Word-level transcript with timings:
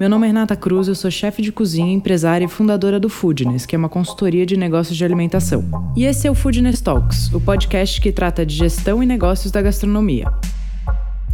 Meu 0.00 0.08
nome 0.08 0.24
é 0.24 0.28
Renata 0.28 0.56
Cruz, 0.56 0.88
eu 0.88 0.94
sou 0.94 1.10
chefe 1.10 1.42
de 1.42 1.52
cozinha, 1.52 1.92
empresária 1.92 2.46
e 2.46 2.48
fundadora 2.48 2.98
do 2.98 3.10
Foodness, 3.10 3.66
que 3.66 3.76
é 3.76 3.78
uma 3.78 3.90
consultoria 3.90 4.46
de 4.46 4.56
negócios 4.56 4.96
de 4.96 5.04
alimentação. 5.04 5.62
E 5.94 6.06
esse 6.06 6.26
é 6.26 6.30
o 6.30 6.34
Foodness 6.34 6.80
Talks, 6.80 7.30
o 7.34 7.38
podcast 7.38 8.00
que 8.00 8.10
trata 8.10 8.46
de 8.46 8.54
gestão 8.54 9.02
e 9.02 9.06
negócios 9.06 9.52
da 9.52 9.60
gastronomia. 9.60 10.32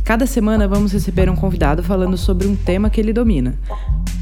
Cada 0.07 0.25
semana 0.25 0.69
vamos 0.69 0.93
receber 0.93 1.29
um 1.29 1.35
convidado 1.35 1.83
falando 1.83 2.17
sobre 2.17 2.47
um 2.47 2.55
tema 2.55 2.89
que 2.89 3.01
ele 3.01 3.13
domina. 3.13 3.59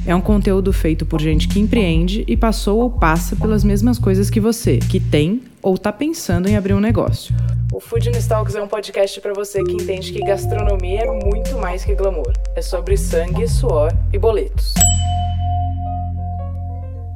É 0.06 0.14
um 0.14 0.20
conteúdo 0.20 0.72
feito 0.72 1.04
por 1.04 1.20
gente 1.20 1.46
que 1.46 1.60
empreende 1.60 2.24
e 2.26 2.38
passou 2.38 2.80
ou 2.80 2.90
passa 2.90 3.36
pelas 3.36 3.62
mesmas 3.62 3.98
coisas 3.98 4.30
que 4.30 4.40
você, 4.40 4.78
que 4.78 4.98
tem 4.98 5.42
ou 5.60 5.74
está 5.74 5.92
pensando 5.92 6.48
em 6.48 6.56
abrir 6.56 6.72
um 6.72 6.80
negócio. 6.80 7.34
O 7.70 7.80
Food 7.80 8.10
Talks 8.26 8.54
é 8.54 8.62
um 8.62 8.66
podcast 8.66 9.20
para 9.20 9.34
você 9.34 9.62
que 9.62 9.72
entende 9.72 10.10
que 10.10 10.20
gastronomia 10.20 11.00
é 11.00 11.22
muito 11.22 11.58
mais 11.58 11.84
que 11.84 11.94
glamour. 11.94 12.32
É 12.56 12.62
sobre 12.62 12.96
sangue, 12.96 13.46
suor 13.46 13.92
e 14.10 14.18
boletos. 14.18 14.72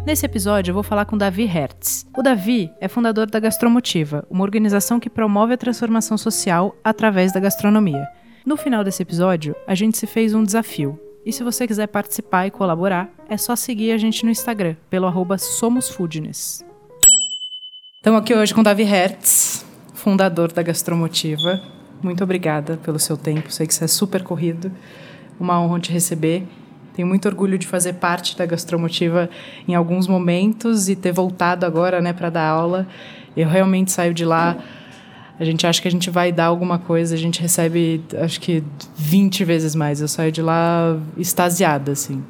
Nesse 0.04 0.26
episódio, 0.26 0.72
eu 0.72 0.74
vou 0.74 0.82
falar 0.82 1.06
com 1.06 1.16
Davi 1.16 1.46
Hertz. 1.46 2.06
O 2.14 2.22
Davi 2.22 2.70
é 2.82 2.86
fundador 2.86 3.30
da 3.30 3.40
Gastromotiva, 3.40 4.26
uma 4.28 4.44
organização 4.44 5.00
que 5.00 5.08
promove 5.08 5.54
a 5.54 5.56
transformação 5.56 6.18
social 6.18 6.76
através 6.84 7.32
da 7.32 7.40
gastronomia. 7.40 8.06
No 8.46 8.56
final 8.56 8.84
desse 8.84 9.02
episódio, 9.02 9.54
a 9.66 9.74
gente 9.74 9.98
se 9.98 10.06
fez 10.06 10.34
um 10.34 10.44
desafio 10.44 10.98
e 11.26 11.32
se 11.32 11.42
você 11.42 11.66
quiser 11.66 11.88
participar 11.88 12.46
e 12.46 12.50
colaborar, 12.50 13.10
é 13.28 13.36
só 13.36 13.54
seguir 13.56 13.92
a 13.92 13.98
gente 13.98 14.24
no 14.24 14.30
Instagram, 14.30 14.76
pelo 14.88 15.06
arroba 15.06 15.36
SomosFoodness. 15.36 16.64
Estamos 17.96 18.20
aqui 18.20 18.34
hoje 18.34 18.54
com 18.54 18.62
Davi 18.62 18.84
Hertz, 18.84 19.66
fundador 19.92 20.52
da 20.52 20.62
Gastromotiva. 20.62 21.60
Muito 22.02 22.22
obrigada 22.22 22.78
pelo 22.78 22.98
seu 22.98 23.16
tempo, 23.16 23.50
sei 23.50 23.66
que 23.66 23.74
você 23.74 23.84
é 23.84 23.88
super 23.88 24.22
corrido. 24.22 24.70
Uma 25.38 25.60
honra 25.60 25.80
te 25.80 25.92
receber. 25.92 26.46
Tenho 26.94 27.06
muito 27.06 27.28
orgulho 27.28 27.58
de 27.58 27.66
fazer 27.66 27.94
parte 27.94 28.36
da 28.36 28.46
Gastromotiva 28.46 29.28
em 29.66 29.74
alguns 29.74 30.06
momentos 30.06 30.88
e 30.88 30.96
ter 30.96 31.12
voltado 31.12 31.66
agora 31.66 32.00
né, 32.00 32.12
para 32.12 32.30
dar 32.30 32.48
aula. 32.48 32.86
Eu 33.36 33.48
realmente 33.48 33.92
saio 33.92 34.14
de 34.14 34.24
lá 34.24 34.56
a 35.38 35.44
gente 35.44 35.66
acha 35.66 35.80
que 35.80 35.86
a 35.86 35.90
gente 35.90 36.10
vai 36.10 36.32
dar 36.32 36.46
alguma 36.46 36.78
coisa, 36.78 37.14
a 37.14 37.18
gente 37.18 37.40
recebe, 37.40 38.02
acho 38.20 38.40
que 38.40 38.62
20 38.96 39.44
vezes 39.44 39.74
mais. 39.74 40.00
Eu 40.00 40.08
saio 40.08 40.32
de 40.32 40.42
lá 40.42 40.98
extasiada, 41.16 41.92
assim. 41.92 42.22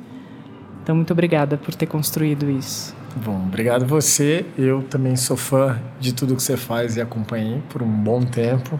Então, 0.83 0.95
muito 0.95 1.12
obrigada 1.12 1.56
por 1.56 1.75
ter 1.75 1.86
construído 1.86 2.51
isso. 2.51 2.95
Bom, 3.17 3.45
obrigado 3.47 3.86
você. 3.86 4.45
Eu 4.56 4.83
também 4.83 5.17
sou 5.17 5.36
fã 5.36 5.81
de 5.98 6.12
tudo 6.12 6.36
que 6.36 6.42
você 6.42 6.56
faz 6.56 6.97
e 6.97 7.01
acompanhei 7.01 7.62
por 7.70 7.83
um 7.83 7.91
bom 7.91 8.23
tempo. 8.23 8.79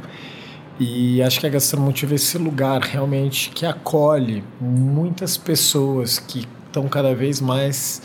E 0.79 1.23
acho 1.23 1.41
que 1.41 1.47
a 1.47 1.51
Gastromotiva 1.51 2.13
é 2.13 2.17
esse 2.17 2.39
lugar 2.39 2.83
realmente 2.83 3.51
que 3.51 3.67
acolhe 3.67 4.45
muitas 4.61 5.37
pessoas 5.37 6.19
que 6.19 6.47
estão 6.67 6.87
cada 6.87 7.15
vez 7.15 7.41
mais, 7.41 8.03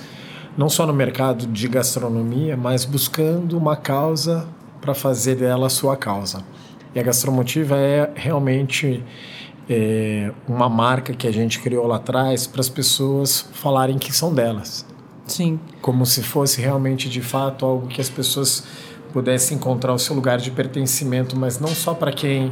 não 0.58 0.70
só 0.70 0.88
no 0.88 0.94
mercado 0.94 1.46
de 1.46 1.68
gastronomia, 1.68 2.58
mas 2.58 2.84
buscando 2.84 3.58
uma 3.58 3.76
causa 3.76 4.48
para 4.84 4.94
fazer 4.94 5.36
dela 5.36 5.68
a 5.68 5.70
sua 5.70 5.96
causa. 5.96 6.44
E 6.94 7.00
a 7.00 7.04
Gastromotiva 7.04 7.78
é 7.78 8.12
realmente 8.14 9.02
é, 9.70 10.30
uma 10.46 10.68
marca 10.68 11.14
que 11.14 11.26
a 11.26 11.32
gente 11.32 11.60
criou 11.60 11.88
lá 11.88 11.96
atrás 11.96 12.46
para 12.46 12.60
as 12.60 12.68
pessoas 12.68 13.48
falarem 13.54 13.98
que 13.98 14.14
são 14.14 14.34
delas. 14.34 14.86
Sim. 15.26 15.58
Como 15.82 16.06
se 16.06 16.22
fosse 16.22 16.60
realmente, 16.60 17.10
de 17.10 17.22
fato, 17.22 17.66
algo 17.66 17.88
que 17.88 18.02
as 18.02 18.10
pessoas 18.10 18.66
pudessem 19.14 19.58
encontrar 19.58 19.94
o 19.94 20.00
seu 20.00 20.14
lugar 20.16 20.38
de 20.38 20.52
pertencimento, 20.52 21.38
mas 21.38 21.60
não 21.60 21.70
só 21.70 21.94
para 21.94 22.12
quem 22.12 22.52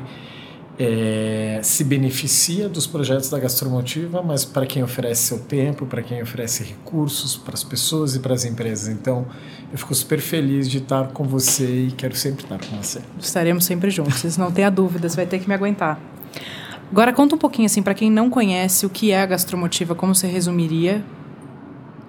é, 0.84 1.60
se 1.62 1.84
beneficia 1.84 2.68
dos 2.68 2.88
projetos 2.88 3.30
da 3.30 3.38
Gastromotiva, 3.38 4.24
mas 4.24 4.44
para 4.44 4.66
quem 4.66 4.82
oferece 4.82 5.28
seu 5.28 5.38
tempo, 5.38 5.86
para 5.86 6.02
quem 6.02 6.24
oferece 6.24 6.64
recursos 6.64 7.38
para 7.38 7.54
as 7.54 7.64
pessoas 7.64 8.16
e 8.16 8.20
para 8.20 8.34
as 8.34 8.46
empresas. 8.46 8.88
Então, 8.88 9.28
eu 9.72 9.78
fico 9.78 9.94
super 9.94 10.20
feliz 10.20 10.68
de 10.68 10.80
estar 10.80 11.10
com 11.10 11.24
você 11.24 11.86
e 11.86 11.92
quero 11.92 12.16
sempre 12.16 12.46
estar 12.46 12.58
com 12.58 12.78
você. 12.78 13.00
Estaremos 13.20 13.64
sempre 13.64 13.92
juntos, 13.92 14.38
não 14.38 14.52
tenha 14.52 14.72
dúvidas, 14.72 15.16
vai 15.16 15.28
ter 15.28 15.38
que 15.38 15.48
me 15.48 15.54
aguentar. 15.54 16.00
Agora 16.92 17.14
conta 17.14 17.36
um 17.36 17.38
pouquinho 17.38 17.68
assim 17.68 17.84
para 17.84 17.94
quem 17.94 18.10
não 18.10 18.28
conhece 18.28 18.84
o 18.84 18.90
que 18.90 19.12
é 19.12 19.22
a 19.22 19.26
Gastromotiva, 19.28 19.94
como 19.94 20.16
você 20.16 20.26
resumiria 20.26 21.06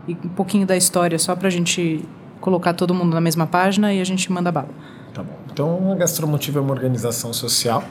e 0.09 0.13
um 0.13 0.31
pouquinho 0.31 0.67
da 0.67 0.79
história 0.79 1.19
só 1.19 1.37
para 1.37 1.49
a 1.49 1.51
gente 1.51 2.03
colocar 2.41 2.73
todo 2.73 2.95
mundo 2.95 3.13
na 3.13 3.21
mesma 3.21 3.47
página 3.47 3.93
e 3.93 4.01
a 4.01 4.05
gente 4.05 4.33
manda 4.33 4.51
bala. 4.51 4.71
Tá 5.13 5.23
bom. 5.23 5.37
Então, 5.53 5.93
a 5.93 5.95
Gastromotiva 5.95 6.59
é 6.59 6.63
uma 6.63 6.73
organização 6.73 7.35
social 7.35 7.85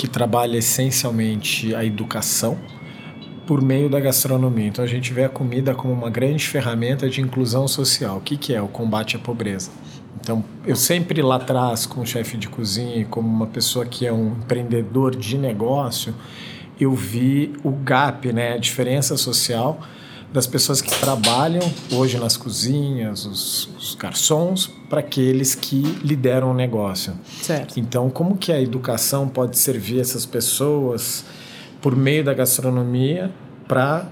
que 0.00 0.08
trabalha 0.08 0.56
essencialmente 0.56 1.74
a 1.74 1.84
educação 1.84 2.56
por 3.46 3.60
meio 3.60 3.90
da 3.90 4.00
gastronomia. 4.00 4.66
Então 4.66 4.82
a 4.82 4.88
gente 4.88 5.12
vê 5.12 5.24
a 5.24 5.28
comida 5.28 5.74
como 5.74 5.92
uma 5.92 6.08
grande 6.08 6.48
ferramenta 6.48 7.06
de 7.06 7.20
inclusão 7.20 7.68
social. 7.68 8.16
O 8.16 8.20
que, 8.22 8.38
que 8.38 8.54
é 8.54 8.62
o 8.62 8.66
combate 8.66 9.16
à 9.16 9.18
pobreza? 9.18 9.70
Então 10.18 10.42
eu 10.66 10.74
sempre 10.74 11.20
lá 11.20 11.36
atrás, 11.36 11.84
como 11.84 12.06
chefe 12.06 12.38
de 12.38 12.48
cozinha, 12.48 13.04
como 13.10 13.28
uma 13.28 13.46
pessoa 13.46 13.84
que 13.84 14.06
é 14.06 14.12
um 14.12 14.28
empreendedor 14.28 15.14
de 15.14 15.36
negócio, 15.36 16.14
eu 16.80 16.94
vi 16.94 17.52
o 17.62 17.70
gap, 17.70 18.32
né, 18.32 18.54
a 18.54 18.56
diferença 18.56 19.18
social 19.18 19.82
das 20.32 20.46
pessoas 20.46 20.80
que 20.80 20.90
trabalham 21.00 21.62
hoje 21.92 22.18
nas 22.18 22.36
cozinhas, 22.36 23.26
os, 23.26 23.68
os 23.76 23.94
garçons, 23.96 24.70
para 24.88 25.00
aqueles 25.00 25.54
que 25.54 25.82
lideram 26.04 26.52
o 26.52 26.54
negócio. 26.54 27.14
Certo. 27.42 27.80
Então, 27.80 28.08
como 28.08 28.36
que 28.36 28.52
a 28.52 28.60
educação 28.60 29.28
pode 29.28 29.58
servir 29.58 30.00
essas 30.00 30.24
pessoas 30.24 31.24
por 31.82 31.96
meio 31.96 32.22
da 32.22 32.32
gastronomia 32.32 33.32
para 33.66 34.06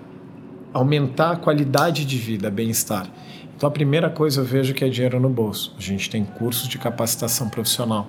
aumentar 0.73 1.33
a 1.33 1.37
qualidade 1.37 2.05
de 2.05 2.19
vida, 2.19 2.50
bem-estar? 2.50 3.09
Então, 3.56 3.69
a 3.69 3.73
primeira 3.73 4.11
coisa 4.11 4.41
eu 4.41 4.45
vejo 4.45 4.75
que 4.75 4.85
é 4.85 4.89
dinheiro 4.89 5.21
no 5.21 5.29
bolso. 5.29 5.75
A 5.79 5.81
gente 5.81 6.11
tem 6.11 6.25
cursos 6.25 6.69
de 6.69 6.79
capacitação 6.79 7.49
profissional. 7.49 8.09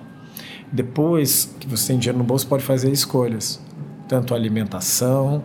Depois 0.72 1.54
que 1.58 1.66
você 1.66 1.88
tem 1.88 1.98
dinheiro 1.98 2.18
no 2.18 2.24
bolso, 2.24 2.46
pode 2.46 2.62
fazer 2.62 2.90
escolhas, 2.90 3.60
tanto 4.08 4.32
a 4.32 4.36
alimentação, 4.36 5.42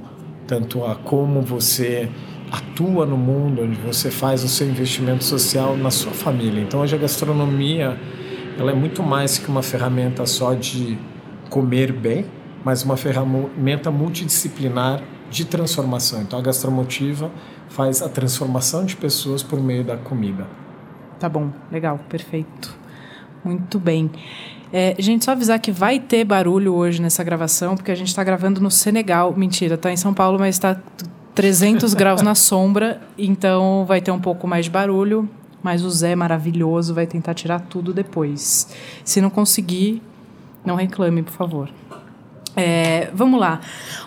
tanto 0.48 0.84
a 0.84 0.96
como 0.96 1.42
você 1.42 2.10
atua 2.58 3.06
no 3.06 3.18
mundo, 3.18 3.64
onde 3.64 3.76
você 3.82 4.10
faz 4.10 4.44
o 4.44 4.48
seu 4.48 4.68
investimento 4.68 5.24
social 5.24 5.76
na 5.76 5.92
sua 5.92 6.12
família. 6.12 6.62
Então 6.62 6.82
hoje 6.82 6.96
a 6.96 6.98
gastronomia 6.98 8.00
ela 8.58 8.72
é 8.72 8.76
muito 8.76 9.04
mais 9.04 9.38
que 9.38 9.50
uma 9.50 9.62
ferramenta 9.62 10.26
só 10.26 10.54
de 10.54 10.98
comer 11.50 11.92
bem, 11.92 12.26
mas 12.64 12.84
uma 12.84 12.96
ferramenta 12.96 13.92
multidisciplinar 13.92 15.02
de 15.30 15.46
transformação. 15.46 16.22
Então 16.22 16.40
a 16.40 16.42
gastromotiva 16.42 17.30
faz 17.70 18.02
a 18.02 18.10
transformação 18.10 18.86
de 18.86 18.96
pessoas 18.96 19.44
por 19.44 19.62
meio 19.62 19.84
da 19.84 19.98
comida. 19.98 20.48
Tá 21.20 21.28
bom, 21.28 21.52
legal, 21.72 22.00
perfeito. 22.10 22.76
Muito 23.44 23.80
bem. 23.80 24.10
É, 24.72 24.96
gente, 24.98 25.26
só 25.26 25.32
avisar 25.32 25.60
que 25.60 25.72
vai 25.72 26.00
ter 26.00 26.26
barulho 26.26 26.74
hoje 26.74 27.02
nessa 27.02 27.24
gravação, 27.24 27.76
porque 27.76 27.92
a 27.92 27.96
gente 27.96 28.08
está 28.08 28.24
gravando 28.24 28.60
no 28.60 28.72
Senegal. 28.72 29.34
Mentira, 29.36 29.76
está 29.76 29.92
em 29.92 29.98
São 29.98 30.14
Paulo, 30.14 30.40
mas 30.40 30.56
está 30.56 30.78
300 31.36 31.94
graus 31.94 32.22
na 32.22 32.34
sombra, 32.34 33.02
então 33.18 33.86
vai 33.86 34.00
ter 34.00 34.10
um 34.10 34.20
pouco 34.20 34.48
mais 34.48 34.66
de 34.66 34.72
barulho, 34.72 35.30
mas 35.62 35.84
o 35.84 35.90
Zé 35.90 36.16
maravilhoso 36.16 36.94
vai 36.94 37.06
tentar 37.06 37.34
tirar 37.34 37.60
tudo 37.60 37.94
depois. 37.94 38.74
Se 39.04 39.20
não 39.20 39.30
conseguir, 39.30 40.02
não 40.66 40.76
reclame, 40.76 41.22
por 41.22 41.34
favor. 41.34 41.70
É, 42.56 43.10
vamos 43.14 43.38
lá. 43.38 43.60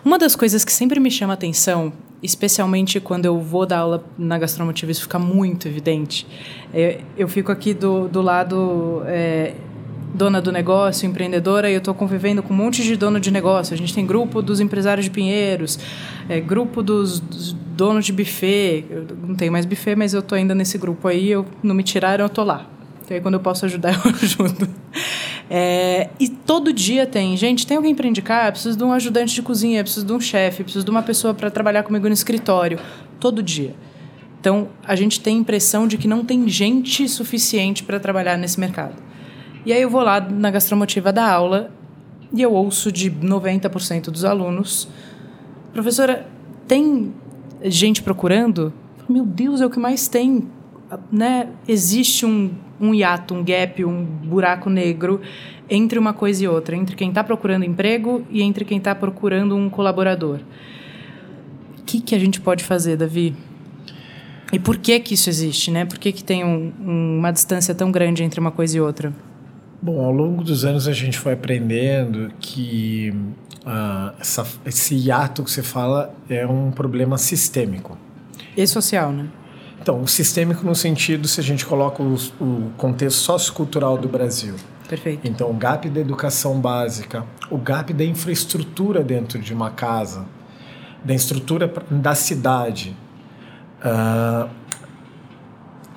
Uma 0.03 0.19
das 0.19 0.35
coisas 0.35 0.65
que 0.65 0.73
sempre 0.73 0.99
me 0.99 1.11
chama 1.11 1.35
atenção, 1.35 1.93
especialmente 2.23 2.99
quando 2.99 3.27
eu 3.27 3.39
vou 3.39 3.67
dar 3.67 3.81
aula 3.81 4.05
na 4.17 4.39
gastromotiva, 4.39 4.91
isso 4.91 5.03
fica 5.03 5.19
muito 5.19 5.69
evidente. 5.69 6.27
É, 6.73 7.03
eu 7.17 7.29
fico 7.29 7.53
aqui 7.53 7.75
do, 7.75 8.09
do 8.09 8.23
lado 8.23 9.03
é, 9.05 9.55
dona 10.15 10.41
do 10.41 10.51
negócio, 10.51 11.07
empreendedora, 11.07 11.71
e 11.71 11.75
eu 11.75 11.79
estou 11.79 11.95
convivendo 11.95 12.43
com 12.43 12.53
um 12.53 12.57
monte 12.57 12.83
de 12.83 12.97
dono 12.97 13.21
de 13.21 13.31
negócio. 13.31 13.75
A 13.75 13.77
gente 13.77 13.95
tem 13.95 14.07
grupo 14.07 14.43
dos 14.43 14.61
empresários 14.61 15.05
de 15.05 15.11
Pinheiros, 15.11 15.79
é, 16.29 16.41
grupo 16.41 16.83
dos, 16.83 17.21
dos, 17.21 17.53
donos 17.53 18.07
de 18.07 18.13
buffet. 18.13 18.85
Eu 18.91 19.07
não 19.27 19.35
tenho 19.35 19.53
mais 19.53 19.65
buffet, 19.65 19.95
mas 19.95 20.15
eu 20.15 20.21
estou 20.21 20.37
ainda 20.37 20.55
nesse 20.55 20.79
grupo 20.79 21.07
aí. 21.09 21.31
Eu 21.31 21.47
não 21.63 21.75
me 21.75 21.83
tiraram, 21.83 22.25
eu 22.25 22.29
estou 22.29 22.45
lá. 22.45 22.67
Então, 23.05 23.17
aí, 23.17 23.23
quando 23.23 23.35
eu 23.35 23.41
posso 23.41 23.65
ajudar, 23.65 23.95
eu 24.05 24.11
ajudo. 24.11 24.69
É, 25.51 26.11
e 26.21 26.29
todo 26.29 26.73
dia 26.73 27.07
tem, 27.07 27.35
gente, 27.37 27.67
tem 27.67 27.77
alguém 27.77 27.95
para 27.95 28.07
indicar? 28.07 28.53
Preciso 28.53 28.77
de 28.77 28.85
um 28.85 28.93
ajudante 28.93 29.35
de 29.35 29.41
cozinha, 29.41 29.83
preciso 29.83 30.05
de 30.05 30.13
um 30.13 30.21
chefe, 30.21 30.63
preciso 30.63 30.85
de 30.85 30.91
uma 30.91 31.03
pessoa 31.03 31.33
para 31.33 31.51
trabalhar 31.51 31.83
comigo 31.85 32.07
no 32.07 32.13
escritório. 32.13 32.79
Todo 33.19 33.43
dia. 33.43 33.75
Então, 34.41 34.69
a 34.85 34.95
gente 34.95 35.21
tem 35.21 35.37
a 35.37 35.41
impressão 35.41 35.89
de 35.89 35.97
que 35.97 36.07
não 36.07 36.25
tem 36.25 36.49
gente 36.49 37.09
suficiente 37.09 37.83
para 37.83 37.99
trabalhar 37.99 38.37
nesse 38.37 38.61
mercado. 38.61 39.08
E 39.65 39.73
aí 39.73 39.83
eu 39.83 39.91
vou 39.91 40.03
lá 40.03 40.21
na 40.21 40.51
gastromotiva 40.51 41.13
da 41.13 41.31
aula 41.31 41.71
e 42.33 42.43
eu 42.43 42.53
ouço 42.53 42.93
de 42.93 43.11
90% 43.11 44.11
dos 44.11 44.25
alunos: 44.25 44.89
professora, 45.73 46.27
tem 46.67 47.13
gente 47.65 48.03
procurando? 48.03 48.73
Meu 49.09 49.25
Deus, 49.25 49.61
é 49.61 49.67
o 49.67 49.71
que 49.71 49.79
mais 49.79 50.09
tem. 50.09 50.47
Né? 51.11 51.49
Existe 51.67 52.25
um, 52.25 52.51
um 52.81 52.95
hiato, 52.95 53.35
um 53.35 53.45
gap, 53.45 53.85
um 53.85 54.05
buraco 54.05 54.71
negro 54.71 55.21
entre 55.69 55.99
uma 55.99 56.15
coisa 56.15 56.45
e 56.45 56.49
outra, 56.49 56.77
entre 56.77 56.97
quem 56.97 57.11
está 57.11 57.23
procurando 57.23 57.65
emprego 57.65 58.25
e 58.31 58.43
entre 58.43 58.65
quem 58.65 58.79
está 58.79 58.95
procurando 58.95 59.55
um 59.55 59.69
colaborador. 59.69 60.41
que, 61.85 62.01
que 62.01 62.15
a 62.15 62.19
gente 62.19 62.41
pode 62.41 62.65
fazer, 62.65 62.97
Davi? 62.97 63.35
E 64.51 64.59
por 64.59 64.79
que 64.79 64.99
que 65.01 65.13
isso 65.13 65.29
existe, 65.29 65.71
né? 65.71 65.85
Por 65.85 65.99
que, 65.99 66.11
que 66.11 66.25
tem 66.25 66.43
um, 66.43 66.73
uma 67.19 67.31
distância 67.31 67.75
tão 67.75 67.91
grande 67.91 68.23
entre 68.23 68.41
uma 68.41 68.51
coisa 68.51 68.79
e 68.79 68.81
outra? 68.81 69.13
Bom, 69.81 70.05
ao 70.05 70.11
longo 70.11 70.43
dos 70.43 70.65
anos 70.65 70.89
a 70.89 70.93
gente 70.93 71.19
foi 71.19 71.35
aprendendo 71.35 72.33
que 72.41 73.15
uh, 73.65 74.13
essa, 74.21 74.47
esse 74.67 74.95
hiato 74.97 75.45
que 75.45 75.51
você 75.51 75.63
fala 75.63 76.13
é 76.29 76.47
um 76.47 76.71
problema 76.71 77.17
sistêmico. 77.17 77.97
E 78.57 78.67
social, 78.67 79.13
né? 79.13 79.29
Então, 79.81 80.05
sistêmico 80.07 80.67
no 80.67 80.75
sentido 80.75 81.29
se 81.29 81.41
a 81.41 81.45
gente 81.45 81.65
coloca 81.65 82.03
o, 82.03 82.15
o 82.41 82.71
contexto 82.77 83.19
sociocultural 83.19 83.97
do 83.97 84.09
Brasil. 84.09 84.57
Perfeito. 84.89 85.29
Então, 85.29 85.49
o 85.49 85.55
gap 85.55 85.89
da 85.89 86.01
educação 86.01 86.61
básica, 86.61 87.25
o 87.49 87.57
gap 87.57 87.93
da 87.93 88.05
infraestrutura 88.05 89.05
dentro 89.05 89.39
de 89.39 89.55
uma 89.55 89.71
casa, 89.71 90.27
da 91.05 91.15
estrutura 91.15 91.73
da 91.91 92.15
cidade, 92.15 92.97
Uh, 93.79 94.49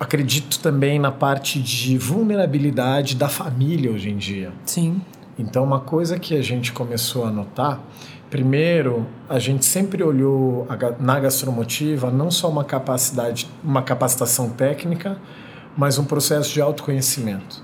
acredito 0.02 0.58
também 0.58 0.98
na 0.98 1.12
parte 1.12 1.60
de 1.60 1.96
vulnerabilidade 1.96 3.14
da 3.14 3.28
família 3.28 3.90
hoje 3.90 4.10
em 4.10 4.16
dia. 4.16 4.52
Sim. 4.66 5.00
Então, 5.38 5.64
uma 5.64 5.80
coisa 5.80 6.18
que 6.18 6.36
a 6.36 6.42
gente 6.42 6.72
começou 6.72 7.24
a 7.24 7.30
notar, 7.30 7.80
primeiro, 8.28 9.06
a 9.28 9.38
gente 9.38 9.64
sempre 9.64 10.02
olhou 10.02 10.66
na 10.98 11.20
gastromotiva 11.20 12.10
não 12.10 12.30
só 12.30 12.50
uma 12.50 12.64
capacidade, 12.64 13.48
uma 13.62 13.82
capacitação 13.82 14.50
técnica, 14.50 15.16
mas 15.76 15.98
um 15.98 16.04
processo 16.04 16.52
de 16.52 16.60
autoconhecimento. 16.60 17.62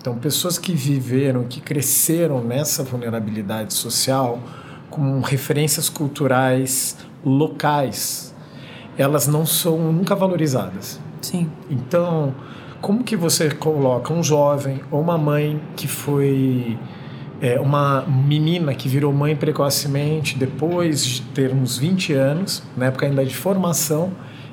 Então, 0.00 0.16
pessoas 0.16 0.58
que 0.58 0.72
viveram, 0.72 1.44
que 1.44 1.60
cresceram 1.60 2.42
nessa 2.42 2.82
vulnerabilidade 2.82 3.74
social, 3.74 4.40
com 4.88 5.20
referências 5.20 5.88
culturais 5.88 6.96
locais, 7.24 8.34
elas 8.96 9.26
não 9.26 9.44
são 9.44 9.92
nunca 9.92 10.14
valorizadas. 10.14 11.00
Sim. 11.20 11.50
Então, 11.70 12.34
como 12.80 13.02
que 13.02 13.16
você 13.16 13.50
coloca 13.50 14.12
um 14.12 14.22
jovem 14.22 14.80
ou 14.90 15.00
uma 15.00 15.18
mãe 15.18 15.60
que 15.74 15.88
foi 15.88 16.78
é, 17.40 17.60
uma 17.60 18.02
menina 18.02 18.74
que 18.74 18.88
virou 18.88 19.12
mãe 19.12 19.34
precocemente 19.36 20.38
depois 20.38 21.04
de 21.04 21.22
ter 21.22 21.52
uns 21.52 21.78
20 21.78 22.12
anos, 22.12 22.62
na 22.76 22.86
época 22.86 23.06
ainda 23.06 23.24
de 23.24 23.34
formação, 23.34 24.12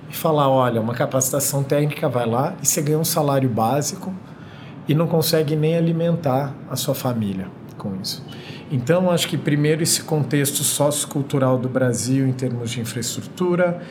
e 0.09 0.15
falar, 0.15 0.49
olha, 0.49 0.79
uma 0.81 0.93
capacitação 0.93 1.63
técnica 1.63 2.07
vai 2.07 2.25
lá 2.25 2.55
e 2.61 2.67
você 2.67 2.81
ganha 2.81 2.99
um 2.99 3.05
salário 3.05 3.49
básico 3.49 4.13
e 4.87 4.93
não 4.93 5.07
consegue 5.07 5.55
nem 5.55 5.75
alimentar 5.75 6.53
a 6.69 6.75
sua 6.75 6.93
família 6.93 7.47
com 7.77 7.95
isso. 8.01 8.23
Então, 8.71 9.11
acho 9.11 9.27
que 9.27 9.37
primeiro 9.37 9.83
esse 9.83 10.01
contexto 10.03 10.63
sociocultural 10.63 11.57
do 11.57 11.69
Brasil 11.69 12.27
em 12.27 12.31
termos 12.31 12.71
de 12.71 12.81
infraestrutura, 12.81 13.81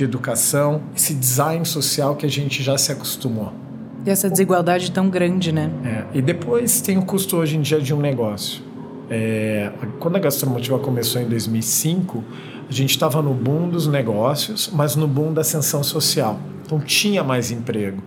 de 0.00 0.04
educação, 0.04 0.80
esse 0.96 1.12
design 1.12 1.64
social 1.66 2.16
que 2.16 2.24
a 2.24 2.28
gente 2.28 2.62
já 2.62 2.78
se 2.78 2.90
acostumou. 2.90 3.52
E 4.04 4.08
essa 4.08 4.30
desigualdade 4.30 4.90
tão 4.90 5.10
grande, 5.10 5.52
né? 5.52 5.70
É, 5.84 6.18
e 6.18 6.22
depois 6.22 6.80
tem 6.80 6.96
o 6.96 7.02
custo 7.02 7.36
hoje 7.36 7.58
em 7.58 7.60
dia 7.60 7.80
de 7.80 7.92
um 7.92 8.00
negócio. 8.00 8.62
É, 9.10 9.70
quando 9.98 10.16
a 10.16 10.18
Gastromotiva 10.18 10.78
começou 10.78 11.20
em 11.20 11.28
2005, 11.28 12.24
a 12.68 12.72
gente 12.72 12.90
estava 12.90 13.20
no 13.20 13.34
boom 13.34 13.68
dos 13.68 13.86
negócios, 13.86 14.70
mas 14.72 14.96
no 14.96 15.06
boom 15.06 15.34
da 15.34 15.42
ascensão 15.42 15.82
social. 15.82 16.38
Então 16.64 16.80
tinha 16.80 17.22
mais 17.22 17.50
emprego. 17.50 18.02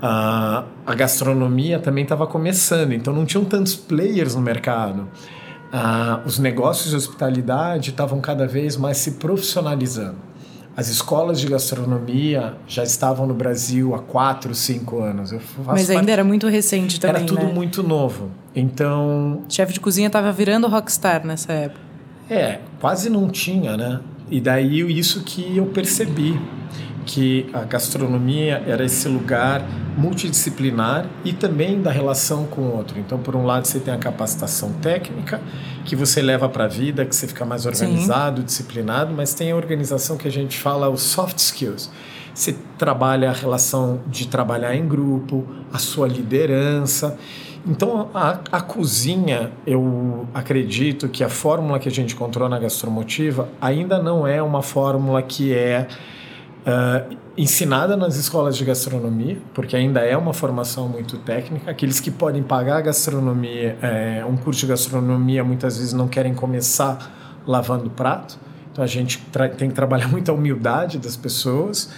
a 0.00 0.94
gastronomia 0.94 1.78
também 1.78 2.04
estava 2.04 2.26
começando, 2.26 2.92
então 2.92 3.12
não 3.12 3.24
tinham 3.24 3.44
tantos 3.44 3.74
players 3.74 4.34
no 4.34 4.42
mercado. 4.42 5.08
Ah, 5.72 6.20
os 6.24 6.38
negócios 6.38 6.90
de 6.90 6.96
hospitalidade 6.96 7.90
estavam 7.90 8.20
cada 8.20 8.46
vez 8.46 8.76
mais 8.76 8.98
se 8.98 9.12
profissionalizando. 9.12 10.33
As 10.76 10.88
escolas 10.88 11.40
de 11.40 11.46
gastronomia 11.46 12.54
já 12.66 12.82
estavam 12.82 13.26
no 13.26 13.34
Brasil 13.34 13.94
há 13.94 14.00
quatro, 14.00 14.54
cinco 14.54 15.00
anos. 15.00 15.32
Mas 15.64 15.88
ainda 15.88 16.00
parte... 16.00 16.10
era 16.10 16.24
muito 16.24 16.48
recente 16.48 16.98
também, 16.98 17.22
Era 17.22 17.26
tudo 17.26 17.46
né? 17.46 17.52
muito 17.52 17.82
novo. 17.82 18.30
Então... 18.54 19.42
Chefe 19.48 19.72
de 19.72 19.80
cozinha 19.80 20.08
estava 20.08 20.32
virando 20.32 20.66
rockstar 20.66 21.24
nessa 21.24 21.52
época. 21.52 21.80
É, 22.28 22.58
quase 22.80 23.08
não 23.08 23.28
tinha, 23.28 23.76
né? 23.76 24.00
E 24.30 24.40
daí 24.40 24.80
isso 24.98 25.22
que 25.22 25.56
eu 25.56 25.66
percebi 25.66 26.40
que 27.04 27.46
a 27.52 27.60
gastronomia 27.60 28.62
era 28.66 28.84
esse 28.84 29.08
lugar 29.08 29.62
multidisciplinar 29.96 31.06
e 31.24 31.32
também 31.32 31.80
da 31.80 31.90
relação 31.90 32.46
com 32.46 32.62
o 32.62 32.76
outro. 32.76 32.98
Então, 32.98 33.18
por 33.18 33.36
um 33.36 33.44
lado, 33.44 33.66
você 33.66 33.78
tem 33.78 33.94
a 33.94 33.98
capacitação 33.98 34.72
técnica, 34.74 35.40
que 35.84 35.94
você 35.94 36.20
leva 36.20 36.48
para 36.48 36.64
a 36.64 36.68
vida, 36.68 37.04
que 37.04 37.14
você 37.14 37.26
fica 37.26 37.44
mais 37.44 37.66
organizado, 37.66 38.40
Sim. 38.40 38.46
disciplinado, 38.46 39.12
mas 39.14 39.34
tem 39.34 39.52
a 39.52 39.56
organização 39.56 40.16
que 40.16 40.26
a 40.26 40.30
gente 40.30 40.58
fala, 40.58 40.88
os 40.88 41.02
soft 41.02 41.38
skills. 41.38 41.90
Você 42.34 42.56
trabalha 42.76 43.30
a 43.30 43.32
relação 43.32 44.00
de 44.08 44.26
trabalhar 44.26 44.74
em 44.74 44.86
grupo, 44.88 45.46
a 45.72 45.78
sua 45.78 46.08
liderança. 46.08 47.16
Então, 47.64 48.10
a, 48.12 48.40
a 48.50 48.60
cozinha, 48.60 49.52
eu 49.64 50.26
acredito 50.34 51.08
que 51.08 51.22
a 51.22 51.28
fórmula 51.28 51.78
que 51.78 51.88
a 51.88 51.92
gente 51.92 52.14
encontrou 52.14 52.48
na 52.48 52.58
gastromotiva 52.58 53.48
ainda 53.60 54.02
não 54.02 54.26
é 54.26 54.42
uma 54.42 54.62
fórmula 54.62 55.22
que 55.22 55.54
é 55.54 55.86
uh, 56.66 57.16
ensinada 57.36 57.96
nas 57.96 58.16
escolas 58.16 58.56
de 58.56 58.64
gastronomia, 58.64 59.38
porque 59.52 59.76
ainda 59.76 60.00
é 60.00 60.16
uma 60.16 60.32
formação 60.32 60.88
muito 60.88 61.18
técnica. 61.18 61.70
Aqueles 61.70 62.00
que 62.00 62.10
podem 62.10 62.42
pagar 62.42 62.80
gastronomia, 62.82 63.76
é, 63.82 64.24
um 64.24 64.36
curso 64.36 64.60
de 64.60 64.66
gastronomia, 64.66 65.42
muitas 65.42 65.78
vezes 65.78 65.92
não 65.92 66.08
querem 66.08 66.34
começar 66.34 67.42
lavando 67.46 67.90
prato. 67.90 68.38
Então 68.72 68.82
a 68.82 68.86
gente 68.86 69.20
tem 69.56 69.68
que 69.68 69.74
trabalhar 69.74 70.08
muito 70.10 70.30
a 70.30 70.34
humildade 70.34 70.98
das 70.98 71.16
pessoas. 71.16 71.90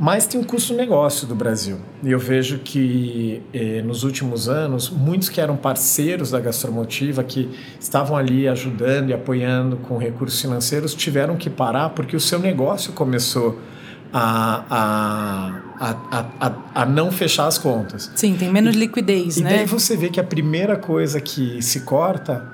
Mas 0.00 0.28
tem 0.28 0.40
um 0.40 0.44
custo-negócio 0.44 1.26
do 1.26 1.34
Brasil. 1.34 1.78
E 2.04 2.12
eu 2.12 2.20
vejo 2.20 2.60
que 2.60 3.42
eh, 3.52 3.82
nos 3.82 4.04
últimos 4.04 4.48
anos, 4.48 4.88
muitos 4.88 5.28
que 5.28 5.40
eram 5.40 5.56
parceiros 5.56 6.30
da 6.30 6.38
Gastromotiva, 6.38 7.24
que 7.24 7.50
estavam 7.80 8.16
ali 8.16 8.46
ajudando 8.46 9.10
e 9.10 9.12
apoiando 9.12 9.76
com 9.76 9.98
recursos 9.98 10.40
financeiros, 10.40 10.94
tiveram 10.94 11.34
que 11.34 11.50
parar 11.50 11.88
porque 11.90 12.14
o 12.14 12.20
seu 12.20 12.38
negócio 12.38 12.92
começou 12.92 13.58
a, 13.58 13.77
a, 14.12 15.52
a, 15.80 16.26
a, 16.40 16.52
a 16.74 16.86
não 16.86 17.10
fechar 17.10 17.46
as 17.46 17.58
contas. 17.58 18.10
Sim, 18.14 18.34
tem 18.34 18.50
menos 18.50 18.74
liquidez, 18.74 19.36
e, 19.36 19.42
né? 19.42 19.50
E 19.50 19.56
daí 19.58 19.66
você 19.66 19.96
vê 19.96 20.08
que 20.08 20.20
a 20.20 20.24
primeira 20.24 20.76
coisa 20.76 21.20
que 21.20 21.60
se 21.62 21.80
corta 21.80 22.44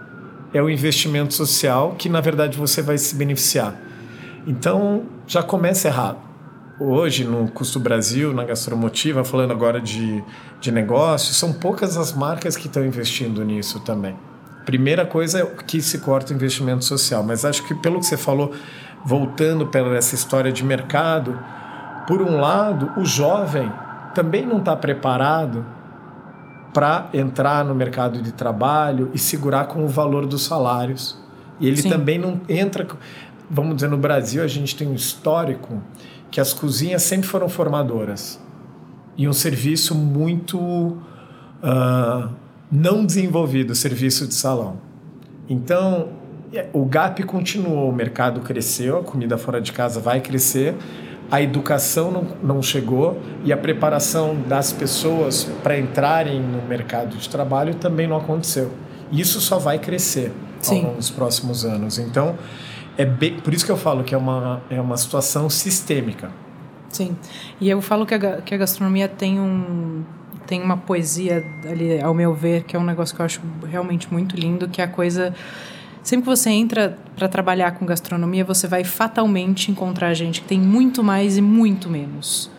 é 0.53 0.63
o 0.63 0.69
investimento 0.71 1.35
social, 1.35 1.95
que 1.99 2.09
na 2.09 2.21
verdade 2.21 2.57
você 2.57 2.83
vai 2.83 2.99
se 2.99 3.15
beneficiar. 3.15 3.75
Então 4.47 5.05
já 5.27 5.43
começa 5.43 5.89
errado. 5.89 6.19
Hoje, 6.79 7.23
no 7.25 7.49
Custo 7.49 7.79
Brasil, 7.79 8.33
na 8.33 8.45
Gastromotiva, 8.45 9.23
falando 9.23 9.53
agora 9.53 9.81
de, 9.81 10.23
de 10.61 10.73
negócio, 10.73 11.33
são 11.33 11.53
poucas 11.53 11.97
as 11.97 12.13
marcas 12.13 12.57
que 12.57 12.67
estão 12.67 12.85
investindo 12.85 13.45
nisso 13.45 13.79
também. 13.81 14.17
Primeira 14.65 15.07
coisa 15.07 15.41
é 15.41 15.47
que 15.67 15.81
se 15.81 15.99
corta 15.99 16.33
o 16.33 16.37
investimento 16.37 16.85
social, 16.85 17.23
mas 17.23 17.45
acho 17.45 17.63
que 17.65 17.75
pelo 17.75 18.01
que 18.01 18.07
você 18.07 18.17
falou, 18.17 18.53
voltando 19.05 19.67
para 19.67 19.97
essa 19.97 20.15
história 20.15 20.51
de 20.51 20.65
mercado, 20.65 21.39
por 22.07 22.23
um 22.23 22.41
lado, 22.41 22.93
o 22.97 23.05
jovem 23.05 23.71
também 24.15 24.47
não 24.47 24.59
está 24.59 24.77
preparado 24.77 25.65
para 26.73 27.09
entrar 27.13 27.65
no 27.65 27.75
mercado 27.75 28.21
de 28.21 28.33
trabalho 28.33 29.11
e 29.15 29.19
segurar 29.19 29.67
com 29.67 29.85
o 29.85 29.89
valor 29.89 30.27
dos 30.27 30.45
salários. 30.45 31.19
E 31.61 31.69
ele 31.69 31.81
Sim. 31.81 31.89
também 31.89 32.19
não 32.19 32.41
entra. 32.49 32.87
Vamos 33.49 33.77
dizer, 33.77 33.89
no 33.89 33.97
Brasil 33.97 34.43
a 34.43 34.47
gente 34.47 34.75
tem 34.75 34.89
um 34.89 34.95
histórico 34.95 35.81
que 36.31 36.41
as 36.41 36.53
cozinhas 36.53 37.03
sempre 37.03 37.29
foram 37.29 37.49
formadoras 37.49 38.43
e 39.17 39.29
um 39.29 39.33
serviço 39.33 39.95
muito 39.95 40.59
uh, 40.59 42.29
não 42.71 43.07
desenvolvido 43.07 43.75
serviço 43.75 44.27
de 44.27 44.35
salão. 44.35 44.79
Então, 45.49 46.09
o 46.73 46.85
gap 46.85 47.23
continuou, 47.25 47.89
o 47.89 47.93
mercado 47.93 48.41
cresceu, 48.41 48.99
a 48.99 49.03
comida 49.03 49.37
fora 49.39 49.61
de 49.61 49.73
casa 49.73 50.01
vai 50.01 50.21
crescer, 50.21 50.75
a 51.31 51.41
educação 51.41 52.11
não, 52.11 52.27
não 52.43 52.63
chegou 52.63 53.21
e 53.45 53.53
a 53.53 53.57
preparação 53.57 54.37
das 54.47 54.73
pessoas 54.73 55.45
para 55.63 55.79
entrarem 55.79 56.41
no 56.41 56.63
mercado 56.69 57.17
de 57.17 57.29
trabalho 57.29 57.75
também 57.75 58.07
não 58.07 58.17
aconteceu. 58.17 58.71
Isso 59.11 59.41
só 59.41 59.59
vai 59.59 59.79
crescer 59.79 60.33
Sim. 60.61 60.77
ao 60.77 60.83
longo 60.83 60.97
dos 60.99 61.11
próximos 61.11 61.65
anos. 61.65 61.99
Então, 61.99 62.37
é 62.97 63.05
bem, 63.05 63.39
por 63.41 63.53
isso 63.53 63.65
que 63.65 63.73
eu 63.73 63.77
falo 63.77 64.05
que 64.05 64.15
é 64.15 64.19
uma, 64.19 64.63
é 64.71 64.81
uma 64.81 64.97
situação 64.97 65.49
sistêmica. 65.51 66.31
Sim, 66.89 67.17
e 67.61 67.69
eu 67.69 67.83
falo 67.83 68.07
que 68.07 68.15
a, 68.15 68.41
que 68.41 68.55
a 68.55 68.59
gastronomia 68.59 69.09
tem 69.09 69.41
um 69.41 70.05
tem 70.47 70.63
uma 70.63 70.77
poesia 70.77 71.43
ali, 71.69 71.99
ao 72.01 72.13
meu 72.13 72.35
ver, 72.35 72.65
que 72.65 72.77
é 72.77 72.79
um 72.79 72.85
negócio 72.85 73.17
que 73.17 73.23
eu 73.23 73.25
acho 73.25 73.41
realmente 73.67 74.13
muito 74.13 74.37
lindo, 74.37 74.69
que 74.69 74.81
é 74.83 74.85
a 74.85 74.89
coisa 74.89 75.35
Sempre 76.05 76.25
que 76.25 76.37
você 76.37 76.51
entra 76.51 76.99
para 77.17 77.27
trabalhar 77.29 77.73
com 77.73 77.87
gastronomia, 77.87 78.45
você 78.45 78.69
vai 78.69 78.85
fatalmente 78.85 79.71
encontrar 79.71 80.13
gente 80.13 80.43
que 80.43 80.47
tem 80.47 80.61
muito 80.61 81.03
mais 81.03 81.39
e 81.39 81.41
muito 81.41 81.89
menos. 81.89 82.51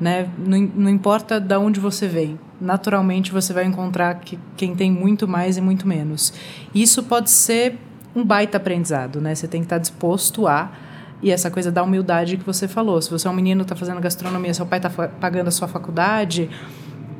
Né? 0.00 0.26
Não, 0.38 0.58
não 0.58 0.90
importa 0.90 1.38
de 1.38 1.54
onde 1.56 1.78
você 1.78 2.08
vem, 2.08 2.40
naturalmente 2.58 3.30
você 3.30 3.52
vai 3.52 3.66
encontrar 3.66 4.14
que, 4.20 4.38
quem 4.56 4.74
tem 4.74 4.90
muito 4.90 5.28
mais 5.28 5.58
e 5.58 5.60
muito 5.60 5.86
menos. 5.86 6.32
Isso 6.74 7.02
pode 7.02 7.30
ser 7.30 7.78
um 8.16 8.24
baita 8.24 8.56
aprendizado, 8.56 9.20
né? 9.20 9.34
Você 9.34 9.46
tem 9.46 9.60
que 9.60 9.66
estar 9.66 9.78
disposto 9.78 10.46
a 10.46 10.72
E 11.20 11.30
essa 11.32 11.50
coisa 11.50 11.70
da 11.70 11.82
humildade 11.82 12.36
que 12.36 12.44
você 12.44 12.68
falou. 12.68 13.02
Se 13.02 13.10
você 13.10 13.26
é 13.26 13.30
um 13.30 13.34
menino 13.34 13.62
está 13.62 13.74
fazendo 13.74 14.00
gastronomia, 14.00 14.54
seu 14.54 14.64
pai 14.64 14.78
está 14.78 14.88
pagando 14.88 15.48
a 15.48 15.50
sua 15.50 15.66
faculdade, 15.66 16.48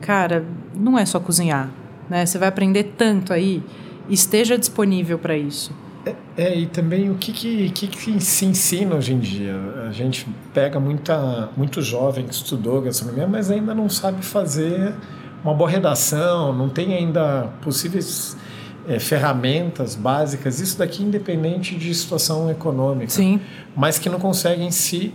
cara, 0.01 0.47
não 0.73 0.97
é 0.97 1.05
só 1.05 1.19
cozinhar, 1.19 1.69
né? 2.09 2.25
Você 2.25 2.39
vai 2.39 2.49
aprender 2.49 2.95
tanto 2.97 3.33
aí. 3.33 3.63
Esteja 4.09 4.59
disponível 4.59 5.19
para 5.19 5.37
isso. 5.37 5.73
É, 6.07 6.15
é, 6.37 6.59
e 6.59 6.67
também 6.67 7.11
o 7.11 7.17
que, 7.17 7.33
que, 7.33 7.71
que, 7.71 7.87
que, 7.87 8.21
se 8.21 8.45
ensina 8.45 8.97
hoje 8.97 9.13
em 9.13 9.19
dia? 9.19 9.55
A 9.87 9.93
gente 9.93 10.27
pega 10.55 10.79
muita, 10.81 11.51
muito 11.57 11.83
jovem 11.83 12.27
que 12.27 12.33
estudou 12.33 12.81
gastronomia, 12.81 13.27
mas 13.27 13.51
ainda 13.51 13.75
não 13.75 13.89
sabe 13.89 14.25
fazer 14.25 14.95
uma 15.43 15.53
boa 15.55 15.69
redação, 15.69 16.53
não 16.53 16.69
tem 16.69 16.95
ainda 16.95 17.49
possíveis 17.63 18.37
é, 18.89 18.99
ferramentas 18.99 19.95
básicas, 19.95 20.61
isso 20.61 20.79
daqui 20.79 21.03
independente 21.03 21.77
de 21.77 21.95
situação 21.95 22.51
econômica, 22.51 23.11
Sim. 23.11 23.41
mas 23.77 23.99
que 23.99 24.09
não 24.09 24.19
conseguem 24.19 24.71
se 24.71 25.13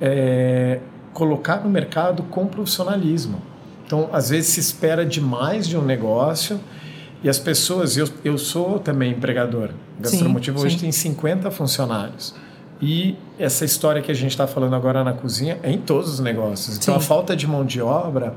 é, 0.00 0.80
colocar 1.12 1.62
no 1.62 1.70
mercado 1.70 2.22
com 2.24 2.46
profissionalismo. 2.46 3.42
Então, 3.84 4.08
às 4.12 4.30
vezes 4.30 4.50
se 4.50 4.60
espera 4.60 5.04
demais 5.04 5.68
de 5.68 5.76
um 5.76 5.82
negócio 5.82 6.60
e 7.26 7.28
as 7.28 7.40
pessoas, 7.40 7.96
eu, 7.96 8.08
eu 8.24 8.38
sou 8.38 8.78
também 8.78 9.10
empregador. 9.10 9.70
Gastromotivo 9.98 10.60
hoje 10.60 10.76
sim. 10.76 10.82
tem 10.82 10.92
50 10.92 11.50
funcionários. 11.50 12.32
E 12.80 13.16
essa 13.36 13.64
história 13.64 14.00
que 14.00 14.12
a 14.12 14.14
gente 14.14 14.30
está 14.30 14.46
falando 14.46 14.76
agora 14.76 15.02
na 15.02 15.12
cozinha 15.12 15.58
é 15.60 15.72
em 15.72 15.78
todos 15.78 16.08
os 16.08 16.20
negócios. 16.20 16.76
Então, 16.76 16.94
sim. 16.94 17.00
a 17.00 17.02
falta 17.02 17.34
de 17.34 17.44
mão 17.44 17.64
de 17.64 17.82
obra 17.82 18.32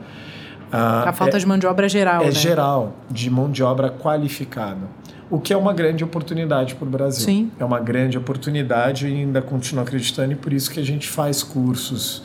ah, 0.72 1.08
a 1.08 1.14
falta 1.14 1.38
é, 1.38 1.40
de 1.40 1.46
mão 1.46 1.60
de 1.60 1.68
obra 1.68 1.86
é 1.86 1.90
geral. 1.90 2.24
É 2.24 2.26
né? 2.26 2.32
geral, 2.32 2.94
de 3.12 3.30
mão 3.30 3.52
de 3.52 3.62
obra 3.62 3.92
qualificada. 3.92 4.88
O 5.30 5.40
que 5.40 5.54
é 5.54 5.58
uma 5.58 5.72
grande 5.72 6.04
oportunidade 6.04 6.74
para 6.74 6.88
o 6.88 6.90
Brasil. 6.90 7.26
Sim. 7.26 7.52
É 7.60 7.64
uma 7.64 7.80
grande 7.80 8.18
oportunidade 8.18 9.08
e 9.08 9.14
ainda 9.14 9.40
continuo 9.40 9.84
acreditando, 9.84 10.32
e 10.32 10.36
por 10.36 10.52
isso 10.52 10.72
que 10.72 10.80
a 10.80 10.84
gente 10.84 11.08
faz 11.08 11.44
cursos 11.44 12.24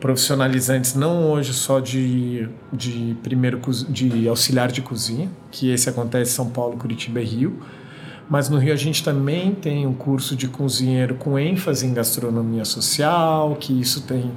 profissionalizantes, 0.00 0.94
não 0.94 1.30
hoje 1.30 1.52
só 1.52 1.80
de, 1.80 2.48
de 2.72 3.16
primeiro 3.22 3.60
de 3.88 4.28
auxiliar 4.28 4.70
de 4.70 4.80
cozinha, 4.80 5.28
que 5.50 5.70
esse 5.70 5.88
acontece 5.88 6.32
em 6.32 6.34
São 6.34 6.50
Paulo, 6.50 6.76
Curitiba 6.76 7.20
e 7.20 7.24
Rio, 7.24 7.60
mas 8.28 8.48
no 8.48 8.58
Rio 8.58 8.72
a 8.72 8.76
gente 8.76 9.02
também 9.02 9.54
tem 9.54 9.86
um 9.86 9.94
curso 9.94 10.36
de 10.36 10.48
cozinheiro 10.48 11.14
com 11.14 11.38
ênfase 11.38 11.86
em 11.86 11.94
gastronomia 11.94 12.64
social, 12.64 13.56
que 13.56 13.78
isso 13.78 14.02
tem 14.02 14.30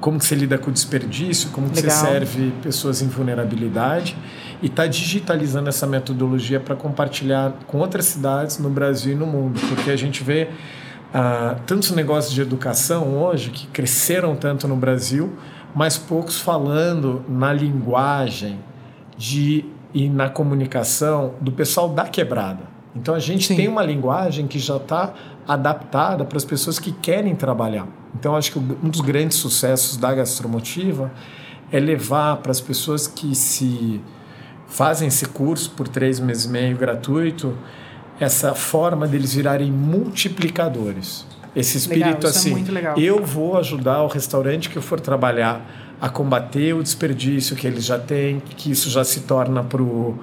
como 0.00 0.18
que 0.18 0.24
você 0.24 0.34
lida 0.34 0.58
com 0.58 0.70
o 0.70 0.72
desperdício, 0.72 1.50
como 1.50 1.68
que 1.70 1.80
você 1.80 1.90
serve 1.90 2.52
pessoas 2.62 3.00
em 3.02 3.06
vulnerabilidade 3.06 4.16
e 4.62 4.66
está 4.66 4.86
digitalizando 4.86 5.68
essa 5.68 5.86
metodologia 5.86 6.58
para 6.58 6.74
compartilhar 6.74 7.52
com 7.66 7.78
outras 7.78 8.06
cidades 8.06 8.58
no 8.58 8.70
Brasil 8.70 9.12
e 9.12 9.14
no 9.14 9.26
mundo, 9.26 9.60
porque 9.68 9.90
a 9.90 9.96
gente 9.96 10.24
vê 10.24 10.48
uh, 11.14 11.60
tantos 11.66 11.92
negócios 11.92 12.34
de 12.34 12.40
educação 12.42 13.16
hoje 13.16 13.50
que 13.50 13.66
cresceram 13.68 14.34
tanto 14.34 14.66
no 14.66 14.76
Brasil, 14.76 15.32
mas 15.74 15.96
poucos 15.96 16.40
falando 16.40 17.24
na 17.28 17.52
linguagem 17.52 18.58
de 19.16 19.64
e 19.94 20.08
na 20.08 20.28
comunicação 20.28 21.34
do 21.40 21.52
pessoal 21.52 21.88
da 21.88 22.08
quebrada. 22.08 22.64
Então 22.96 23.14
a 23.14 23.20
gente 23.20 23.46
Sim. 23.46 23.56
tem 23.56 23.68
uma 23.68 23.82
linguagem 23.82 24.48
que 24.48 24.58
já 24.58 24.76
está 24.76 25.14
adaptada 25.46 26.24
para 26.24 26.36
as 26.36 26.44
pessoas 26.44 26.80
que 26.80 26.90
querem 26.90 27.34
trabalhar. 27.36 27.86
Então 28.18 28.34
acho 28.34 28.52
que 28.52 28.58
um 28.58 28.88
dos 28.88 29.00
grandes 29.00 29.38
sucessos 29.38 29.96
da 29.96 30.12
gastromotiva 30.12 31.12
é 31.70 31.78
levar 31.78 32.38
para 32.38 32.50
as 32.50 32.60
pessoas 32.60 33.06
que 33.06 33.34
se 33.34 34.00
fazem 34.66 35.08
esse 35.08 35.26
curso 35.26 35.70
por 35.70 35.86
três 35.86 36.18
meses 36.18 36.44
e 36.46 36.48
meio 36.48 36.76
gratuito 36.76 37.56
essa 38.18 38.54
forma 38.54 39.06
deles 39.06 39.34
virarem 39.34 39.70
multiplicadores. 39.70 41.26
Esse 41.54 41.78
espírito 41.78 42.26
legal, 42.26 42.30
assim, 42.30 42.64
é 42.96 43.00
eu 43.00 43.24
vou 43.24 43.56
ajudar 43.56 44.02
o 44.02 44.08
restaurante 44.08 44.68
que 44.68 44.76
eu 44.76 44.82
for 44.82 44.98
trabalhar 45.00 45.96
a 46.00 46.08
combater 46.08 46.74
o 46.74 46.82
desperdício 46.82 47.54
que 47.54 47.66
eles 47.66 47.84
já 47.84 47.98
têm, 47.98 48.40
que 48.40 48.70
isso 48.70 48.90
já 48.90 49.04
se 49.04 49.20
torna 49.20 49.62
para 49.62 49.82
o 49.82 50.18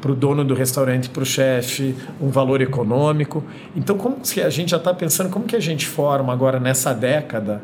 para 0.00 0.12
o 0.12 0.14
dono 0.14 0.44
do 0.44 0.54
restaurante, 0.54 1.08
para 1.08 1.22
o 1.22 1.26
chefe, 1.26 1.96
um 2.20 2.28
valor 2.28 2.60
econômico. 2.60 3.42
Então, 3.74 3.96
como 3.96 4.20
que 4.20 4.40
a 4.40 4.50
gente 4.50 4.70
já 4.70 4.76
está 4.76 4.92
pensando 4.94 5.30
como 5.30 5.46
que 5.46 5.56
a 5.56 5.60
gente 5.60 5.86
forma 5.86 6.32
agora 6.32 6.60
nessa 6.60 6.92
década 6.92 7.62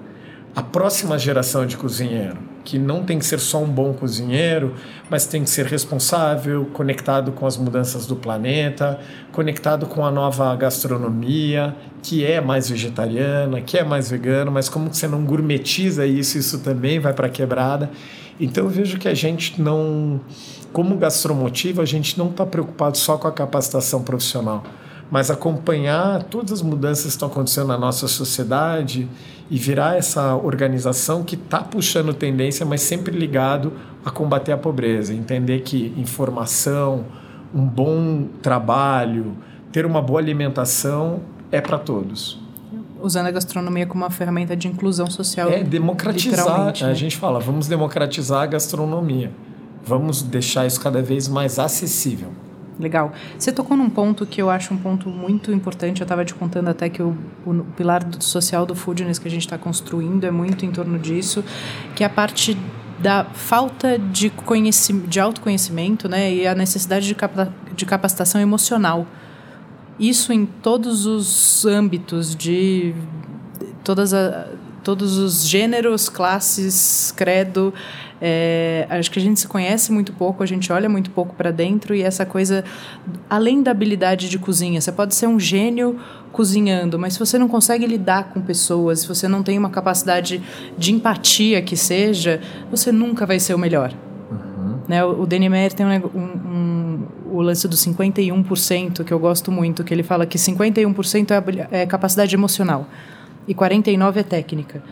a 0.56 0.62
próxima 0.62 1.18
geração 1.18 1.64
de 1.66 1.76
cozinheiro, 1.76 2.38
que 2.64 2.78
não 2.78 3.04
tem 3.04 3.18
que 3.18 3.24
ser 3.24 3.40
só 3.40 3.62
um 3.62 3.68
bom 3.68 3.92
cozinheiro, 3.92 4.74
mas 5.10 5.26
tem 5.26 5.42
que 5.42 5.50
ser 5.50 5.66
responsável, 5.66 6.66
conectado 6.72 7.32
com 7.32 7.46
as 7.46 7.56
mudanças 7.56 8.06
do 8.06 8.16
planeta, 8.16 9.00
conectado 9.32 9.86
com 9.86 10.04
a 10.04 10.10
nova 10.10 10.54
gastronomia, 10.56 11.74
que 12.02 12.24
é 12.24 12.40
mais 12.40 12.68
vegetariana, 12.68 13.60
que 13.60 13.78
é 13.78 13.84
mais 13.84 14.10
vegana, 14.10 14.50
mas 14.50 14.68
como 14.68 14.90
que 14.90 14.96
você 14.96 15.08
não 15.08 15.24
gourmetiza 15.24 16.06
isso, 16.06 16.38
isso 16.38 16.60
também 16.60 16.98
vai 17.00 17.12
para 17.12 17.26
a 17.26 17.30
quebrada. 17.30 17.90
Então 18.40 18.64
eu 18.64 18.70
vejo 18.70 18.98
que 18.98 19.08
a 19.08 19.14
gente 19.14 19.60
não 19.60 20.20
como 20.72 20.96
gastromotivo, 20.96 21.82
a 21.82 21.84
gente 21.84 22.18
não 22.18 22.30
está 22.30 22.46
preocupado 22.46 22.96
só 22.96 23.18
com 23.18 23.28
a 23.28 23.32
capacitação 23.32 24.02
profissional, 24.02 24.64
mas 25.10 25.30
acompanhar 25.30 26.22
todas 26.24 26.52
as 26.52 26.62
mudanças 26.62 27.04
que 27.04 27.10
estão 27.10 27.28
acontecendo 27.28 27.66
na 27.66 27.76
nossa 27.76 28.08
sociedade 28.08 29.06
e 29.50 29.58
virar 29.58 29.96
essa 29.96 30.34
organização 30.36 31.22
que 31.22 31.34
está 31.34 31.60
puxando 31.60 32.14
tendência, 32.14 32.64
mas 32.64 32.80
sempre 32.80 33.16
ligado 33.16 33.72
a 34.04 34.10
combater 34.10 34.52
a 34.52 34.56
pobreza. 34.56 35.12
Entender 35.12 35.60
que 35.60 35.92
informação, 35.96 37.04
um 37.54 37.64
bom 37.64 38.28
trabalho, 38.40 39.36
ter 39.70 39.86
uma 39.86 40.00
boa 40.00 40.20
alimentação 40.20 41.20
é 41.50 41.60
para 41.60 41.78
todos 41.78 42.40
usando 43.02 43.26
a 43.26 43.30
gastronomia 43.32 43.84
como 43.84 44.04
uma 44.04 44.10
ferramenta 44.10 44.56
de 44.56 44.68
inclusão 44.68 45.10
social. 45.10 45.50
É 45.50 45.64
democratizar. 45.64 46.66
Né? 46.66 46.90
A 46.90 46.94
gente 46.94 47.16
fala, 47.16 47.40
vamos 47.40 47.66
democratizar 47.66 48.42
a 48.42 48.46
gastronomia. 48.46 49.32
Vamos 49.84 50.22
deixar 50.22 50.66
isso 50.66 50.80
cada 50.80 51.02
vez 51.02 51.26
mais 51.26 51.58
acessível. 51.58 52.30
Legal. 52.78 53.12
Você 53.38 53.52
tocou 53.52 53.76
num 53.76 53.90
ponto 53.90 54.24
que 54.24 54.40
eu 54.40 54.48
acho 54.48 54.72
um 54.72 54.76
ponto 54.76 55.08
muito 55.08 55.52
importante. 55.52 56.00
Eu 56.00 56.04
estava 56.04 56.24
te 56.24 56.34
contando 56.34 56.68
até 56.68 56.88
que 56.88 57.02
o, 57.02 57.16
o 57.44 57.64
pilar 57.76 58.02
social 58.20 58.64
do 58.64 58.74
foodness 58.74 59.18
que 59.18 59.28
a 59.28 59.30
gente 59.30 59.42
está 59.42 59.58
construindo 59.58 60.24
é 60.24 60.30
muito 60.30 60.64
em 60.64 60.70
torno 60.70 60.98
disso, 60.98 61.44
que 61.94 62.02
é 62.02 62.06
a 62.06 62.10
parte 62.10 62.56
da 62.98 63.24
falta 63.24 63.98
de, 63.98 64.30
conhecimento, 64.30 65.08
de 65.08 65.20
autoconhecimento 65.20 66.08
né, 66.08 66.32
e 66.32 66.46
a 66.46 66.54
necessidade 66.54 67.06
de, 67.06 67.14
capa 67.14 67.52
de 67.74 67.84
capacitação 67.84 68.40
emocional. 68.40 69.06
Isso 69.98 70.32
em 70.32 70.46
todos 70.46 71.04
os 71.04 71.66
âmbitos 71.66 72.34
de 72.34 72.94
todas 73.84 74.14
a, 74.14 74.46
todos 74.82 75.16
os 75.16 75.46
gêneros, 75.46 76.08
classes, 76.08 77.12
credo. 77.16 77.72
É, 78.24 78.86
acho 78.88 79.10
que 79.10 79.18
a 79.18 79.22
gente 79.22 79.40
se 79.40 79.48
conhece 79.48 79.90
muito 79.90 80.12
pouco, 80.12 80.44
a 80.44 80.46
gente 80.46 80.72
olha 80.72 80.88
muito 80.88 81.10
pouco 81.10 81.34
para 81.34 81.50
dentro 81.50 81.92
e 81.92 82.02
essa 82.02 82.24
coisa, 82.24 82.64
além 83.28 83.64
da 83.64 83.72
habilidade 83.72 84.28
de 84.28 84.38
cozinha, 84.38 84.80
você 84.80 84.92
pode 84.92 85.12
ser 85.12 85.26
um 85.26 85.40
gênio 85.40 85.98
cozinhando, 86.30 86.98
mas 87.00 87.14
se 87.14 87.18
você 87.18 87.36
não 87.36 87.48
consegue 87.48 87.84
lidar 87.84 88.30
com 88.32 88.40
pessoas, 88.40 89.00
se 89.00 89.08
você 89.08 89.26
não 89.26 89.42
tem 89.42 89.58
uma 89.58 89.70
capacidade 89.70 90.40
de 90.78 90.92
empatia 90.92 91.60
que 91.62 91.76
seja, 91.76 92.40
você 92.70 92.92
nunca 92.92 93.26
vai 93.26 93.40
ser 93.40 93.54
o 93.54 93.58
melhor. 93.58 93.92
Uhum. 94.30 94.78
Né? 94.86 95.04
O, 95.04 95.22
o 95.22 95.26
Denimer 95.26 95.72
tem 95.72 95.84
um, 95.84 95.90
um, 95.90 96.20
um, 96.20 97.08
o 97.32 97.42
lance 97.42 97.66
do 97.66 97.74
51%, 97.74 99.02
que 99.02 99.12
eu 99.12 99.18
gosto 99.18 99.50
muito, 99.50 99.82
que 99.82 99.92
ele 99.92 100.04
fala 100.04 100.24
que 100.26 100.38
51% 100.38 101.68
é, 101.72 101.82
é 101.82 101.86
capacidade 101.86 102.32
emocional 102.36 102.86
e 103.46 103.54
49% 103.54 104.16
é 104.16 104.22
técnica. 104.22 104.82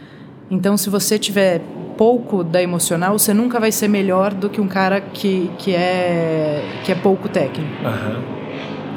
Então, 0.51 0.77
se 0.77 0.91
você 0.91 1.19
tiver 1.19 1.61
pouco 1.97 2.43
da 2.43 2.63
emocional, 2.63 3.19
você 3.19 3.33
nunca 3.33 3.61
vai 3.61 3.71
ser 3.71 3.89
melhor 3.89 4.33
do 4.35 4.49
que 4.49 4.61
um 4.61 4.67
cara 4.67 5.01
que, 5.01 5.51
que, 5.59 5.75
é, 5.75 6.63
que 6.85 6.91
é 6.91 6.95
pouco 6.95 7.29
técnico. 7.29 7.71
Uhum. 7.85 8.41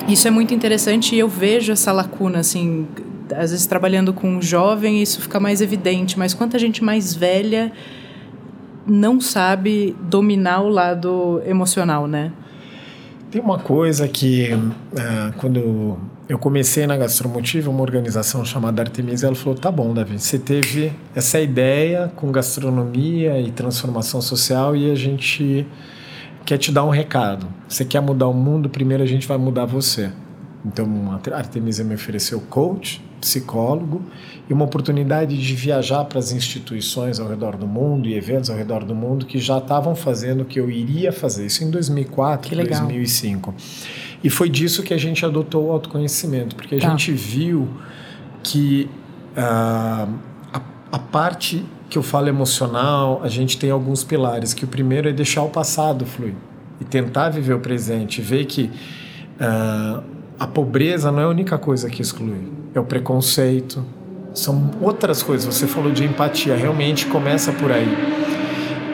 Isso 0.08 0.28
é 0.28 0.32
muito 0.32 0.54
interessante 0.54 1.16
e 1.16 1.20
eu 1.20 1.28
vejo 1.30 1.72
essa 1.72 1.92
lacuna, 1.92 2.40
assim, 2.40 2.88
às 3.32 3.52
vezes 3.52 3.66
trabalhando 3.66 4.14
com 4.14 4.28
um 4.28 4.42
jovem 4.42 5.02
isso 5.02 5.22
fica 5.22 5.40
mais 5.40 5.62
evidente, 5.62 6.18
mas 6.18 6.34
quanta 6.34 6.60
gente 6.60 6.84
mais 6.84 7.14
velha 7.14 7.72
não 8.86 9.20
sabe 9.22 9.96
dominar 10.02 10.62
o 10.62 10.70
lado 10.70 11.42
emocional, 11.46 12.08
né? 12.08 12.32
Tem 13.32 13.42
uma 13.42 13.58
coisa 13.58 14.08
que, 14.08 14.54
uh, 14.54 15.34
quando 15.38 15.98
eu 16.28 16.40
comecei 16.40 16.88
na 16.88 16.96
Gastromotiva, 16.96 17.70
uma 17.70 17.82
organização 17.82 18.46
chamada 18.46 18.82
Artemisia, 18.82 19.28
ela 19.28 19.36
falou: 19.36 19.56
tá 19.56 19.72
bom, 19.72 19.94
Davi, 19.94 20.20
você 20.20 20.40
teve 20.40 20.94
essa 21.14 21.40
ideia 21.40 22.12
com 22.16 22.32
gastronomia 22.32 23.40
e 23.40 23.52
transformação 23.52 24.22
social 24.22 24.76
e 24.76 24.90
a 24.90 24.96
gente 24.96 25.68
quer 26.46 26.58
te 26.58 26.72
dar 26.72 26.86
um 26.86 26.90
recado. 26.90 27.48
Você 27.68 27.84
quer 27.84 28.02
mudar 28.02 28.28
o 28.28 28.34
mundo, 28.34 28.70
primeiro 28.70 29.04
a 29.04 29.08
gente 29.08 29.28
vai 29.28 29.38
mudar 29.38 29.66
você. 29.66 30.12
Então 30.66 30.88
a 31.12 31.38
Artemisia 31.38 31.84
me 31.84 31.96
ofereceu 31.96 32.40
coach, 32.40 33.04
psicólogo 33.20 34.02
e 34.50 34.54
uma 34.54 34.64
oportunidade 34.64 35.38
de 35.38 35.56
viajar 35.56 36.06
para 36.06 36.20
as 36.20 36.32
instituições 36.32 37.20
ao 37.20 37.28
redor 37.28 37.58
do 37.58 37.68
mundo 37.68 38.08
e 38.08 38.16
eventos 38.16 38.50
ao 38.50 38.56
redor 38.56 38.86
do 38.86 38.96
mundo 38.96 39.26
que 39.26 39.40
já 39.40 39.58
estavam 39.58 39.94
fazendo 39.94 40.42
o 40.42 40.46
que 40.46 40.60
eu 40.60 40.70
iria 40.70 41.12
fazer. 41.12 41.46
Isso 41.46 41.64
em 41.66 41.70
2004, 41.70 42.56
2005. 42.56 43.54
E 44.24 44.30
foi 44.30 44.50
disso 44.50 44.82
que 44.84 44.94
a 44.94 44.98
gente 44.98 45.26
adotou 45.26 45.68
o 45.68 45.72
autoconhecimento, 45.72 46.56
porque 46.56 46.76
a 46.76 46.80
tá. 46.80 46.90
gente 46.90 47.12
viu 47.12 47.68
que 48.42 48.90
a, 49.36 50.08
a 50.92 51.00
parte 51.00 51.66
que 51.94 51.98
eu 51.98 52.04
falo 52.04 52.28
emocional, 52.28 53.22
a 53.24 53.28
gente 53.28 53.58
tem 53.58 53.70
alguns 53.70 54.04
pilares. 54.04 54.52
Que 54.54 54.66
o 54.66 54.68
primeiro 54.68 55.08
é 55.08 55.14
deixar 55.14 55.44
o 55.44 55.50
passado 55.50 56.08
fluir 56.08 56.34
e 56.82 56.84
tentar 56.84 57.30
viver 57.30 57.54
o 57.54 57.60
presente, 57.60 58.20
ver 58.20 58.46
que 58.46 58.72
uh, 59.40 60.04
a 60.40 60.48
pobreza 60.48 61.12
não 61.12 61.20
é 61.20 61.24
a 61.26 61.30
única 61.30 61.56
coisa 61.58 61.90
que 61.90 62.02
exclui, 62.02 62.52
é 62.74 62.80
o 62.80 62.84
preconceito, 62.84 63.86
são 64.34 64.72
outras 64.82 65.22
coisas. 65.22 65.54
Você 65.54 65.68
falou 65.68 65.92
de 65.92 66.04
empatia, 66.04 66.56
realmente 66.56 67.06
começa 67.06 67.52
por 67.52 67.72
aí. 67.72 68.23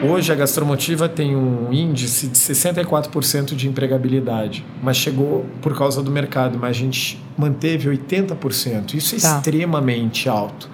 Hoje 0.02 0.32
a 0.32 0.34
gastromotiva 0.34 1.10
tem 1.10 1.36
um 1.36 1.70
índice 1.70 2.28
de 2.28 2.38
64% 2.38 3.54
de 3.54 3.68
empregabilidade, 3.68 4.64
mas 4.82 4.96
chegou 4.96 5.44
por 5.60 5.76
causa 5.76 6.02
do 6.02 6.10
mercado, 6.10 6.58
mas 6.58 6.70
a 6.70 6.72
gente 6.72 7.22
manteve 7.36 7.90
80%. 7.90 8.94
Isso 8.94 9.14
é 9.14 9.18
tá. 9.18 9.36
extremamente 9.36 10.26
alto. 10.26 10.70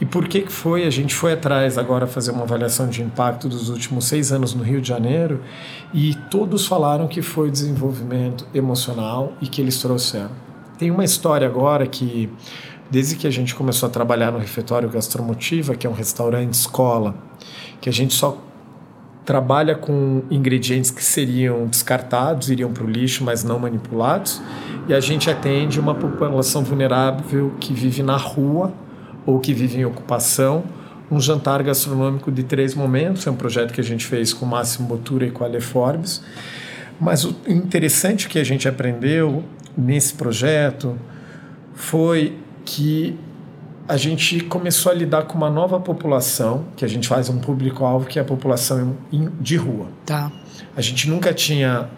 E 0.00 0.06
por 0.06 0.28
que, 0.28 0.42
que 0.42 0.52
foi? 0.52 0.84
A 0.84 0.90
gente 0.90 1.12
foi 1.12 1.32
atrás 1.32 1.76
agora 1.76 2.06
fazer 2.06 2.30
uma 2.30 2.44
avaliação 2.44 2.88
de 2.88 3.02
impacto 3.02 3.48
dos 3.48 3.68
últimos 3.68 4.04
seis 4.04 4.30
anos 4.30 4.54
no 4.54 4.62
Rio 4.62 4.80
de 4.80 4.88
Janeiro 4.88 5.42
e 5.92 6.14
todos 6.30 6.64
falaram 6.64 7.08
que 7.08 7.20
foi 7.20 7.50
desenvolvimento 7.50 8.46
emocional 8.54 9.32
e 9.40 9.48
que 9.48 9.60
eles 9.60 9.78
trouxeram. 9.78 10.30
Tem 10.78 10.88
uma 10.88 11.04
história 11.04 11.48
agora 11.48 11.84
que 11.84 12.30
desde 12.88 13.16
que 13.16 13.26
a 13.26 13.30
gente 13.30 13.56
começou 13.56 13.88
a 13.88 13.90
trabalhar 13.90 14.30
no 14.30 14.38
refeitório 14.38 14.88
Gastromotiva, 14.88 15.74
que 15.74 15.84
é 15.84 15.90
um 15.90 15.94
restaurante 15.94 16.54
escola, 16.54 17.14
que 17.80 17.88
a 17.88 17.92
gente 17.92 18.14
só 18.14 18.38
trabalha 19.24 19.74
com 19.74 20.22
ingredientes 20.30 20.90
que 20.90 21.02
seriam 21.02 21.66
descartados, 21.66 22.50
iriam 22.50 22.72
para 22.72 22.84
o 22.84 22.90
lixo, 22.90 23.24
mas 23.24 23.44
não 23.44 23.58
manipulados, 23.58 24.42
e 24.88 24.94
a 24.94 25.00
gente 25.00 25.30
atende 25.30 25.78
uma 25.78 25.94
população 25.94 26.64
vulnerável 26.64 27.52
que 27.60 27.72
vive 27.72 28.02
na 28.02 28.16
rua 28.16 28.72
ou 29.24 29.38
que 29.38 29.54
vive 29.54 29.78
em 29.78 29.84
ocupação. 29.84 30.64
Um 31.10 31.20
jantar 31.20 31.62
gastronômico 31.62 32.32
de 32.32 32.42
três 32.42 32.74
momentos, 32.74 33.26
é 33.26 33.30
um 33.30 33.36
projeto 33.36 33.72
que 33.72 33.80
a 33.80 33.84
gente 33.84 34.06
fez 34.06 34.32
com 34.32 34.44
Máximo 34.46 34.88
Botura 34.88 35.26
e 35.26 35.30
com 35.30 35.44
Ale 35.44 35.60
Forbes. 35.60 36.22
Mas 36.98 37.24
o 37.24 37.36
interessante 37.46 38.28
que 38.28 38.38
a 38.38 38.44
gente 38.44 38.66
aprendeu 38.68 39.44
nesse 39.76 40.14
projeto 40.14 40.96
foi 41.74 42.38
que 42.64 43.18
a 43.92 43.96
gente 43.98 44.40
começou 44.40 44.90
a 44.90 44.94
lidar 44.94 45.24
com 45.24 45.36
uma 45.36 45.50
nova 45.50 45.78
população, 45.78 46.64
que 46.78 46.82
a 46.82 46.88
gente 46.88 47.06
faz 47.06 47.28
um 47.28 47.38
público-alvo, 47.38 48.06
que 48.06 48.18
é 48.18 48.22
a 48.22 48.24
população 48.24 48.96
de 49.38 49.54
rua. 49.56 49.88
Tá. 50.06 50.32
A 50.74 50.80
gente 50.80 51.10
nunca 51.10 51.34
tinha 51.34 51.90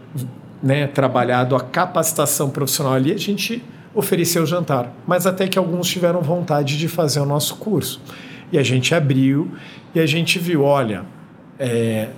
né, 0.60 0.88
trabalhado 0.88 1.54
a 1.54 1.60
capacitação 1.60 2.50
profissional 2.50 2.94
ali, 2.94 3.12
a 3.12 3.16
gente 3.16 3.62
ofereceu 3.94 4.42
o 4.42 4.46
jantar, 4.46 4.92
mas 5.06 5.24
até 5.24 5.46
que 5.46 5.56
alguns 5.56 5.86
tiveram 5.86 6.20
vontade 6.20 6.76
de 6.76 6.88
fazer 6.88 7.20
o 7.20 7.24
nosso 7.24 7.58
curso. 7.58 8.02
E 8.50 8.58
a 8.58 8.62
gente 8.64 8.92
abriu 8.92 9.52
e 9.94 10.00
a 10.00 10.06
gente 10.06 10.36
viu, 10.40 10.64
olha, 10.64 11.04
é, 11.60 12.08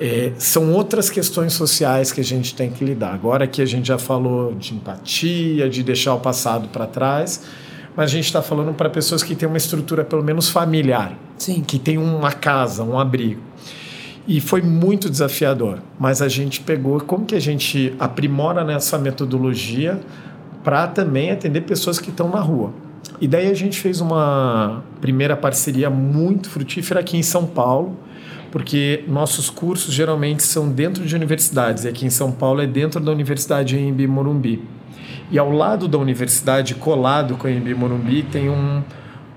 é, 0.00 0.32
são 0.36 0.72
outras 0.72 1.08
questões 1.08 1.52
sociais 1.52 2.10
que 2.10 2.20
a 2.20 2.24
gente 2.24 2.56
tem 2.56 2.72
que 2.72 2.84
lidar. 2.84 3.14
Agora 3.14 3.46
que 3.46 3.62
a 3.62 3.66
gente 3.66 3.86
já 3.86 3.98
falou 3.98 4.52
de 4.52 4.74
empatia, 4.74 5.70
de 5.70 5.84
deixar 5.84 6.12
o 6.12 6.18
passado 6.18 6.66
para 6.70 6.88
trás, 6.88 7.44
mas 7.96 8.10
a 8.10 8.14
gente 8.14 8.26
está 8.26 8.40
falando 8.42 8.72
para 8.74 8.88
pessoas 8.88 9.22
que 9.22 9.34
têm 9.34 9.48
uma 9.48 9.58
estrutura 9.58 10.04
pelo 10.04 10.22
menos 10.22 10.48
familiar, 10.48 11.16
Sim. 11.36 11.62
que 11.62 11.78
tem 11.78 11.98
uma 11.98 12.32
casa, 12.32 12.82
um 12.82 12.98
abrigo. 12.98 13.40
E 14.26 14.40
foi 14.40 14.62
muito 14.62 15.10
desafiador, 15.10 15.80
mas 15.98 16.22
a 16.22 16.28
gente 16.28 16.60
pegou 16.60 17.00
como 17.00 17.24
que 17.24 17.34
a 17.34 17.40
gente 17.40 17.94
aprimora 17.98 18.62
nessa 18.64 18.98
metodologia 18.98 20.00
para 20.62 20.86
também 20.86 21.30
atender 21.30 21.62
pessoas 21.62 21.98
que 21.98 22.10
estão 22.10 22.28
na 22.28 22.40
rua. 22.40 22.72
E 23.20 23.26
daí 23.26 23.50
a 23.50 23.54
gente 23.54 23.80
fez 23.80 24.00
uma 24.00 24.82
primeira 25.00 25.36
parceria 25.36 25.90
muito 25.90 26.48
frutífera 26.48 27.00
aqui 27.00 27.16
em 27.16 27.22
São 27.22 27.46
Paulo, 27.46 27.96
porque 28.50 29.04
nossos 29.08 29.48
cursos 29.48 29.92
geralmente 29.92 30.42
são 30.42 30.68
dentro 30.68 31.04
de 31.04 31.14
universidades, 31.14 31.84
e 31.84 31.88
aqui 31.88 32.06
em 32.06 32.10
São 32.10 32.32
Paulo 32.32 32.60
é 32.60 32.66
dentro 32.66 33.00
da 33.00 33.10
Universidade 33.12 33.78
Embi 33.78 34.06
Morumbi. 34.06 34.62
E 35.30 35.38
ao 35.38 35.50
lado 35.50 35.86
da 35.86 35.96
universidade, 35.96 36.74
colado 36.74 37.36
com 37.36 37.46
a 37.46 37.50
Embi 37.50 37.74
Morumbi, 37.74 38.22
tem 38.24 38.50
um, 38.50 38.82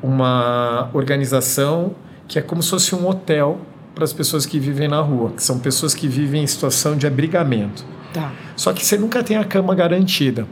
uma 0.02 0.90
organização 0.94 1.96
que 2.28 2.40
é 2.40 2.42
como 2.42 2.64
se 2.64 2.70
fosse 2.70 2.96
um 2.96 3.08
hotel 3.08 3.60
para 3.94 4.04
as 4.04 4.12
pessoas 4.12 4.46
que 4.46 4.60
vivem 4.60 4.88
na 4.88 5.02
rua, 5.02 5.32
que 5.32 5.44
são 5.44 5.60
pessoas 5.60 5.94
que 5.94 6.08
vivem 6.08 6.44
em 6.44 6.48
situação 6.48 6.98
de 6.98 7.06
abrigamento. 7.06 7.86
Tá. 8.12 8.32
Só 8.56 8.74
que 8.74 8.84
você 8.84 8.98
nunca 8.98 9.24
tem 9.24 9.38
a 9.38 9.44
cama 9.44 9.76
garantida. 9.76 10.48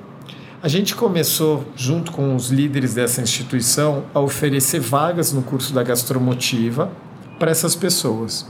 A 0.61 0.67
gente 0.67 0.93
começou, 0.93 1.65
junto 1.75 2.11
com 2.11 2.35
os 2.35 2.51
líderes 2.51 2.93
dessa 2.93 3.19
instituição, 3.19 4.03
a 4.13 4.19
oferecer 4.19 4.79
vagas 4.79 5.33
no 5.33 5.41
curso 5.41 5.73
da 5.73 5.81
gastromotiva 5.81 6.91
para 7.39 7.49
essas 7.49 7.75
pessoas. 7.75 8.45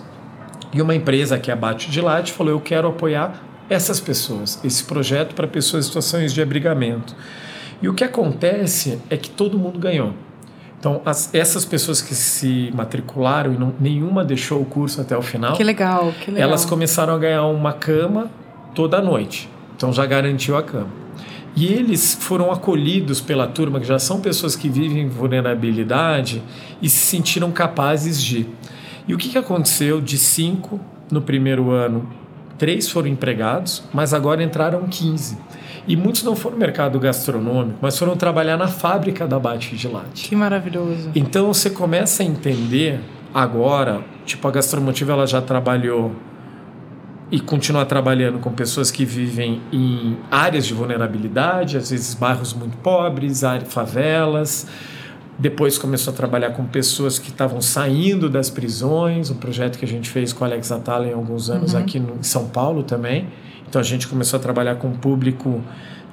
E 0.73 0.81
uma 0.81 0.93
empresa 0.93 1.39
que 1.39 1.49
é 1.49 1.53
a 1.53 1.55
Bate 1.55 1.89
de 1.89 2.01
Latte 2.01 2.33
falou: 2.33 2.51
Eu 2.51 2.59
quero 2.59 2.89
apoiar 2.89 3.41
essas 3.71 4.01
pessoas, 4.01 4.59
esse 4.65 4.83
projeto 4.83 5.33
para 5.33 5.47
pessoas 5.47 5.85
em 5.85 5.87
situações 5.87 6.33
de 6.33 6.41
abrigamento. 6.41 7.15
E 7.81 7.87
o 7.87 7.93
que 7.93 8.03
acontece 8.03 8.99
é 9.09 9.15
que 9.15 9.29
todo 9.29 9.57
mundo 9.57 9.79
ganhou. 9.79 10.13
Então, 10.77 11.01
as, 11.05 11.33
essas 11.33 11.63
pessoas 11.63 12.01
que 12.01 12.13
se 12.13 12.69
matricularam 12.75 13.53
e 13.53 13.57
não, 13.57 13.73
nenhuma 13.79 14.25
deixou 14.25 14.61
o 14.61 14.65
curso 14.65 14.99
até 14.99 15.15
o 15.15 15.21
final. 15.21 15.53
Que 15.53 15.63
legal, 15.63 16.11
que 16.19 16.31
legal. 16.31 16.49
Elas 16.49 16.65
começaram 16.65 17.13
a 17.13 17.17
ganhar 17.17 17.45
uma 17.45 17.71
cama 17.71 18.29
toda 18.75 19.01
noite. 19.01 19.49
Então, 19.77 19.93
já 19.93 20.05
garantiu 20.05 20.57
a 20.57 20.63
cama. 20.63 20.89
E 21.55 21.65
eles 21.67 22.17
foram 22.19 22.51
acolhidos 22.51 23.21
pela 23.21 23.47
turma, 23.47 23.79
que 23.79 23.87
já 23.87 23.99
são 23.99 24.19
pessoas 24.19 24.55
que 24.55 24.67
vivem 24.67 25.03
em 25.03 25.07
vulnerabilidade 25.07 26.43
e 26.81 26.89
se 26.89 26.97
sentiram 26.97 27.51
capazes 27.51 28.21
de. 28.21 28.47
E 29.07 29.13
o 29.13 29.17
que, 29.17 29.29
que 29.29 29.37
aconteceu? 29.37 30.01
De 30.01 30.17
cinco 30.17 30.79
no 31.09 31.21
primeiro 31.21 31.71
ano, 31.71 32.20
três 32.61 32.87
foram 32.87 33.07
empregados, 33.07 33.81
mas 33.91 34.13
agora 34.13 34.43
entraram 34.43 34.83
15. 34.87 35.35
E 35.87 35.95
muitos 35.95 36.21
não 36.21 36.35
foram 36.35 36.57
no 36.57 36.59
mercado 36.59 36.99
gastronômico, 36.99 37.79
mas 37.81 37.97
foram 37.97 38.15
trabalhar 38.15 38.55
na 38.55 38.67
fábrica 38.67 39.27
da 39.27 39.39
Bate 39.39 39.75
de 39.75 39.87
Latte. 39.87 40.29
Que 40.29 40.35
maravilhoso. 40.35 41.09
Então 41.15 41.51
você 41.51 41.71
começa 41.71 42.21
a 42.21 42.25
entender 42.27 42.99
agora, 43.33 44.01
tipo, 44.27 44.47
a 44.47 44.51
Gastromotiva 44.51 45.13
ela 45.13 45.25
já 45.25 45.41
trabalhou 45.41 46.11
e 47.31 47.39
continua 47.39 47.83
trabalhando 47.83 48.37
com 48.37 48.51
pessoas 48.51 48.91
que 48.91 49.05
vivem 49.05 49.59
em 49.73 50.17
áreas 50.29 50.67
de 50.67 50.75
vulnerabilidade, 50.75 51.77
às 51.77 51.89
vezes 51.89 52.13
bairros 52.13 52.53
muito 52.53 52.77
pobres, 52.77 53.41
favelas, 53.69 54.67
depois 55.41 55.75
começou 55.75 56.13
a 56.13 56.15
trabalhar 56.15 56.51
com 56.51 56.63
pessoas 56.65 57.17
que 57.17 57.29
estavam 57.29 57.61
saindo 57.61 58.29
das 58.29 58.51
prisões, 58.51 59.31
um 59.31 59.35
projeto 59.35 59.79
que 59.79 59.83
a 59.83 59.87
gente 59.87 60.07
fez 60.07 60.31
com 60.31 60.43
o 60.43 60.47
Alex 60.47 60.71
Atala 60.71 61.07
em 61.07 61.13
alguns 61.13 61.49
anos 61.49 61.73
uhum. 61.73 61.79
aqui 61.79 61.99
no, 61.99 62.17
em 62.17 62.23
São 62.23 62.47
Paulo 62.47 62.83
também. 62.83 63.27
Então 63.67 63.81
a 63.81 63.83
gente 63.83 64.07
começou 64.07 64.37
a 64.37 64.41
trabalhar 64.41 64.75
com 64.75 64.89
um 64.89 64.95
público 64.95 65.59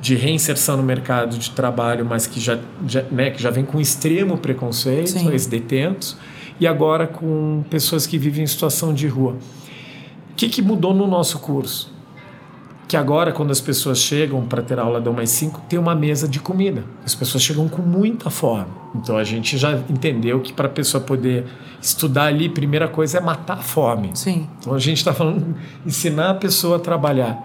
de 0.00 0.14
reinserção 0.14 0.78
no 0.78 0.82
mercado 0.82 1.36
de 1.36 1.50
trabalho, 1.50 2.06
mas 2.06 2.26
que 2.26 2.40
já, 2.40 2.58
já, 2.86 3.02
né, 3.10 3.30
que 3.30 3.42
já 3.42 3.50
vem 3.50 3.66
com 3.66 3.78
extremo 3.78 4.38
preconceito, 4.38 5.10
Sim. 5.10 5.30
ex-detentos, 5.30 6.16
e 6.58 6.66
agora 6.66 7.06
com 7.06 7.62
pessoas 7.68 8.06
que 8.06 8.16
vivem 8.16 8.44
em 8.44 8.46
situação 8.46 8.94
de 8.94 9.06
rua. 9.08 9.36
O 10.30 10.34
que, 10.36 10.48
que 10.48 10.62
mudou 10.62 10.94
no 10.94 11.06
nosso 11.06 11.38
curso? 11.40 11.92
Que 12.88 12.96
agora, 12.96 13.32
quando 13.32 13.50
as 13.50 13.60
pessoas 13.60 13.98
chegam 13.98 14.46
para 14.46 14.62
ter 14.62 14.78
aula 14.78 14.98
da 14.98 15.10
1 15.10 15.12
mais 15.12 15.28
5, 15.30 15.60
tem 15.68 15.78
uma 15.78 15.94
mesa 15.94 16.26
de 16.26 16.40
comida. 16.40 16.82
As 17.04 17.14
pessoas 17.14 17.42
chegam 17.42 17.68
com 17.68 17.82
muita 17.82 18.30
fome. 18.30 18.64
Então 18.94 19.18
a 19.18 19.24
gente 19.24 19.58
já 19.58 19.72
entendeu 19.90 20.40
que 20.40 20.54
para 20.54 20.68
a 20.68 20.70
pessoa 20.70 21.04
poder 21.04 21.44
estudar 21.82 22.24
ali, 22.24 22.48
primeira 22.48 22.88
coisa 22.88 23.18
é 23.18 23.20
matar 23.20 23.58
a 23.58 23.62
fome. 23.62 24.10
Sim. 24.14 24.48
Então 24.58 24.72
a 24.72 24.78
gente 24.78 24.96
está 24.96 25.12
falando 25.12 25.54
ensinar 25.84 26.30
a 26.30 26.34
pessoa 26.34 26.78
a 26.78 26.80
trabalhar. 26.80 27.38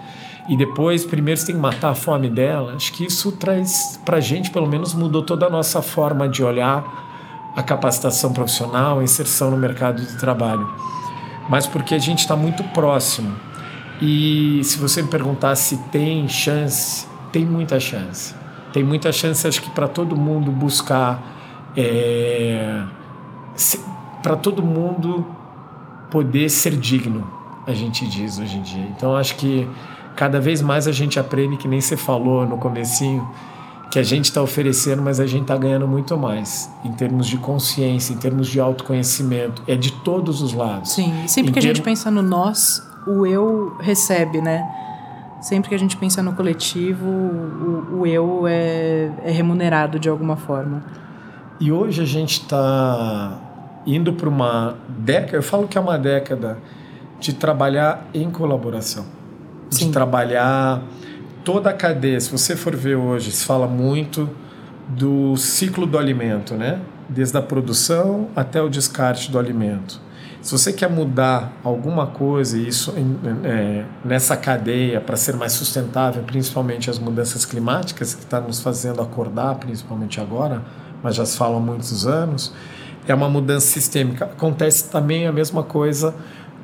E 0.48 0.56
depois, 0.56 1.06
primeiro 1.06 1.38
você 1.38 1.48
tem 1.48 1.56
que 1.56 1.62
matar 1.62 1.90
a 1.90 1.96
fome 1.96 2.30
dela. 2.30 2.76
Acho 2.76 2.94
que 2.94 3.06
isso 3.06 3.30
traz 3.34 4.00
para 4.06 4.18
a 4.18 4.22
gente, 4.22 4.50
pelo 4.50 4.68
menos, 4.68 4.94
mudou 4.94 5.24
toda 5.24 5.48
a 5.48 5.50
nossa 5.50 5.82
forma 5.82 6.28
de 6.30 6.42
olhar 6.42 7.52
a 7.54 7.62
capacitação 7.62 8.32
profissional, 8.32 9.00
a 9.00 9.04
inserção 9.04 9.52
no 9.52 9.58
mercado 9.58 10.02
de 10.02 10.18
trabalho. 10.18 10.70
Mas 11.50 11.68
porque 11.68 11.94
a 11.94 12.00
gente 12.00 12.20
está 12.20 12.36
muito 12.38 12.64
próximo 12.64 13.36
e 14.06 14.62
se 14.66 14.78
você 14.78 15.02
me 15.02 15.08
perguntar 15.08 15.56
se 15.56 15.78
tem 15.90 16.28
chance, 16.28 17.08
tem 17.32 17.46
muita 17.46 17.80
chance. 17.80 18.36
Tem 18.74 18.84
muita 18.84 19.14
chance, 19.14 19.48
acho 19.48 19.62
que 19.62 19.70
para 19.70 19.88
todo 19.88 20.14
mundo 20.14 20.52
buscar, 20.52 21.72
é, 21.78 22.84
para 24.22 24.36
todo 24.36 24.62
mundo 24.62 25.26
poder 26.12 26.50
ser 26.50 26.76
digno, 26.76 27.26
a 27.66 27.72
gente 27.72 28.06
diz 28.06 28.40
hoje 28.40 28.58
em 28.58 28.62
dia. 28.62 28.86
Então 28.94 29.16
acho 29.16 29.38
que 29.38 29.66
cada 30.18 30.42
vez 30.42 30.62
mais 30.62 30.86
a 30.86 30.92
gente 30.92 31.18
aprende, 31.18 31.56
que 31.56 31.68
nem 31.70 31.80
você 31.80 31.96
falou 31.96 32.46
no 32.46 32.58
comecinho, 32.58 33.26
que 33.90 33.98
a 33.98 34.04
gente 34.04 34.26
está 34.26 34.42
oferecendo, 34.42 35.02
mas 35.02 35.22
a 35.22 35.26
gente 35.26 35.44
está 35.44 35.56
ganhando 35.56 35.88
muito 35.88 36.18
mais 36.18 36.70
em 36.84 36.92
termos 36.92 37.26
de 37.26 37.38
consciência, 37.38 38.14
em 38.14 38.18
termos 38.18 38.50
de 38.50 38.60
autoconhecimento. 38.60 39.62
É 39.66 39.78
de 39.78 39.94
todos 39.94 40.42
os 40.42 40.52
lados. 40.52 40.92
Sim, 40.92 41.14
sempre 41.26 41.52
em 41.52 41.54
que 41.54 41.60
a 41.60 41.62
gente 41.62 41.82
pensa 41.82 42.12
no 42.12 42.22
nós, 42.22 42.84
o 43.08 43.26
eu 43.26 43.76
recebe, 43.80 44.42
né? 44.42 44.68
Sempre 45.42 45.70
que 45.70 45.76
a 45.76 45.80
gente 45.80 45.98
pensa 45.98 46.24
no 46.24 46.34
coletivo, 46.34 47.06
o, 47.06 48.00
o 48.00 48.08
eu 48.08 48.48
é, 48.48 49.12
é 49.24 49.32
remunerado 49.32 50.00
de 50.00 50.08
alguma 50.08 50.38
forma. 50.38 50.84
E 51.60 51.72
hoje 51.72 52.02
a 52.02 52.06
gente 52.06 52.42
está 52.42 53.40
indo 53.86 54.14
para 54.14 54.30
uma 54.30 54.76
década, 54.88 55.38
eu 55.38 55.44
falo 55.44 55.68
que 55.68 55.78
é 55.78 55.82
uma 55.82 55.98
década 55.98 56.58
de 57.20 57.34
trabalhar 57.34 58.08
em 58.14 58.30
colaboração, 58.32 59.06
Sim. 59.70 59.88
de 59.88 59.94
trabalhar 59.94 60.82
toda 61.44 61.70
a 61.70 61.74
cadeia. 61.74 62.20
Se 62.20 62.32
você 62.32 62.56
for 62.56 62.76
ver 62.76 62.96
hoje, 62.96 63.32
se 63.32 63.46
fala 63.46 63.68
muito 63.68 64.30
do 64.88 65.36
ciclo 65.38 65.86
do 65.86 65.98
alimento, 65.98 66.56
né? 66.56 66.80
Desde 67.08 67.38
a 67.38 67.42
produção 67.42 68.30
até 68.36 68.62
o 68.62 68.70
descarte 68.70 69.32
do 69.32 69.38
alimento. 69.38 70.00
Se 70.44 70.52
você 70.52 70.74
quer 70.74 70.90
mudar 70.90 71.54
alguma 71.64 72.06
coisa 72.06 72.58
isso 72.58 72.94
é, 73.46 73.86
nessa 74.04 74.36
cadeia 74.36 75.00
para 75.00 75.16
ser 75.16 75.38
mais 75.38 75.54
sustentável, 75.54 76.22
principalmente 76.24 76.90
as 76.90 77.00
mudanças 77.00 77.46
climáticas 77.46 78.14
que 78.14 78.24
estão 78.24 78.42
tá 78.42 78.46
nos 78.46 78.60
fazendo 78.60 79.02
acordar, 79.02 79.56
principalmente 79.56 80.20
agora, 80.20 80.62
mas 81.02 81.16
já 81.16 81.26
se 81.26 81.38
fala 81.38 81.56
há 81.56 81.60
muitos 81.62 82.06
anos, 82.06 82.54
é 83.08 83.16
uma 83.16 83.30
mudança 83.30 83.68
sistêmica. 83.68 84.26
Acontece 84.26 84.90
também 84.90 85.26
a 85.28 85.32
mesma 85.32 85.64
coisa 85.64 86.14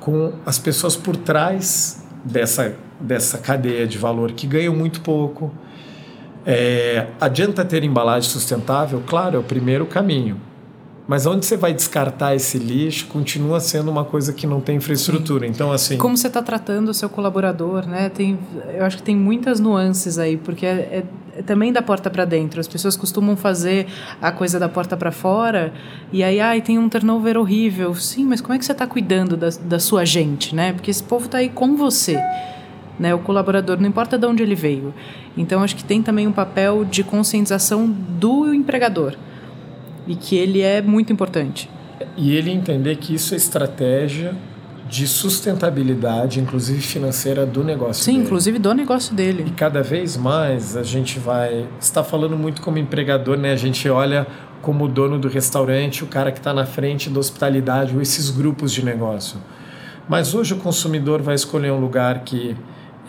com 0.01 0.33
as 0.45 0.59
pessoas 0.59 0.97
por 0.97 1.15
trás 1.15 2.05
dessa, 2.25 2.75
dessa 2.99 3.37
cadeia 3.37 3.87
de 3.87 3.97
valor 3.97 4.33
que 4.33 4.45
ganham 4.45 4.75
muito 4.75 4.99
pouco. 4.99 5.53
É, 6.45 7.07
adianta 7.21 7.63
ter 7.63 7.85
embalagem 7.85 8.29
sustentável? 8.29 9.01
Claro, 9.07 9.37
é 9.37 9.39
o 9.39 9.43
primeiro 9.43 9.85
caminho 9.85 10.48
mas 11.09 11.25
onde 11.25 11.43
você 11.43 11.57
vai 11.57 11.73
descartar 11.73 12.35
esse 12.35 12.59
lixo 12.59 13.07
continua 13.07 13.59
sendo 13.59 13.89
uma 13.89 14.05
coisa 14.05 14.31
que 14.31 14.45
não 14.45 14.61
tem 14.61 14.75
infraestrutura. 14.75 15.47
Então, 15.47 15.71
assim. 15.71 15.97
Como 15.97 16.15
você 16.15 16.27
está 16.27 16.39
tratando 16.39 16.89
o 16.89 16.93
seu 16.93 17.09
colaborador, 17.09 17.87
né? 17.87 18.09
Tem, 18.09 18.37
eu 18.77 18.85
acho 18.85 18.97
que 18.97 19.01
tem 19.01 19.15
muitas 19.15 19.59
nuances 19.59 20.19
aí, 20.19 20.37
porque 20.37 20.67
é, 20.67 20.69
é, 20.69 21.03
é 21.35 21.41
também 21.41 21.73
da 21.73 21.81
porta 21.81 22.11
para 22.11 22.25
dentro. 22.25 22.59
As 22.59 22.67
pessoas 22.67 22.95
costumam 22.95 23.35
fazer 23.35 23.87
a 24.21 24.31
coisa 24.31 24.59
da 24.59 24.69
porta 24.69 24.95
para 24.95 25.11
fora 25.11 25.73
e 26.13 26.23
aí, 26.23 26.39
ai, 26.39 26.61
tem 26.61 26.77
um 26.77 26.87
turnover 26.87 27.39
horrível. 27.39 27.95
Sim, 27.95 28.25
mas 28.25 28.39
como 28.39 28.53
é 28.53 28.59
que 28.59 28.65
você 28.65 28.71
está 28.71 28.85
cuidando 28.85 29.35
da, 29.35 29.49
da 29.63 29.79
sua 29.79 30.05
gente, 30.05 30.53
né? 30.53 30.73
Porque 30.73 30.91
esse 30.91 31.01
povo 31.01 31.25
está 31.25 31.39
aí 31.39 31.49
com 31.49 31.75
você. 31.75 32.21
Né, 32.99 33.15
o 33.15 33.19
colaborador, 33.19 33.79
não 33.79 33.87
importa 33.87 34.17
de 34.17 34.27
onde 34.27 34.43
ele 34.43 34.55
veio. 34.55 34.93
Então, 35.37 35.63
acho 35.63 35.73
que 35.73 35.85
tem 35.85 36.03
também 36.03 36.27
um 36.27 36.33
papel 36.33 36.83
de 36.83 37.01
conscientização 37.01 37.87
do 37.87 38.53
empregador 38.53 39.15
e 40.09 40.15
que 40.15 40.35
ele 40.35 40.61
é 40.61 40.81
muito 40.81 41.13
importante. 41.13 41.69
E 42.17 42.35
ele 42.35 42.49
entender 42.49 42.95
que 42.97 43.13
isso 43.13 43.35
é 43.35 43.37
estratégia 43.37 44.35
de 44.89 45.07
sustentabilidade, 45.07 46.39
inclusive 46.39 46.81
financeira, 46.81 47.45
do 47.45 47.63
negócio 47.63 48.03
Sim, 48.03 48.13
dele. 48.13 48.23
inclusive 48.23 48.57
do 48.57 48.73
negócio 48.73 49.13
dele. 49.15 49.45
E 49.45 49.51
cada 49.51 49.83
vez 49.83 50.17
mais 50.17 50.75
a 50.75 50.81
gente 50.81 51.19
vai. 51.19 51.67
está 51.79 52.03
falando 52.03 52.35
muito 52.35 52.59
como 52.63 52.79
empregador, 52.79 53.37
né? 53.37 53.51
A 53.51 53.55
gente 53.55 53.87
olha 53.87 54.25
como 54.63 54.87
dono 54.87 55.19
do 55.19 55.27
restaurante, 55.27 56.03
o 56.03 56.07
cara 56.07 56.31
que 56.31 56.39
está 56.39 56.53
na 56.53 56.65
frente 56.65 57.07
da 57.07 57.19
hospitalidade, 57.19 57.95
ou 57.95 58.01
esses 58.01 58.31
grupos 58.31 58.71
de 58.71 58.83
negócio. 58.83 59.39
Mas 60.07 60.33
hoje 60.33 60.55
o 60.55 60.57
consumidor 60.57 61.21
vai 61.21 61.35
escolher 61.35 61.71
um 61.71 61.79
lugar 61.79 62.23
que 62.23 62.57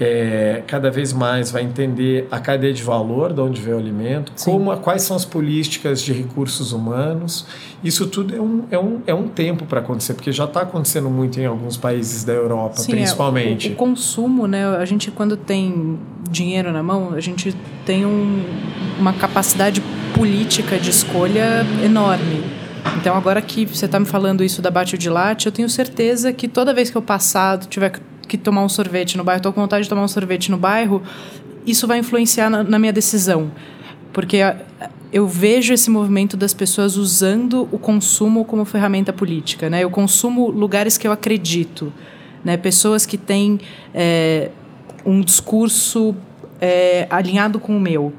é, 0.01 0.63
cada 0.67 0.91
vez 0.91 1.13
mais 1.13 1.51
vai 1.51 1.63
entender 1.63 2.27
a 2.31 2.41
cadeia 2.41 2.73
de 2.73 2.83
valor, 2.83 3.35
de 3.35 3.41
onde 3.43 3.61
vem 3.61 3.75
o 3.75 3.79
alimento, 3.79 4.33
como, 4.43 4.75
quais 4.79 5.03
são 5.03 5.15
as 5.15 5.27
políticas 5.27 6.01
de 6.01 6.15
recursos 6.15 6.73
humanos. 6.73 7.47
Isso 7.85 8.07
tudo 8.07 8.35
é 8.35 8.41
um, 8.41 8.65
é 8.71 8.79
um, 8.79 9.01
é 9.09 9.15
um 9.15 9.29
tempo 9.29 9.67
para 9.67 9.81
acontecer, 9.81 10.15
porque 10.15 10.33
já 10.33 10.45
está 10.45 10.63
acontecendo 10.63 11.11
muito 11.11 11.39
em 11.39 11.45
alguns 11.45 11.77
países 11.77 12.25
da 12.25 12.33
Europa, 12.33 12.79
Sim, 12.79 12.93
principalmente. 12.93 13.69
É, 13.69 13.71
o, 13.71 13.75
o, 13.75 13.77
consumo, 13.77 14.47
né? 14.47 14.65
A 14.65 14.85
gente, 14.87 15.11
quando 15.11 15.37
tem 15.37 15.99
dinheiro 16.31 16.73
na 16.73 16.83
mão, 16.83 17.13
a 17.13 17.21
gente 17.21 17.55
tem 17.85 18.07
um, 18.07 18.43
uma 18.99 19.13
capacidade 19.13 19.83
política 20.15 20.79
de 20.79 20.89
escolha 20.89 21.67
enorme. 21.85 22.43
Então, 22.97 23.15
agora 23.15 23.43
que 23.43 23.67
você 23.67 23.85
está 23.85 24.01
me 24.01 24.07
falando 24.07 24.43
isso 24.43 24.63
da 24.63 24.71
bate 24.71 24.97
de 24.97 25.11
latte, 25.11 25.45
eu 25.45 25.53
tenho 25.53 25.69
certeza 25.69 26.33
que 26.33 26.49
toda 26.49 26.73
vez 26.73 26.89
que 26.91 26.97
eu 26.97 27.03
passar, 27.03 27.59
tiver 27.59 28.01
que 28.31 28.39
tomar 28.39 28.65
um 28.65 28.69
sorvete 28.69 29.17
no 29.17 29.25
bairro, 29.25 29.39
estou 29.39 29.53
com 29.53 29.61
vontade 29.61 29.83
de 29.83 29.89
tomar 29.89 30.05
um 30.05 30.09
sorvete 30.09 30.51
no 30.51 30.57
bairro, 30.57 31.03
isso 31.67 31.87
vai 31.87 31.99
influenciar 31.99 32.49
na, 32.49 32.63
na 32.63 32.79
minha 32.79 32.93
decisão. 32.93 33.51
Porque 34.13 34.39
eu 35.13 35.27
vejo 35.27 35.73
esse 35.73 35.91
movimento 35.91 36.37
das 36.37 36.55
pessoas 36.55 36.97
usando 36.97 37.69
o 37.73 37.79
consumo 37.79 38.45
como 38.45 38.65
ferramenta 38.65 39.13
política. 39.13 39.69
Né? 39.69 39.83
Eu 39.83 39.91
consumo 39.91 40.49
lugares 40.51 40.97
que 40.97 41.07
eu 41.07 41.13
acredito. 41.13 41.93
Né? 42.45 42.57
Pessoas 42.57 43.05
que 43.05 43.19
têm 43.19 43.61
é, 43.93 44.51
um 45.05 45.21
discurso 45.21 46.15
é, 46.61 47.07
alinhado 47.11 47.59
com 47.59 47.77
o 47.77 47.81
meu. 47.81 48.13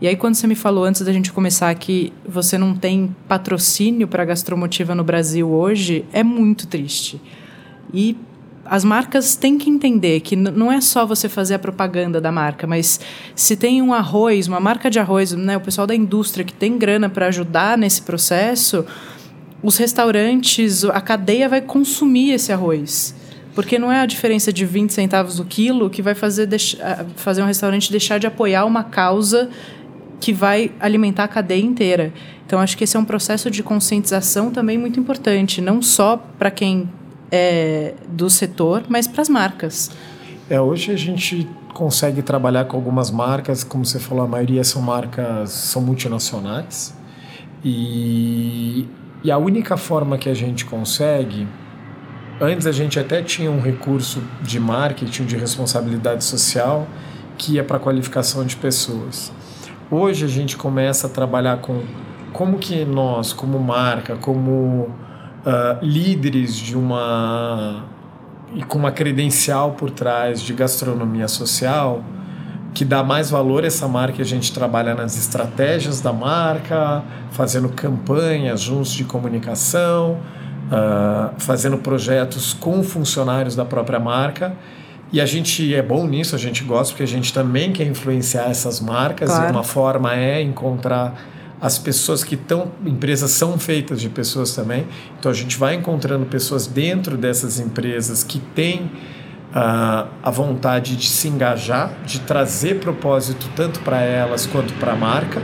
E 0.00 0.08
aí, 0.08 0.16
quando 0.16 0.34
você 0.34 0.48
me 0.48 0.56
falou 0.56 0.82
antes 0.82 1.02
da 1.02 1.12
gente 1.12 1.32
começar 1.32 1.72
que 1.76 2.12
você 2.26 2.58
não 2.58 2.74
tem 2.74 3.14
patrocínio 3.28 4.08
para 4.08 4.24
gastromotiva 4.24 4.96
no 4.96 5.04
Brasil 5.04 5.48
hoje, 5.48 6.04
é 6.12 6.24
muito 6.24 6.66
triste. 6.66 7.20
E 7.94 8.16
as 8.72 8.84
marcas 8.84 9.36
têm 9.36 9.58
que 9.58 9.68
entender 9.68 10.20
que 10.20 10.34
não 10.34 10.72
é 10.72 10.80
só 10.80 11.04
você 11.04 11.28
fazer 11.28 11.52
a 11.52 11.58
propaganda 11.58 12.22
da 12.22 12.32
marca, 12.32 12.66
mas 12.66 12.98
se 13.36 13.54
tem 13.54 13.82
um 13.82 13.92
arroz, 13.92 14.48
uma 14.48 14.60
marca 14.60 14.88
de 14.88 14.98
arroz, 14.98 15.32
né, 15.32 15.58
o 15.58 15.60
pessoal 15.60 15.86
da 15.86 15.94
indústria 15.94 16.42
que 16.42 16.54
tem 16.54 16.78
grana 16.78 17.10
para 17.10 17.26
ajudar 17.26 17.76
nesse 17.76 18.00
processo, 18.00 18.82
os 19.62 19.76
restaurantes, 19.76 20.84
a 20.86 21.02
cadeia 21.02 21.50
vai 21.50 21.60
consumir 21.60 22.30
esse 22.32 22.50
arroz. 22.50 23.14
Porque 23.54 23.78
não 23.78 23.92
é 23.92 24.00
a 24.00 24.06
diferença 24.06 24.50
de 24.50 24.64
20 24.64 24.90
centavos 24.90 25.38
o 25.38 25.44
quilo 25.44 25.90
que 25.90 26.00
vai 26.00 26.14
fazer, 26.14 26.48
fazer 27.16 27.42
um 27.42 27.46
restaurante 27.46 27.90
deixar 27.90 28.16
de 28.16 28.26
apoiar 28.26 28.64
uma 28.64 28.84
causa 28.84 29.50
que 30.18 30.32
vai 30.32 30.72
alimentar 30.80 31.24
a 31.24 31.28
cadeia 31.28 31.62
inteira. 31.62 32.10
Então, 32.46 32.58
acho 32.58 32.78
que 32.78 32.84
esse 32.84 32.96
é 32.96 33.00
um 33.00 33.04
processo 33.04 33.50
de 33.50 33.62
conscientização 33.62 34.50
também 34.50 34.78
muito 34.78 34.98
importante, 34.98 35.60
não 35.60 35.82
só 35.82 36.16
para 36.38 36.50
quem 36.50 36.88
é, 37.32 37.94
do 38.06 38.28
setor, 38.28 38.84
mas 38.88 39.08
para 39.08 39.22
as 39.22 39.28
marcas. 39.30 39.90
É, 40.50 40.60
hoje 40.60 40.92
a 40.92 40.96
gente 40.96 41.48
consegue 41.72 42.20
trabalhar 42.20 42.66
com 42.66 42.76
algumas 42.76 43.10
marcas, 43.10 43.64
como 43.64 43.86
você 43.86 43.98
falou, 43.98 44.24
a 44.24 44.28
maioria 44.28 44.62
são 44.62 44.82
marcas, 44.82 45.50
são 45.50 45.80
multinacionais. 45.80 46.94
E, 47.64 48.86
e 49.24 49.30
a 49.30 49.38
única 49.38 49.78
forma 49.78 50.18
que 50.18 50.28
a 50.28 50.34
gente 50.34 50.66
consegue, 50.66 51.48
antes 52.38 52.66
a 52.66 52.72
gente 52.72 53.00
até 53.00 53.22
tinha 53.22 53.50
um 53.50 53.60
recurso 53.60 54.22
de 54.42 54.60
marketing, 54.60 55.24
de 55.24 55.36
responsabilidade 55.36 56.24
social, 56.24 56.86
que 57.38 57.54
ia 57.54 57.64
para 57.64 57.78
qualificação 57.78 58.44
de 58.44 58.56
pessoas. 58.56 59.32
Hoje 59.90 60.26
a 60.26 60.28
gente 60.28 60.56
começa 60.56 61.06
a 61.06 61.10
trabalhar 61.10 61.58
com 61.58 61.82
como 62.32 62.58
que 62.58 62.84
nós, 62.84 63.32
como 63.32 63.58
marca, 63.58 64.16
como 64.16 64.90
uh, 65.44 65.84
líderes 65.84 66.56
de 66.56 66.76
uma 66.76 67.84
e 68.54 68.62
com 68.62 68.78
uma 68.78 68.92
credencial 68.92 69.72
por 69.72 69.90
trás 69.90 70.42
de 70.42 70.52
gastronomia 70.52 71.26
social 71.26 72.04
que 72.74 72.84
dá 72.84 73.02
mais 73.02 73.30
valor 73.30 73.64
a 73.64 73.66
essa 73.66 73.86
marca 73.86 74.22
a 74.22 74.24
gente 74.24 74.52
trabalha 74.52 74.94
nas 74.94 75.16
estratégias 75.16 76.00
da 76.00 76.12
marca, 76.12 77.02
fazendo 77.30 77.68
campanhas 77.68 78.60
juntos 78.60 78.92
de 78.92 79.04
comunicação, 79.04 80.18
uh, 80.68 81.34
fazendo 81.38 81.78
projetos 81.78 82.54
com 82.54 82.82
funcionários 82.82 83.54
da 83.54 83.64
própria 83.64 84.00
marca. 84.00 84.54
E 85.12 85.20
a 85.20 85.26
gente 85.26 85.74
é 85.74 85.82
bom 85.82 86.06
nisso, 86.06 86.34
a 86.34 86.38
gente 86.38 86.64
gosta, 86.64 86.92
porque 86.92 87.02
a 87.02 87.06
gente 87.06 87.34
também 87.34 87.72
quer 87.72 87.86
influenciar 87.86 88.48
essas 88.48 88.80
marcas. 88.80 89.28
Claro. 89.28 89.48
E 89.48 89.50
uma 89.50 89.62
forma 89.62 90.14
é 90.14 90.40
encontrar 90.40 91.14
as 91.62 91.78
pessoas 91.78 92.24
que 92.24 92.34
estão, 92.34 92.72
empresas 92.84 93.30
são 93.30 93.56
feitas 93.56 94.00
de 94.00 94.08
pessoas 94.08 94.52
também, 94.52 94.84
então 95.16 95.30
a 95.30 95.34
gente 95.34 95.56
vai 95.56 95.76
encontrando 95.76 96.26
pessoas 96.26 96.66
dentro 96.66 97.16
dessas 97.16 97.60
empresas 97.60 98.24
que 98.24 98.40
têm 98.40 98.90
uh, 99.52 100.08
a 100.20 100.30
vontade 100.32 100.96
de 100.96 101.06
se 101.06 101.28
engajar, 101.28 101.94
de 102.04 102.18
trazer 102.22 102.80
propósito 102.80 103.48
tanto 103.54 103.78
para 103.78 104.00
elas 104.02 104.44
quanto 104.44 104.74
para 104.74 104.94
a 104.94 104.96
marca. 104.96 105.40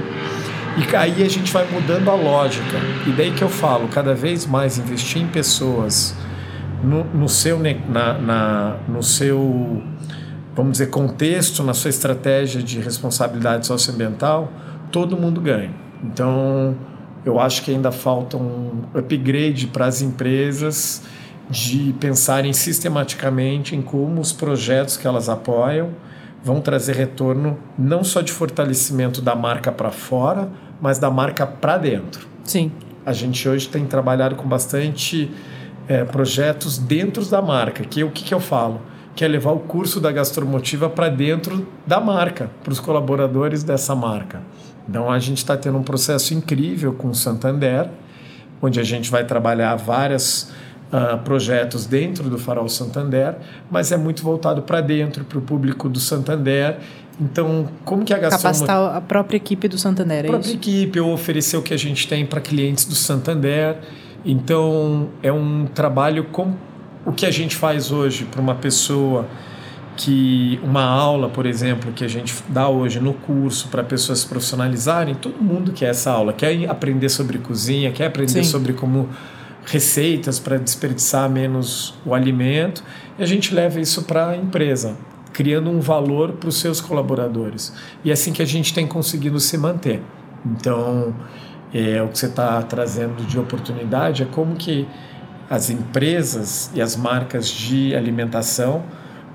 E 0.77 0.97
aí 0.97 1.23
a 1.23 1.29
gente 1.29 1.53
vai 1.53 1.65
mudando 1.71 2.11
a 2.11 2.15
lógica. 2.17 2.79
E 3.07 3.13
daí 3.13 3.31
que 3.31 3.43
eu 3.43 3.49
falo, 3.49 3.87
cada 3.87 4.13
vez 4.13 4.45
mais 4.45 4.77
investir 4.77 5.23
em 5.23 5.29
pessoas 5.29 6.17
no, 6.83 7.05
no 7.05 7.29
seu, 7.29 7.61
na, 7.61 8.19
na, 8.19 8.77
no 8.89 9.05
seu, 9.05 9.85
vamos 10.53 10.73
dizer, 10.73 10.89
contexto, 10.91 11.63
na 11.63 11.75
sua 11.75 11.91
estratégia 11.91 12.61
de 12.61 12.81
responsabilidade 12.81 13.69
socioambiental, 13.69 14.53
todo 14.91 15.17
mundo 15.17 15.41
ganha. 15.41 15.88
Então, 16.03 16.77
eu 17.25 17.39
acho 17.41 17.63
que 17.63 17.71
ainda 17.71 17.91
falta 17.91 18.37
um 18.37 18.83
upgrade 18.95 19.67
para 19.67 19.87
as 19.87 20.01
empresas 20.01 21.03
de 21.51 21.95
pensarem 21.99 22.53
sistematicamente 22.53 23.75
em 23.75 23.83
como 23.83 24.21
os 24.21 24.33
projetos 24.33 24.97
que 24.97 25.07
elas 25.07 25.29
apoiam 25.29 25.91
vão 26.45 26.61
trazer 26.61 26.95
retorno 26.95 27.59
não 27.77 28.05
só 28.05 28.21
de 28.21 28.33
fortalecimento 28.33 29.21
da 29.21 29.35
marca 29.35 29.73
para 29.73 29.91
fora, 29.91 30.49
mas 30.81 30.99
da 30.99 31.11
marca 31.11 31.47
para 31.47 31.79
dentro. 31.79 32.27
Sim. 32.45 32.71
A 33.05 33.13
gente 33.13 33.49
hoje 33.49 33.69
tem 33.69 33.87
trabalhado 33.87 34.37
com 34.37 34.47
bastante 34.47 35.31
é, 35.89 36.05
projetos 36.05 36.79
dentro 36.79 37.25
da 37.25 37.41
marca, 37.41 37.83
que 37.83 38.05
o 38.05 38.11
que, 38.11 38.23
que 38.23 38.35
eu 38.35 38.41
falo? 38.41 38.81
Que 39.17 39.25
é 39.25 39.29
levar 39.29 39.53
o 39.53 39.59
curso 39.59 40.01
da 40.01 40.13
gastromotiva 40.13 40.89
para 40.89 41.09
dentro 41.09 41.67
da 41.87 41.99
marca, 41.99 42.51
para 42.63 42.73
os 42.73 42.79
colaboradores 42.79 43.65
dessa 43.65 43.95
marca. 43.95 44.43
Então 44.89 45.11
a 45.11 45.19
gente 45.19 45.39
está 45.39 45.57
tendo 45.57 45.79
um 45.79 45.83
processo 45.83 46.33
incrível 46.33 46.93
com 46.93 47.09
o 47.09 47.15
Santander, 47.15 47.91
onde 48.63 48.81
a 48.81 48.85
gente 48.85 49.11
vai 49.11 49.25
trabalhar 49.25 49.77
vários 49.77 50.51
uh, 50.93 51.19
projetos 51.19 51.87
dentro 51.87 52.29
do 52.31 52.39
Farol 52.39 52.69
Santander, 52.69 53.37
mas 53.71 53.93
é 53.93 53.97
muito 53.97 54.23
voltado 54.23 54.63
para 54.63 54.81
dentro, 54.81 55.25
para 55.25 55.39
o 55.39 55.43
público 55.43 55.89
do 55.89 56.01
Santander. 56.01 56.79
Então, 57.21 57.69
como 57.85 58.05
que 58.05 58.15
a 58.15 58.19
gastronomia... 58.19 58.67
Capacitar 58.67 58.97
a 58.97 59.01
própria 59.01 59.37
equipe 59.37 59.67
do 59.67 59.77
Santander, 59.77 60.25
é 60.25 60.29
A 60.29 60.31
própria 60.31 60.49
isso? 60.49 60.57
equipe, 60.57 61.01
ou 61.01 61.13
oferecer 61.13 61.57
o 61.57 61.63
que 61.63 61.75
a 61.75 61.77
gente 61.77 62.07
tem 62.07 62.25
para 62.25 62.41
clientes 62.41 62.85
do 62.85 62.95
Santander. 62.95 63.77
Então, 64.25 65.09
é 65.23 65.33
um 65.33 65.67
trabalho 65.67 66.25
com 66.25 66.55
o 67.05 67.13
que 67.13 67.27
a 67.27 67.31
gente 67.31 67.57
faz 67.57 67.91
hoje 67.91 68.25
para 68.25 68.41
uma 68.41 68.55
pessoa 68.55 69.27
que 69.99 70.61
uma 70.63 70.85
aula, 70.85 71.29
por 71.29 71.45
exemplo, 71.45 71.93
que 71.93 72.05
a 72.05 72.09
gente 72.09 72.33
dá 72.49 72.69
hoje 72.69 73.01
no 73.01 73.13
curso 73.13 73.67
para 73.67 73.83
pessoas 73.83 74.21
se 74.21 74.29
profissionalizarem, 74.29 75.17
todo 75.17 75.43
mundo 75.43 75.73
quer 75.73 75.91
essa 75.91 76.13
aula, 76.13 76.33
quer 76.33 76.71
aprender 76.71 77.09
sobre 77.09 77.39
cozinha, 77.39 77.91
quer 77.91 78.07
aprender 78.07 78.45
Sim. 78.45 78.51
sobre 78.51 78.73
como 78.73 79.09
receitas 79.67 80.39
para 80.39 80.57
desperdiçar 80.57 81.29
menos 81.29 81.95
o 82.07 82.15
alimento, 82.15 82.83
e 83.19 83.23
a 83.25 83.27
gente 83.27 83.53
leva 83.53 83.81
isso 83.81 84.05
para 84.05 84.29
a 84.29 84.37
empresa, 84.37 84.97
criando 85.33 85.69
um 85.69 85.81
valor 85.81 86.35
para 86.35 86.49
os 86.49 86.61
seus 86.61 86.81
colaboradores. 86.81 87.73
E 88.05 88.11
é 88.11 88.13
assim 88.13 88.33
que 88.33 88.41
a 88.41 88.47
gente 88.47 88.73
tem 88.73 88.87
conseguido 88.87 89.41
se 89.41 89.59
manter. 89.59 90.01
Então, 90.47 91.13
é, 91.75 92.01
o 92.01 92.09
que 92.09 92.19
você 92.19 92.27
está 92.27 92.63
trazendo 92.63 93.27
de 93.27 93.37
oportunidade 93.37 94.23
é 94.23 94.27
como 94.27 94.55
que 94.55 94.87
as 95.51 95.71
empresas 95.71 96.71
e 96.73 96.81
as 96.81 96.95
marcas 96.95 97.49
de 97.49 97.97
alimentação 97.97 98.85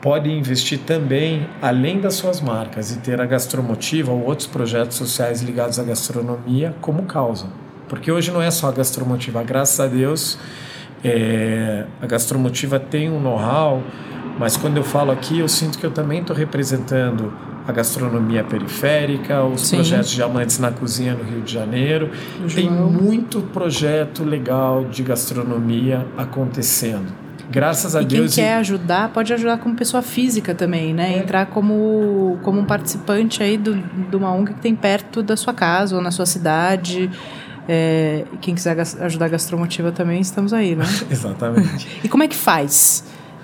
podem 0.04 0.38
investir 0.38 0.80
também 0.80 1.48
além 1.62 2.02
das 2.02 2.16
suas 2.16 2.42
marcas 2.42 2.92
e 2.92 3.00
ter 3.00 3.22
a 3.22 3.26
gastromotiva 3.26 4.12
ou 4.12 4.26
outros 4.26 4.46
projetos 4.46 4.98
sociais 4.98 5.42
ligados 5.42 5.80
à 5.80 5.84
gastronomia 5.84 6.76
como 6.82 7.04
causa. 7.04 7.48
Porque 7.88 8.12
hoje 8.12 8.30
não 8.30 8.42
é 8.42 8.52
só 8.52 8.68
a 8.68 8.72
gastromotiva, 8.74 9.42
graças 9.44 9.80
a 9.80 9.88
Deus 9.88 10.38
é, 11.06 11.86
a 12.02 12.06
gastromotiva 12.06 12.82
tem 12.82 13.10
um 13.10 13.22
know-how, 13.22 13.82
mas 14.38 14.58
quando 14.58 14.76
eu 14.76 14.84
falo 14.84 15.10
aqui 15.10 15.40
eu 15.40 15.48
sinto 15.48 15.78
que 15.78 15.86
eu 15.86 15.92
também 15.92 16.20
estou 16.20 16.36
representando 16.36 17.34
a 17.66 17.72
gastronomia 17.72 18.44
periférica, 18.44 19.42
os 19.42 19.68
Sim. 19.68 19.78
projetos 19.78 20.12
de 20.12 20.22
amantes 20.22 20.60
na 20.60 20.70
cozinha 20.70 21.14
no 21.14 21.24
Rio 21.24 21.42
de 21.42 21.54
Janeiro. 21.54 22.12
O 22.44 22.54
Tem 22.54 22.68
João. 22.68 22.92
muito 22.92 23.40
projeto 23.40 24.26
legal 24.26 24.84
de 24.84 25.02
gastronomia 25.02 26.06
acontecendo. 26.18 27.23
Graças 27.54 27.96
a 27.96 28.02
E 28.02 28.06
quem 28.06 28.20
Deus. 28.22 28.34
quer 28.34 28.56
ajudar, 28.56 29.10
pode 29.10 29.32
ajudar 29.32 29.60
como 29.60 29.76
pessoa 29.76 30.02
física 30.02 30.56
também, 30.56 30.92
né? 30.92 31.14
É. 31.14 31.18
Entrar 31.20 31.46
como, 31.46 32.40
como 32.42 32.60
um 32.60 32.66
participante 32.66 33.44
aí 33.44 33.58
do, 33.58 33.76
de 33.76 34.16
uma 34.16 34.32
ONG 34.34 34.56
que 34.56 34.60
tem 34.60 34.76
perto 34.76 35.22
da 35.22 35.38
sua 35.38 35.54
casa 35.54 35.96
ou 35.96 36.02
na 36.02 36.10
sua 36.10 36.26
cidade. 36.26 37.12
É, 37.70 38.26
quem 38.42 38.56
quiser 38.56 38.76
ajudar 39.02 39.28
a 39.28 39.30
Gastromotiva 39.30 39.92
também, 39.92 40.20
estamos 40.20 40.52
aí, 40.52 40.76
né? 40.76 40.84
Exatamente. 41.10 41.88
E 42.04 42.10
como 42.10 42.24
é 42.24 42.28
que 42.28 42.36
faz? 42.36 43.04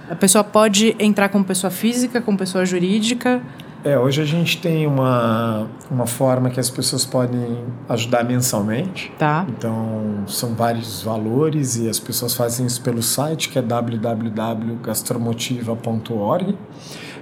A 0.09 0.15
pessoa 0.15 0.43
pode 0.43 0.95
entrar 0.99 1.29
como 1.29 1.45
pessoa 1.45 1.69
física, 1.69 2.19
como 2.19 2.35
pessoa 2.35 2.65
jurídica. 2.65 3.39
É, 3.83 3.97
hoje 3.97 4.21
a 4.21 4.25
gente 4.25 4.57
tem 4.57 4.85
uma, 4.85 5.67
uma 5.89 6.05
forma 6.05 6.49
que 6.49 6.59
as 6.59 6.69
pessoas 6.69 7.05
podem 7.05 7.63
ajudar 7.87 8.25
mensalmente. 8.25 9.09
Tá. 9.17 9.45
Então, 9.47 10.25
são 10.27 10.53
vários 10.53 11.01
valores 11.01 11.77
e 11.77 11.87
as 11.87 11.97
pessoas 11.97 12.33
fazem 12.33 12.65
isso 12.65 12.81
pelo 12.81 13.01
site, 13.01 13.47
que 13.47 13.57
é 13.57 13.61
www.gastromotiva.org. 13.61 16.57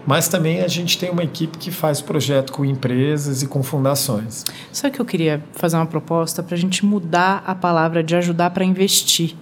Mas 0.07 0.27
também 0.29 0.61
a 0.61 0.67
gente 0.67 0.97
tem 0.97 1.11
uma 1.11 1.23
equipe 1.23 1.57
que 1.57 1.69
faz 1.69 2.01
projeto 2.01 2.53
com 2.53 2.63
empresas 2.63 3.43
e 3.43 3.47
com 3.47 3.61
fundações. 3.61 4.45
Sabe 4.71 4.95
que 4.95 5.01
eu 5.01 5.05
queria 5.05 5.43
fazer 5.51 5.75
uma 5.75 5.85
proposta 5.85 6.41
para 6.41 6.55
a 6.55 6.57
gente 6.57 6.85
mudar 6.85 7.43
a 7.45 7.53
palavra 7.53 8.01
de 8.01 8.15
ajudar 8.15 8.51
para 8.51 8.63
investir? 8.63 9.35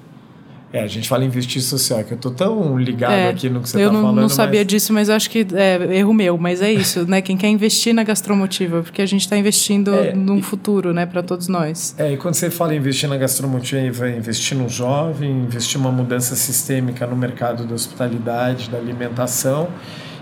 É, 0.74 0.82
a 0.82 0.88
gente 0.88 1.08
fala 1.08 1.24
em 1.24 1.28
investir 1.28 1.62
social, 1.62 2.04
que 2.04 2.12
eu 2.14 2.18
tô 2.18 2.32
tão 2.32 2.78
ligado 2.78 3.14
É, 3.14 3.30
aqui 3.30 3.50
no 3.50 3.62
que 3.62 3.70
você 3.70 3.78
eu 3.78 3.82
está 3.88 3.94
não, 3.94 4.02
falando. 4.02 4.22
não 4.22 4.28
sabia 4.28 4.60
mas... 4.60 4.68
disso, 4.68 4.92
mas 4.92 5.08
eu 5.08 5.16
acho 5.16 5.30
que 5.30 5.48
é 5.54 5.98
erro 5.98 6.14
meu, 6.14 6.38
mas 6.38 6.62
é 6.62 6.70
isso, 6.72 7.06
né? 7.08 7.22
Quem 7.22 7.38
quer 7.38 7.48
investir 7.48 7.94
na 7.94 8.04
gastromotiva, 8.04 8.82
porque 8.82 9.02
a 9.02 9.06
gente 9.06 9.22
está 9.22 9.38
investindo 9.38 9.94
É, 9.94 10.14
num 10.14 10.40
e- 10.40 10.42
futuro, 10.42 10.94
né, 10.94 11.06
para 11.06 11.24
todos 11.24 11.48
nós. 11.48 11.96
É, 11.98 12.12
e 12.14 12.18
quando 12.18 12.34
você 12.34 12.50
fala 12.50 12.74
em 12.74 12.78
investir 12.78 13.08
na 13.08 13.16
gastronomia, 13.16 13.90
vai 13.94 14.18
investir 14.18 14.58
no 14.58 14.68
jovem, 14.68 15.32
investir 15.32 15.80
uma 15.80 15.92
mudança 15.92 16.36
sistêmica 16.36 17.08
no 17.08 17.16
mercado 17.16 17.66
da 17.66 17.74
hospitalidade, 17.74 18.70
da 18.70 18.78
alimentação 18.78 19.70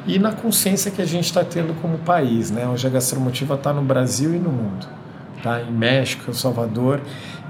e 0.05 0.19
na 0.19 0.31
consciência 0.33 0.91
que 0.91 1.01
a 1.01 1.05
gente 1.05 1.25
está 1.25 1.43
tendo 1.43 1.73
como 1.81 1.97
país. 1.99 2.51
Né? 2.51 2.67
Hoje 2.67 2.85
a 2.85 2.89
gastromotiva 2.91 3.55
está 3.55 3.73
no 3.73 3.81
Brasil 3.81 4.35
e 4.35 4.37
no 4.37 4.51
mundo. 4.51 4.85
Tá? 5.43 5.61
Em 5.61 5.71
México, 5.71 6.31
em 6.31 6.33
Salvador. 6.33 7.01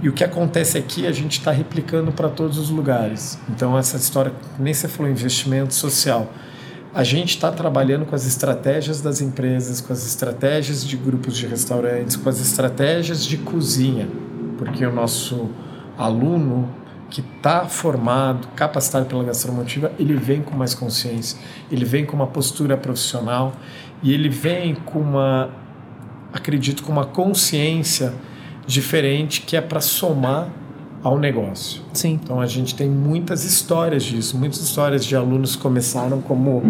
E 0.02 0.10
o 0.10 0.14
que 0.14 0.24
acontece 0.24 0.78
aqui 0.78 1.06
a 1.06 1.12
gente 1.12 1.38
está 1.38 1.52
replicando 1.52 2.12
para 2.12 2.28
todos 2.28 2.58
os 2.58 2.70
lugares. 2.70 3.40
Então, 3.48 3.78
essa 3.78 3.96
história, 3.96 4.34
nem 4.60 4.74
você 4.74 4.88
falou 4.88 5.12
investimento 5.12 5.76
social. 5.76 6.34
A 6.94 7.04
gente 7.04 7.30
está 7.30 7.52
trabalhando 7.52 8.06
com 8.06 8.16
as 8.16 8.26
estratégias 8.26 9.00
das 9.00 9.22
empresas, 9.22 9.80
com 9.80 9.94
as 9.94 10.06
estratégias 10.06 10.84
de 10.86 10.98
grupos 10.98 11.38
de 11.38 11.48
restaurantes, 11.48 12.16
com 12.16 12.28
as 12.28 12.40
estratégias 12.40 13.24
de 13.26 13.38
cozinha, 13.38 14.08
porque 14.58 14.86
o 14.86 14.92
nosso 14.92 15.50
aluno 15.98 16.70
que 17.10 17.22
está 17.22 17.66
formado, 17.66 18.48
capacitado 18.56 19.06
pela 19.06 19.24
gastromotiva, 19.24 19.92
ele 20.00 20.16
vem 20.16 20.42
com 20.42 20.56
mais 20.56 20.74
consciência, 20.74 21.38
ele 21.72 21.86
vem 21.86 22.06
com 22.06 22.16
uma 22.16 22.26
postura 22.26 22.76
profissional 22.76 23.54
e 24.02 24.12
ele 24.12 24.30
vem 24.30 24.74
com 24.74 25.00
uma, 25.00 25.50
acredito, 26.34 26.84
com 26.84 26.92
uma 26.92 27.06
consciência 27.06 28.14
diferente 28.66 29.42
que 29.42 29.56
é 29.56 29.62
para 29.62 29.80
somar 29.80 30.50
ao 31.04 31.20
negócio. 31.20 31.82
Sim. 31.94 32.20
Então 32.24 32.40
a 32.40 32.48
gente 32.48 32.74
tem 32.74 32.90
muitas 32.90 33.44
histórias 33.44 34.04
disso, 34.04 34.38
muitas 34.38 34.62
histórias 34.62 35.06
de 35.06 35.16
alunos 35.16 35.56
que 35.56 35.62
começaram 35.62 36.22
como 36.22 36.64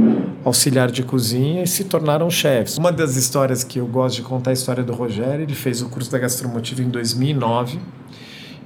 auxiliar 0.43 0.89
de 0.89 1.03
cozinha 1.03 1.63
e 1.63 1.67
se 1.67 1.83
tornaram 1.83 2.29
chefes. 2.31 2.77
Uma 2.77 2.91
das 2.91 3.15
histórias 3.15 3.63
que 3.63 3.79
eu 3.79 3.85
gosto 3.85 4.15
de 4.17 4.21
contar 4.23 4.49
é 4.49 4.53
a 4.53 4.55
história 4.55 4.83
do 4.83 4.91
Rogério, 4.91 5.43
ele 5.43 5.53
fez 5.53 5.81
o 5.81 5.89
curso 5.89 6.11
da 6.11 6.17
gastromotiva 6.17 6.81
em 6.81 6.89
2009. 6.89 7.79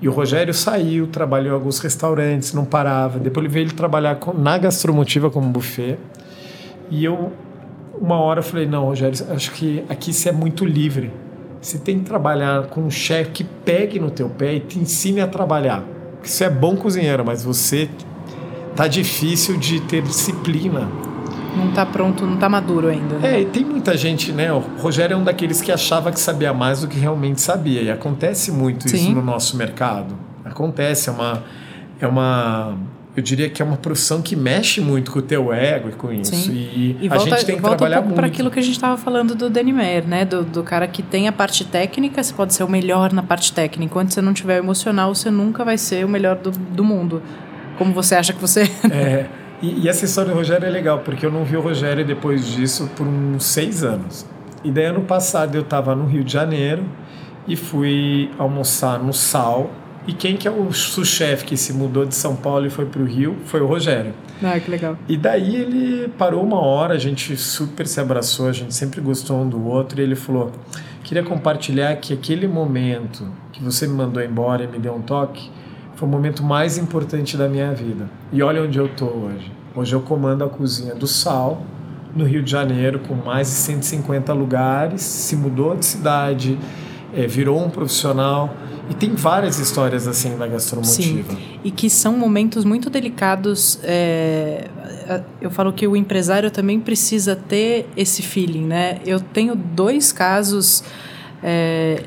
E 0.01 0.07
o 0.07 0.12
Rogério 0.12 0.53
saiu, 0.53 1.07
trabalhou 1.07 1.51
em 1.51 1.53
alguns 1.53 1.79
restaurantes, 1.79 2.53
não 2.53 2.63
parava. 2.63 3.19
Depois 3.19 3.43
ele 3.43 3.53
veio 3.53 3.73
trabalhar 3.73 4.15
com, 4.15 4.31
na 4.31 4.57
gastromotiva 4.57 5.29
como 5.29 5.49
buffet. 5.49 5.97
E 6.89 7.03
eu, 7.03 7.33
uma 7.99 8.19
hora, 8.19 8.41
falei: 8.41 8.65
Não, 8.65 8.86
Rogério, 8.86 9.17
acho 9.31 9.51
que 9.51 9.83
aqui 9.89 10.13
você 10.13 10.29
é 10.29 10.31
muito 10.31 10.65
livre. 10.65 11.12
Você 11.62 11.77
tem 11.77 11.99
que 11.99 12.05
trabalhar 12.05 12.67
com 12.67 12.81
um 12.81 12.89
chefe 12.91 13.31
que 13.31 13.43
pegue 13.43 13.99
no 13.99 14.12
teu 14.12 14.29
pé 14.29 14.55
e 14.55 14.60
te 14.60 14.79
ensine 14.79 15.21
a 15.21 15.27
trabalhar. 15.27 15.83
Você 16.21 16.45
é 16.45 16.49
bom 16.49 16.75
cozinheiro, 16.75 17.23
mas 17.25 17.43
você 17.43 17.89
tá 18.75 18.88
difícil 18.88 19.57
de 19.57 19.79
ter 19.81 20.01
disciplina. 20.01 20.88
Não 21.55 21.71
tá 21.71 21.86
pronto, 21.86 22.25
não 22.25 22.38
tá 22.38 22.47
maduro 22.47 22.88
ainda. 22.88 23.15
né? 23.15 23.38
É, 23.38 23.41
e 23.41 23.45
tem 23.45 23.65
muita 23.65 23.97
gente, 23.97 24.31
né? 24.31 24.53
O 24.53 24.60
Rogério 24.79 25.15
é 25.15 25.17
um 25.17 25.23
daqueles 25.23 25.60
que 25.60 25.71
achava 25.71 26.12
que 26.12 26.19
sabia 26.19 26.53
mais 26.53 26.81
do 26.81 26.88
que 26.88 26.99
realmente 26.99 27.41
sabia. 27.41 27.81
E 27.81 27.89
acontece 27.89 28.51
muito 28.51 28.86
isso 28.86 28.97
Sim. 28.97 29.15
no 29.15 29.23
nosso 29.23 29.57
mercado. 29.57 30.15
Acontece, 30.45 31.10
é 31.10 31.12
uma, 31.12 31.43
é 31.99 32.07
uma. 32.07 32.77
Eu 33.17 33.23
diria 33.23 33.49
que 33.49 33.63
é 33.63 33.65
uma 33.65 33.77
profissão 33.77 34.21
que 34.21 34.36
mexe 34.36 34.80
muito 34.80 35.12
com 35.12 35.17
o 35.17 35.21
teu 35.23 35.51
ego 35.51 35.89
e 35.89 35.91
com 35.93 36.13
isso. 36.13 36.36
Sim. 36.36 36.51
E, 36.53 36.97
E 37.01 37.08
a 37.08 37.15
volta, 37.15 37.32
gente 37.32 37.45
tem 37.47 37.56
que 37.56 37.62
volta 37.63 37.73
um 37.73 37.77
trabalhar 37.80 37.95
pouco 37.95 38.10
muito. 38.10 38.15
para 38.15 38.27
aquilo 38.27 38.51
que 38.51 38.60
a 38.60 38.62
gente 38.62 38.75
estava 38.75 38.95
falando 38.95 39.34
do 39.34 39.49
Denimer, 39.49 40.08
né? 40.08 40.23
Do, 40.23 40.43
do 40.43 40.62
cara 40.62 40.88
que 40.88 41.01
tem 41.01 41.27
a 41.27 41.32
parte 41.32 41.65
técnica, 41.65 42.21
você 42.21 42.32
pode 42.32 42.53
ser 42.53 42.63
o 42.63 42.69
melhor 42.69 43.12
na 43.12 43.23
parte 43.23 43.51
técnica. 43.51 43.84
Enquanto 43.84 44.13
você 44.13 44.21
não 44.21 44.34
tiver 44.34 44.60
emocional, 44.60 45.15
você 45.15 45.32
nunca 45.32 45.65
vai 45.65 45.80
ser 45.80 46.06
o 46.06 46.08
melhor 46.08 46.36
do, 46.36 46.51
do 46.51 46.84
mundo. 46.84 47.23
Como 47.75 47.91
você 47.91 48.13
acha 48.13 48.34
que 48.34 48.39
você. 48.39 48.69
É, 48.91 49.25
e, 49.63 49.86
e 49.86 49.89
essa 49.89 50.06
história 50.06 50.32
do 50.32 50.38
Rogério 50.38 50.67
é 50.67 50.69
legal, 50.69 50.99
porque 50.99 51.25
eu 51.25 51.32
não 51.32 51.43
vi 51.43 51.58
o 51.58 51.62
Rogério 51.62 52.06
depois 52.06 52.45
disso 52.45 52.88
por 52.95 53.08
uns 53.08 53.43
seis 53.45 53.84
anos. 53.84 54.27
E 54.63 54.69
daí, 54.71 54.86
ano 54.86 55.01
passado, 55.01 55.56
eu 55.56 55.62
estava 55.62 55.95
no 55.95 56.06
Rio 56.06 56.23
de 56.23 56.34
Janeiro 56.34 56.86
e 57.47 57.56
fui 57.56 58.30
almoçar 58.38 58.99
no 58.99 59.12
Sal. 59.12 59.71
E 60.08 60.13
quem 60.13 60.38
que 60.38 60.48
é 60.48 60.52
o 60.52 60.72
sous-chefe 60.72 61.43
que 61.43 61.58
se 61.58 61.74
mudou 61.74 62.06
de 62.06 62.15
São 62.15 62.34
Paulo 62.34 62.65
e 62.65 62.70
foi 62.70 62.86
para 62.86 63.02
o 63.02 63.06
Rio 63.06 63.36
foi 63.46 63.60
o 63.60 63.67
Rogério. 63.67 64.13
ah, 64.41 64.58
que 64.58 64.72
legal. 64.72 64.98
E 65.08 65.17
daí 65.17 65.56
ele 65.56 66.08
parou 66.17 66.41
uma 66.41 66.62
hora, 66.62 66.93
a 66.93 66.98
gente 66.98 67.36
super 67.36 67.86
se 67.86 68.00
abraçou, 68.00 68.48
a 68.48 68.54
gente 68.54 68.74
sempre 68.74 69.02
gostou 69.02 69.41
um 69.41 69.50
do 69.50 69.67
outro, 69.67 70.00
e 70.00 70.04
ele 70.04 70.15
falou: 70.15 70.54
queria 71.04 71.24
compartilhar 71.24 71.93
que 71.98 72.13
aquele 72.13 72.48
momento 72.48 73.28
que 73.52 73.62
você 73.62 73.86
me 73.86 73.96
mandou 73.96 74.24
embora 74.24 74.63
e 74.63 74.67
me 74.67 74.80
deu 74.80 74.96
um 74.96 75.02
toque 75.02 75.52
foi 75.96 76.08
o 76.08 76.12
momento 76.12 76.41
mais 76.41 76.78
importante 76.78 77.36
da 77.36 77.50
minha 77.50 77.74
vida. 77.74 78.10
E 78.32 78.41
olha 78.41 78.63
onde 78.63 78.78
eu 78.78 78.86
estou 78.86 79.10
hoje. 79.10 79.52
Hoje 79.76 79.93
eu 79.93 80.02
comando 80.02 80.43
a 80.43 80.48
cozinha 80.48 80.96
do 80.96 81.08
Sal, 81.08 81.63
no 82.15 82.24
Rio 82.24 82.41
de 82.41 82.52
Janeiro, 82.52 83.00
com 83.00 83.13
mais 83.13 83.48
de 83.48 83.54
150 83.54 84.32
lugares, 84.34 85.02
se 85.02 85.36
mudou 85.36 85.76
de 85.76 85.86
cidade, 85.86 86.58
eh, 87.13 87.28
virou 87.28 87.63
um 87.63 87.70
profissional. 87.70 88.56
E 88.89 88.93
tem 88.93 89.15
várias 89.15 89.60
histórias 89.60 90.08
assim 90.08 90.38
da 90.38 90.48
gastromotiva. 90.48 91.38
E 91.63 91.72
que 91.72 91.89
são 91.89 92.17
momentos 92.17 92.63
muito 92.63 92.89
delicados. 92.89 93.80
é, 93.84 94.70
eu 95.41 95.52
falo 95.52 95.74
que 95.74 95.86
o 95.88 95.96
empresário 95.96 96.50
também 96.50 96.80
precisa 96.80 97.36
ter 97.36 97.88
esse 97.96 98.22
feeling, 98.22 98.65
né? 98.65 99.00
Eu 99.06 99.20
tenho 99.20 99.56
dois 99.56 100.12
casos 100.12 100.84
é, 101.43 102.04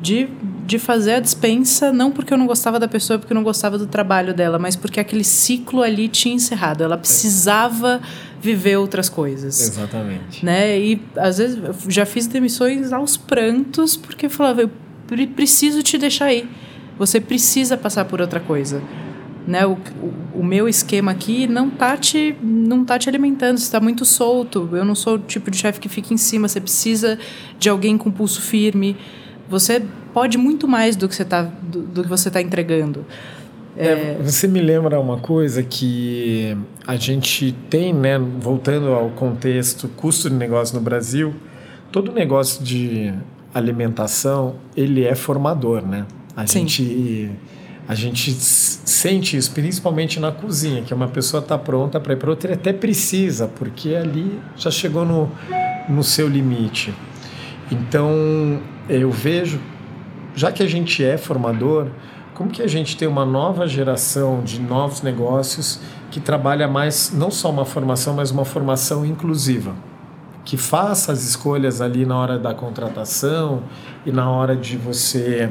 de, 0.00 0.28
de 0.66 0.80
fazer 0.80 1.14
a 1.14 1.20
dispensa, 1.20 1.92
não 1.92 2.10
porque 2.10 2.34
eu 2.34 2.38
não 2.38 2.46
gostava 2.46 2.80
da 2.80 2.88
pessoa, 2.88 3.20
porque 3.20 3.32
eu 3.32 3.36
não 3.36 3.44
gostava 3.44 3.78
do 3.78 3.86
trabalho 3.86 4.34
dela, 4.34 4.58
mas 4.58 4.74
porque 4.74 4.98
aquele 4.98 5.22
ciclo 5.22 5.80
ali 5.80 6.08
tinha 6.08 6.34
encerrado. 6.34 6.82
Ela 6.82 6.98
precisava 6.98 8.00
viver 8.42 8.76
outras 8.76 9.08
coisas. 9.08 9.60
Exatamente. 9.60 10.44
Né? 10.44 10.78
E 10.78 11.02
às 11.16 11.38
vezes 11.38 11.56
eu 11.56 11.74
já 11.88 12.04
fiz 12.04 12.26
demissões 12.26 12.92
aos 12.92 13.16
prantos, 13.16 13.96
porque 13.96 14.26
eu 14.26 14.30
falava, 14.30 14.62
eu 14.62 14.70
preciso 15.36 15.84
te 15.84 15.96
deixar 15.96 16.26
aí. 16.26 16.48
Você 16.98 17.20
precisa 17.20 17.76
passar 17.76 18.04
por 18.04 18.20
outra 18.20 18.40
coisa. 18.40 18.82
Né, 19.46 19.64
o, 19.64 19.74
o, 19.74 20.40
o, 20.40 20.44
meu 20.44 20.68
esquema 20.68 21.12
aqui 21.12 21.46
não 21.46 21.70
tá 21.70 21.96
te 21.96 22.34
não 22.42 22.84
tá 22.84 22.98
te 22.98 23.08
alimentando, 23.08 23.58
está 23.58 23.78
muito 23.78 24.04
solto. 24.04 24.68
Eu 24.72 24.84
não 24.84 24.96
sou 24.96 25.14
o 25.14 25.18
tipo 25.20 25.48
de 25.52 25.56
chefe 25.56 25.78
que 25.78 25.88
fica 25.88 26.12
em 26.12 26.16
cima, 26.16 26.48
você 26.48 26.60
precisa 26.60 27.16
de 27.56 27.68
alguém 27.68 27.96
com 27.96 28.10
pulso 28.10 28.42
firme. 28.42 28.96
Você 29.48 29.82
pode 30.12 30.38
muito 30.38 30.66
mais 30.66 30.96
do 30.96 31.08
que 31.08 31.14
você 31.14 31.22
está 31.22 31.42
do, 31.42 31.82
do, 31.82 32.02
que 32.02 32.08
você 32.08 32.30
tá 32.30 32.40
entregando. 32.40 33.04
É... 33.76 33.88
É, 33.88 34.18
você 34.22 34.48
me 34.48 34.60
lembra 34.60 34.98
uma 34.98 35.18
coisa 35.18 35.62
que 35.62 36.56
a 36.86 36.96
gente 36.96 37.52
tem, 37.68 37.92
né, 37.92 38.18
voltando 38.18 38.88
ao 38.88 39.10
contexto 39.10 39.88
custo 39.88 40.30
de 40.30 40.36
negócio 40.36 40.74
no 40.74 40.80
Brasil, 40.80 41.34
todo 41.92 42.10
negócio 42.10 42.64
de 42.64 43.12
alimentação 43.52 44.56
ele 44.76 45.04
é 45.04 45.14
formador, 45.14 45.86
né? 45.86 46.06
A 46.34 46.46
Sim. 46.46 46.60
gente 46.60 47.30
a 47.88 47.94
gente 47.94 48.32
sente 48.32 49.36
isso 49.36 49.52
principalmente 49.52 50.18
na 50.18 50.32
cozinha, 50.32 50.82
que 50.82 50.92
uma 50.92 51.06
pessoa 51.06 51.40
está 51.40 51.56
pronta 51.56 52.00
para 52.00 52.14
ir 52.14 52.16
para 52.16 52.30
outra 52.30 52.50
e 52.50 52.54
até 52.54 52.72
precisa, 52.72 53.46
porque 53.46 53.94
ali 53.94 54.40
já 54.56 54.72
chegou 54.72 55.04
no, 55.04 55.30
no 55.88 56.02
seu 56.02 56.26
limite. 56.26 56.92
Então, 57.70 58.60
eu 58.88 59.10
vejo, 59.10 59.60
já 60.34 60.52
que 60.52 60.62
a 60.62 60.68
gente 60.68 61.04
é 61.04 61.16
formador, 61.16 61.88
como 62.34 62.50
que 62.50 62.62
a 62.62 62.66
gente 62.66 62.96
tem 62.96 63.08
uma 63.08 63.24
nova 63.24 63.66
geração 63.66 64.42
de 64.42 64.60
novos 64.60 65.02
negócios 65.02 65.80
que 66.10 66.20
trabalha 66.20 66.68
mais, 66.68 67.12
não 67.12 67.30
só 67.30 67.50
uma 67.50 67.64
formação, 67.64 68.14
mas 68.14 68.30
uma 68.30 68.44
formação 68.44 69.04
inclusiva? 69.04 69.74
Que 70.44 70.56
faça 70.56 71.12
as 71.12 71.24
escolhas 71.24 71.80
ali 71.80 72.04
na 72.04 72.16
hora 72.16 72.38
da 72.38 72.54
contratação 72.54 73.62
e 74.04 74.12
na 74.12 74.30
hora 74.30 74.54
de 74.54 74.76
você 74.76 75.50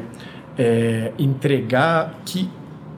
é, 0.58 1.12
entregar 1.18 2.20
que 2.24 2.50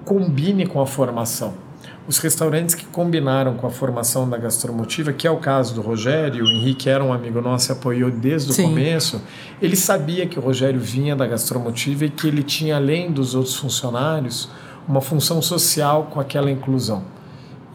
combine 0.06 0.66
com 0.66 0.80
a 0.80 0.86
formação 0.86 1.67
os 2.08 2.20
restaurantes 2.20 2.74
que 2.74 2.86
combinaram 2.86 3.56
com 3.56 3.68
a 3.68 3.70
formação 3.70 4.30
da 4.30 4.38
gastromotiva, 4.38 5.12
que 5.12 5.28
é 5.28 5.32
o 5.32 5.38
caso 5.38 5.76
do 5.76 5.82
Rogério, 5.82 6.46
o 6.46 6.48
Henrique 6.48 6.90
era 6.90 7.04
um 7.04 7.12
amigo 7.12 7.42
nosso 7.42 7.70
e 7.70 7.74
apoiou 7.74 8.10
desde 8.10 8.52
o 8.52 8.54
Sim. 8.54 8.64
começo, 8.64 9.22
ele 9.62 9.76
sabia 9.76 10.26
que 10.26 10.40
o 10.40 10.42
Rogério 10.42 10.80
vinha 10.80 11.18
da 11.18 11.28
gastromotiva 11.28 12.06
e 12.06 12.10
que 12.10 12.26
ele 12.26 12.44
tinha, 12.44 12.78
além 12.78 13.12
dos 13.12 13.36
outros 13.36 13.56
funcionários, 13.58 14.50
uma 14.88 15.02
função 15.02 15.42
social 15.42 16.06
com 16.06 16.20
aquela 16.20 16.50
inclusão. 16.50 17.04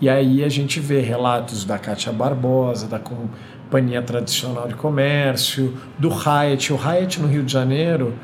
E 0.01 0.09
aí 0.09 0.42
a 0.42 0.49
gente 0.49 0.81
vê 0.81 1.01
relatos 1.01 1.66
da 1.66 1.79
Cátia 1.79 2.11
Barbosa, 2.11 2.87
da 2.88 2.99
Companhia 2.99 4.01
Tradicional 4.01 4.66
de 4.66 4.75
Comércio, 4.75 5.77
do 5.99 6.09
Hyatt. 6.09 6.73
O 6.73 6.77
Hyatt 6.77 7.21
no 7.21 7.29
Rio 7.29 7.45
de 7.45 7.53
Janeiro 7.53 8.14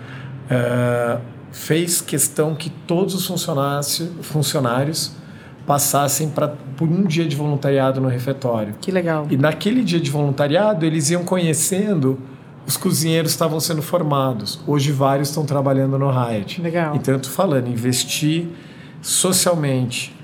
uh, 0.51 1.21
fez 1.53 2.01
questão 2.01 2.55
que 2.55 2.71
todos 2.71 3.15
os 3.15 3.27
funcionários, 3.27 4.03
funcionários 4.23 5.18
passassem 5.69 6.31
pra, 6.31 6.49
por 6.49 6.89
um 6.89 7.05
dia 7.05 7.27
de 7.27 7.37
voluntariado 7.37 8.01
no 8.01 8.09
refeitório. 8.09 8.75
Que 8.81 8.91
legal. 8.91 9.27
E 9.31 9.37
naquele 9.37 9.85
dia 9.85 10.01
de 10.01 10.11
voluntariado, 10.11 10.87
eles 10.87 11.11
iam 11.11 11.23
conhecendo 11.23 12.19
os 12.67 12.77
cozinheiros 12.77 13.33
estavam 13.33 13.61
sendo 13.61 13.83
formados. 13.83 14.61
Hoje 14.67 14.91
vários 14.91 15.29
estão 15.29 15.45
trabalhando 15.45 15.99
no 15.99 16.09
Hyatt. 16.09 16.61
Legal. 16.63 16.97
Então, 16.97 17.15
eu 17.15 17.21
falando, 17.31 17.69
investir 17.69 18.47
socialmente 19.03 20.15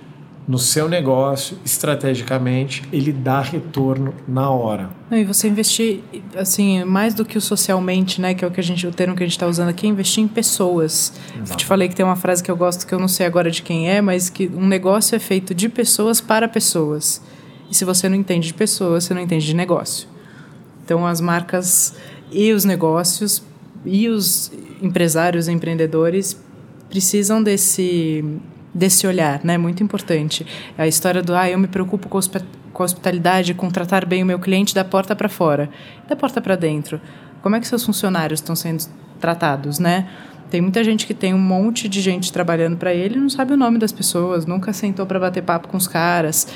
no 0.46 0.59
seu 0.59 0.88
negócio, 0.88 1.57
estrategicamente, 1.64 2.83
ele 2.92 3.12
dá 3.12 3.40
retorno 3.40 4.14
na 4.28 4.50
hora. 4.50 4.90
Não, 5.11 5.16
e 5.16 5.24
você 5.24 5.48
investir, 5.48 6.02
assim, 6.37 6.85
mais 6.85 7.14
do 7.14 7.24
que 7.24 7.38
o 7.38 7.40
socialmente, 7.40 8.20
né, 8.20 8.35
que 8.35 8.44
é 8.44 8.48
o 8.48 8.50
que 8.50 8.61
a 8.61 8.62
gente, 8.62 8.87
o 8.87 8.90
termo 8.90 9.16
que 9.16 9.22
a 9.22 9.26
gente 9.26 9.37
está 9.37 9.46
usando 9.46 9.70
aqui, 9.70 9.87
é 9.87 9.90
investir 9.90 10.22
em 10.22 10.28
pessoas. 10.28 11.14
Exato. 11.35 11.52
Eu 11.52 11.57
te 11.57 11.64
falei 11.64 11.88
que 11.88 11.96
tem 11.96 12.04
uma 12.04 12.16
frase 12.16 12.42
que 12.42 12.50
eu 12.50 12.57
gosto, 12.57 12.87
que 12.87 12.94
eu 12.94 12.98
não 12.98 13.09
sei 13.09 13.24
agora 13.24 13.50
de 13.50 13.62
quem 13.62 13.88
é, 13.88 14.02
mas 14.02 14.28
que 14.28 14.50
um 14.54 14.66
negócio 14.66 15.16
é 15.16 15.18
feito 15.18 15.54
de 15.54 15.68
pessoas 15.68 16.20
para 16.20 16.46
pessoas. 16.46 17.22
E 17.70 17.74
se 17.74 17.85
você 17.85 18.09
não 18.09 18.16
entende 18.16 18.48
de 18.48 18.54
pessoas, 18.54 19.04
você 19.04 19.14
não 19.14 19.22
entende 19.22 19.46
de 19.46 19.54
negócio. 19.54 20.07
Então, 20.85 21.07
as 21.07 21.20
marcas 21.22 21.94
e 22.30 22.52
os 22.52 22.66
negócios 22.66 23.42
e 23.87 24.09
os 24.09 24.52
empresários, 24.83 25.48
empreendedores 25.48 26.38
precisam 26.90 27.42
desse 27.42 28.22
desse 28.75 29.07
olhar, 29.07 29.41
né? 29.45 29.57
Muito 29.57 29.83
importante. 29.83 30.45
A 30.77 30.87
história 30.87 31.23
do, 31.23 31.35
ah, 31.35 31.49
eu 31.49 31.59
me 31.59 31.69
preocupo 31.69 32.09
com, 32.09 32.19
com 32.73 32.83
a 32.83 32.87
hospitalidade, 32.87 33.55
com 33.55 33.71
tratar 33.71 34.05
bem 34.05 34.23
o 34.23 34.27
meu 34.27 34.39
cliente 34.39 34.75
da 34.75 34.85
porta 34.85 35.15
para 35.15 35.29
fora, 35.29 35.71
da 36.09 36.17
porta 36.17 36.41
para 36.41 36.57
dentro. 36.57 37.01
Como 37.41 37.55
é 37.55 37.61
que 37.61 37.69
seus 37.69 37.85
funcionários 37.85 38.41
estão 38.41 38.57
sendo 38.57 38.85
tratados, 39.21 39.79
né? 39.79 40.09
Tem 40.51 40.61
muita 40.61 40.85
gente 40.85 41.07
que 41.07 41.15
tem 41.15 41.35
um 41.35 41.39
monte 41.39 41.89
de 41.89 42.01
gente 42.01 42.33
trabalhando 42.33 42.77
para 42.77 42.95
ele 42.95 43.19
não 43.19 43.29
sabe 43.29 43.53
o 43.55 43.57
nome 43.57 43.79
das 43.79 43.91
pessoas, 43.91 44.47
nunca 44.47 44.73
sentou 44.73 45.05
para 45.07 45.19
bater 45.19 45.43
papo 45.43 45.69
com 45.69 45.77
os 45.77 45.89
caras. 45.89 46.47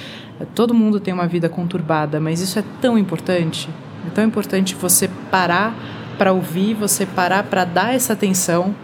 Todo 0.55 0.73
mundo 0.73 1.01
tem 1.01 1.13
uma 1.13 1.27
vida 1.27 1.49
conturbada, 1.49 2.21
mas 2.21 2.41
isso 2.41 2.59
é 2.59 2.65
tão 2.81 2.97
importante. 2.97 3.69
É 4.07 4.11
tão 4.11 4.25
importante 4.25 4.75
você 4.75 5.09
parar 5.31 5.75
para 6.17 6.33
ouvir, 6.33 6.75
você 6.75 7.07
parar 7.07 7.45
para 7.45 7.65
dar 7.65 7.95
essa 7.95 8.13
atenção 8.13 8.75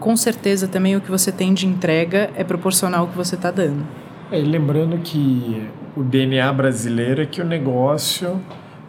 com 0.00 0.16
certeza 0.16 0.66
também 0.66 0.96
o 0.96 1.00
que 1.00 1.10
você 1.10 1.30
tem 1.30 1.54
de 1.54 1.66
entrega 1.66 2.30
é 2.34 2.42
proporcional 2.42 3.02
ao 3.02 3.08
que 3.08 3.16
você 3.16 3.36
está 3.36 3.50
dando. 3.50 3.86
É, 4.32 4.38
lembrando 4.38 4.98
que 4.98 5.68
o 5.96 6.02
DNA 6.02 6.52
brasileiro 6.52 7.22
é 7.22 7.26
que 7.26 7.40
o 7.40 7.44
negócio 7.44 8.40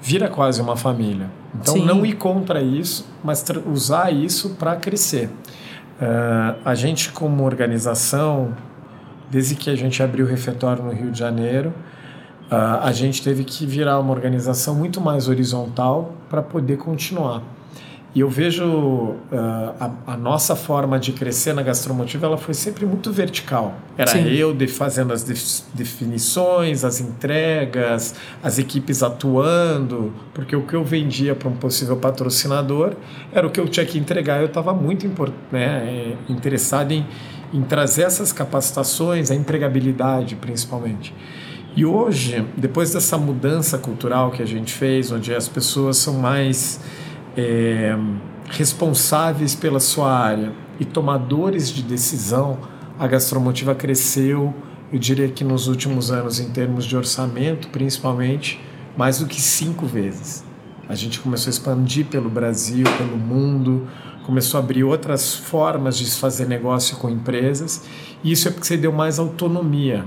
vira 0.01 0.27
quase 0.29 0.61
uma 0.61 0.75
família. 0.75 1.29
Então, 1.59 1.73
Sim. 1.75 1.85
não 1.85 2.05
ir 2.05 2.13
contra 2.13 2.61
isso, 2.61 3.05
mas 3.23 3.45
usar 3.71 4.11
isso 4.11 4.51
para 4.51 4.75
crescer. 4.75 5.27
Uh, 5.27 6.57
a 6.63 6.73
gente, 6.73 7.11
como 7.11 7.43
organização, 7.43 8.55
desde 9.29 9.55
que 9.55 9.69
a 9.69 9.75
gente 9.75 10.01
abriu 10.01 10.25
o 10.25 10.29
refeitório 10.29 10.83
no 10.83 10.91
Rio 10.91 11.11
de 11.11 11.19
Janeiro, 11.19 11.73
uh, 12.49 12.81
a 12.81 12.91
gente 12.91 13.21
teve 13.21 13.43
que 13.43 13.65
virar 13.65 13.99
uma 13.99 14.11
organização 14.11 14.73
muito 14.73 15.01
mais 15.01 15.27
horizontal 15.27 16.13
para 16.29 16.41
poder 16.41 16.77
continuar. 16.77 17.43
E 18.13 18.19
eu 18.19 18.29
vejo 18.29 18.65
uh, 18.65 19.17
a, 19.79 19.91
a, 20.07 20.17
nossa 20.17 20.53
forma 20.53 20.99
de 20.99 21.13
crescer 21.13 21.53
na 21.53 21.61
gastromotiva, 21.61 22.25
ela 22.25 22.37
foi 22.37 22.53
sempre 22.53 22.85
muito 22.85 23.09
vertical. 23.09 23.73
Era 23.97 24.11
Sim. 24.11 24.27
eu 24.27 24.53
de, 24.53 24.67
fazendo 24.67 25.13
as 25.13 25.23
definições, 25.73 26.83
as 26.83 26.99
entregas, 26.99 28.13
as 28.43 28.59
equipes 28.59 29.01
atuando, 29.01 30.11
porque 30.33 30.53
o 30.53 30.63
que 30.63 30.73
eu 30.73 30.83
vendia 30.83 31.33
para 31.33 31.47
um 31.47 31.55
possível 31.55 31.95
patrocinador 31.95 32.95
era 33.31 33.47
o 33.47 33.49
que 33.49 33.61
eu 33.61 33.67
tinha 33.69 33.85
que 33.85 33.97
entregar. 33.97 34.41
Eu 34.41 34.47
estava 34.47 34.73
muito 34.73 35.07
né, 35.49 36.17
interessado 36.27 36.91
em, 36.91 37.07
em 37.53 37.61
trazer 37.61 38.03
essas 38.03 38.33
capacitações, 38.33 39.31
a 39.31 39.35
empregabilidade 39.35 40.35
principalmente. 40.35 41.13
E 41.77 41.85
hoje, 41.85 42.45
depois 42.57 42.91
dessa 42.91 43.17
mudança 43.17 43.77
cultural 43.77 44.31
que 44.31 44.43
a 44.43 44.45
gente 44.45 44.73
fez, 44.73 45.09
onde 45.13 45.33
as 45.33 45.47
pessoas 45.47 45.95
são 45.95 46.15
mais 46.15 46.81
é, 47.35 47.97
responsáveis 48.49 49.55
pela 49.55 49.79
sua 49.79 50.11
área 50.11 50.51
e 50.79 50.85
tomadores 50.85 51.69
de 51.69 51.81
decisão, 51.81 52.59
a 52.99 53.07
Gastromotiva 53.07 53.73
cresceu, 53.73 54.53
eu 54.91 54.99
diria 54.99 55.29
que 55.29 55.43
nos 55.43 55.67
últimos 55.67 56.11
anos, 56.11 56.39
em 56.39 56.49
termos 56.49 56.85
de 56.85 56.97
orçamento, 56.97 57.69
principalmente, 57.69 58.59
mais 58.97 59.19
do 59.19 59.25
que 59.25 59.41
cinco 59.41 59.85
vezes. 59.85 60.43
A 60.89 60.95
gente 60.95 61.19
começou 61.19 61.49
a 61.49 61.51
expandir 61.51 62.05
pelo 62.07 62.29
Brasil, 62.29 62.85
pelo 62.97 63.17
mundo, 63.17 63.87
começou 64.25 64.59
a 64.59 64.63
abrir 64.63 64.83
outras 64.83 65.33
formas 65.33 65.97
de 65.97 66.09
fazer 66.11 66.47
negócio 66.47 66.97
com 66.97 67.09
empresas, 67.09 67.85
e 68.23 68.31
isso 68.31 68.47
é 68.47 68.51
porque 68.51 68.67
você 68.67 68.75
deu 68.75 68.91
mais 68.91 69.17
autonomia. 69.17 70.03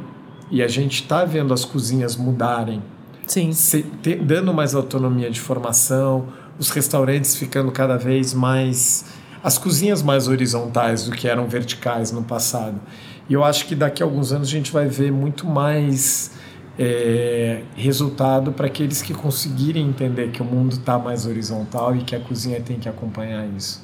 E 0.51 0.62
a 0.62 0.68
gente 0.68 1.03
está 1.03 1.25
vendo 1.25 1.55
as 1.55 1.64
cozinhas 1.64 2.16
mudarem, 2.16 2.83
Sim. 3.27 3.53
Se, 3.53 3.83
te, 3.83 4.16
dando 4.16 4.53
mais 4.53 4.75
autonomia 4.75 5.31
de 5.31 5.41
formação, 5.41 6.27
os 6.59 6.71
restaurantes 6.71 7.37
ficando 7.37 7.71
cada 7.71 7.97
vez 7.97 8.35
mais. 8.35 9.05
as 9.43 9.59
cozinhas 9.59 10.03
mais 10.03 10.29
horizontais 10.29 11.05
do 11.05 11.13
que 11.13 11.29
eram 11.29 11.47
verticais 11.47 12.11
no 12.11 12.23
passado. 12.23 12.81
E 13.29 13.35
eu 13.35 13.43
acho 13.43 13.67
que 13.67 13.75
daqui 13.75 14.03
a 14.03 14.07
alguns 14.07 14.33
anos 14.33 14.49
a 14.49 14.51
gente 14.51 14.73
vai 14.73 14.87
ver 14.87 15.11
muito 15.11 15.47
mais 15.47 16.33
é, 16.79 17.63
resultado 17.77 18.53
para 18.53 18.67
aqueles 18.67 19.01
que 19.01 19.15
conseguirem 19.15 19.89
entender 19.89 20.31
que 20.31 20.43
o 20.43 20.45
mundo 20.45 20.73
está 20.73 20.99
mais 20.99 21.27
horizontal 21.27 21.95
e 21.97 22.03
que 22.03 22.15
a 22.15 22.21
cozinha 22.21 22.61
tem 22.61 22.79
que 22.79 22.89
acompanhar 22.89 23.47
isso. 23.57 23.83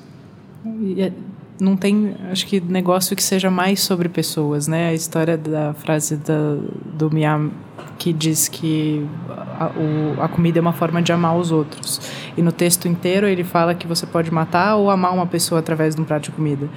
Não 1.60 1.76
tem, 1.76 2.16
acho 2.30 2.46
que, 2.46 2.60
negócio 2.60 3.14
que 3.14 3.22
seja 3.22 3.50
mais 3.50 3.80
sobre 3.80 4.08
pessoas, 4.08 4.66
né? 4.66 4.88
A 4.88 4.94
história 4.94 5.36
da 5.36 5.74
frase 5.74 6.16
da, 6.16 6.56
do 6.94 7.10
Miam 7.10 7.50
que 7.98 8.12
diz 8.14 8.48
que 8.48 9.06
a, 9.28 9.66
o, 9.76 10.22
a 10.22 10.28
comida 10.28 10.58
é 10.58 10.62
uma 10.62 10.72
forma 10.72 11.02
de 11.02 11.12
amar 11.12 11.36
os 11.36 11.52
outros. 11.52 12.00
E 12.36 12.42
no 12.42 12.50
texto 12.50 12.88
inteiro 12.88 13.26
ele 13.26 13.44
fala 13.44 13.74
que 13.74 13.86
você 13.86 14.06
pode 14.06 14.32
matar 14.32 14.76
ou 14.76 14.90
amar 14.90 15.12
uma 15.12 15.26
pessoa 15.26 15.58
através 15.58 15.94
de 15.94 16.00
um 16.00 16.04
prato 16.04 16.24
de 16.24 16.30
comida. 16.30 16.68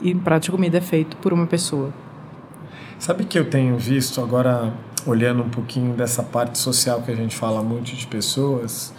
E 0.00 0.12
um 0.12 0.18
prato 0.18 0.44
de 0.44 0.50
comida 0.50 0.78
é 0.78 0.80
feito 0.80 1.16
por 1.18 1.32
uma 1.32 1.46
pessoa. 1.46 1.92
Sabe 2.98 3.24
que 3.24 3.38
eu 3.38 3.48
tenho 3.48 3.78
visto 3.78 4.20
agora, 4.20 4.74
olhando 5.06 5.44
um 5.44 5.48
pouquinho 5.48 5.94
dessa 5.94 6.22
parte 6.22 6.58
social 6.58 7.02
que 7.02 7.12
a 7.12 7.14
gente 7.14 7.36
fala 7.36 7.62
muito 7.62 7.94
de 7.94 8.06
pessoas, 8.08 8.92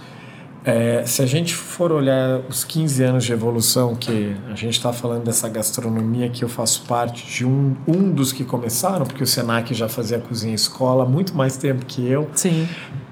é, 0.63 1.05
se 1.05 1.21
a 1.21 1.25
gente 1.25 1.53
for 1.55 1.91
olhar 1.91 2.41
os 2.49 2.63
15 2.63 3.03
anos 3.03 3.23
de 3.23 3.31
evolução, 3.31 3.95
que 3.95 4.35
a 4.51 4.55
gente 4.55 4.73
está 4.73 4.91
falando 4.91 5.23
dessa 5.23 5.47
gastronomia 5.47 6.29
que 6.29 6.43
eu 6.43 6.49
faço 6.49 6.83
parte 6.83 7.25
de 7.25 7.45
um, 7.45 7.75
um 7.87 8.11
dos 8.11 8.33
que 8.33 8.43
começaram, 8.43 9.05
porque 9.05 9.23
o 9.23 9.27
Senac 9.27 9.73
já 9.73 9.87
fazia 9.87 10.19
cozinha 10.19 10.53
escola 10.53 11.03
há 11.03 11.07
muito 11.07 11.35
mais 11.35 11.55
tempo 11.55 11.85
que 11.85 12.05
eu. 12.05 12.29
Sim. 12.33 12.67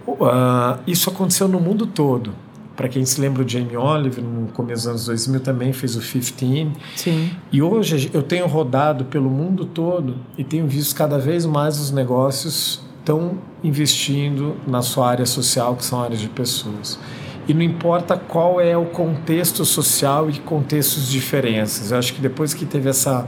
Uh, 0.06 0.80
isso 0.86 1.10
aconteceu 1.10 1.48
no 1.48 1.60
mundo 1.60 1.88
todo. 1.88 2.34
Para 2.76 2.88
quem 2.88 3.04
se 3.06 3.20
lembra, 3.20 3.44
o 3.44 3.48
Jamie 3.48 3.76
Oliver, 3.76 4.24
no 4.24 4.50
começo 4.50 4.84
dos 4.84 4.90
anos 4.90 5.06
2000, 5.06 5.40
também 5.40 5.74
fez 5.74 5.96
o 5.96 6.00
15. 6.00 6.72
Sim. 6.96 7.32
E 7.52 7.62
hoje 7.62 8.12
eu 8.14 8.22
tenho 8.22 8.46
rodado 8.46 9.06
pelo 9.06 9.30
mundo 9.30 9.66
todo 9.66 10.18
e 10.38 10.44
tenho 10.44 10.68
visto 10.68 10.96
cada 10.96 11.18
vez 11.18 11.46
mais 11.46 11.80
os 11.80 11.92
negócios 11.92 12.82
estão 13.00 13.40
investindo 13.64 14.58
na 14.68 14.82
sua 14.82 15.10
área 15.10 15.26
social, 15.26 15.76
que 15.76 15.86
são 15.86 16.04
áreas 16.04 16.20
de 16.20 16.28
pessoas 16.28 17.00
e 17.48 17.54
não 17.54 17.62
importa 17.62 18.18
qual 18.18 18.60
é 18.60 18.76
o 18.76 18.86
contexto 18.86 19.64
social 19.64 20.30
e 20.30 20.40
contextos 20.40 21.10
diferentes. 21.10 21.92
Eu 21.92 21.98
acho 21.98 22.14
que 22.14 22.22
depois 22.22 22.54
que 22.54 22.66
teve 22.66 22.90
essa 22.90 23.28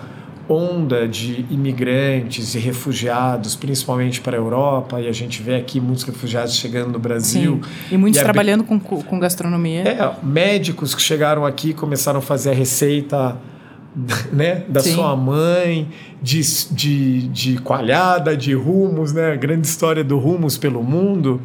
onda 0.50 1.08
de 1.08 1.46
imigrantes 1.50 2.56
e 2.56 2.60
refugiados, 2.60 3.56
principalmente 3.56 4.20
para 4.20 4.36
a 4.36 4.40
Europa, 4.40 5.00
e 5.00 5.08
a 5.08 5.12
gente 5.12 5.44
vê 5.44 5.56
aqui 5.56 5.80
muitos 5.80 6.04
refugiados 6.04 6.56
chegando 6.56 6.92
no 6.92 7.00
Brasil. 7.00 7.62
Sim. 7.64 7.94
E 7.96 7.98
muitos 7.98 8.20
e 8.20 8.24
trabalhando 8.24 8.64
com, 8.64 8.80
com 8.80 9.20
gastronomia. 9.20 9.84
É, 9.84 10.12
médicos 10.24 10.96
que 10.96 11.02
chegaram 11.02 11.46
aqui 11.46 11.72
começaram 11.74 12.18
a 12.18 12.22
fazer 12.22 12.50
a 12.50 12.54
receita 12.54 13.38
né, 14.34 14.64
da 14.68 14.80
Sim. 14.80 14.96
sua 14.96 15.16
mãe, 15.16 15.88
de, 16.22 16.42
de, 16.72 17.28
de 17.28 17.58
coalhada, 17.60 18.36
de 18.36 18.54
rumos, 18.56 19.14
né, 19.14 19.32
a 19.32 19.36
grande 19.36 19.68
história 19.68 20.04
do 20.04 20.18
rumos 20.18 20.58
pelo 20.58 20.84
mundo 20.84 21.40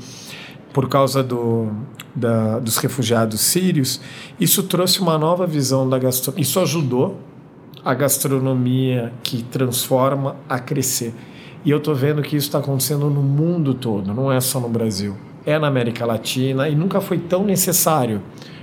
por 0.72 0.88
causa 0.88 1.22
do, 1.22 1.70
da, 2.14 2.58
dos 2.58 2.76
refugiados 2.78 3.40
sírios, 3.40 4.00
isso 4.38 4.62
trouxe 4.62 5.00
uma 5.00 5.18
nova 5.18 5.46
visão 5.46 5.88
da 5.88 5.98
gastronomia. 5.98 6.42
Isso 6.42 6.60
ajudou 6.60 7.18
a 7.84 7.92
gastronomia 7.92 9.12
que 9.22 9.42
transforma 9.42 10.36
a 10.48 10.58
crescer. 10.58 11.14
E 11.64 11.70
eu 11.70 11.78
estou 11.78 11.94
vendo 11.94 12.22
que 12.22 12.36
isso 12.36 12.46
está 12.46 12.58
acontecendo 12.58 13.10
no 13.10 13.22
mundo 13.22 13.74
todo, 13.74 14.12
não 14.12 14.30
é 14.30 14.40
só 14.40 14.60
no 14.60 14.68
Brasil. 14.68 15.16
É 15.46 15.58
na 15.58 15.66
América 15.66 16.06
Latina 16.06 16.68
e 16.68 16.74
nunca 16.74 17.00
foi 17.00 17.18
tão 17.18 17.44
necessário 17.44 18.22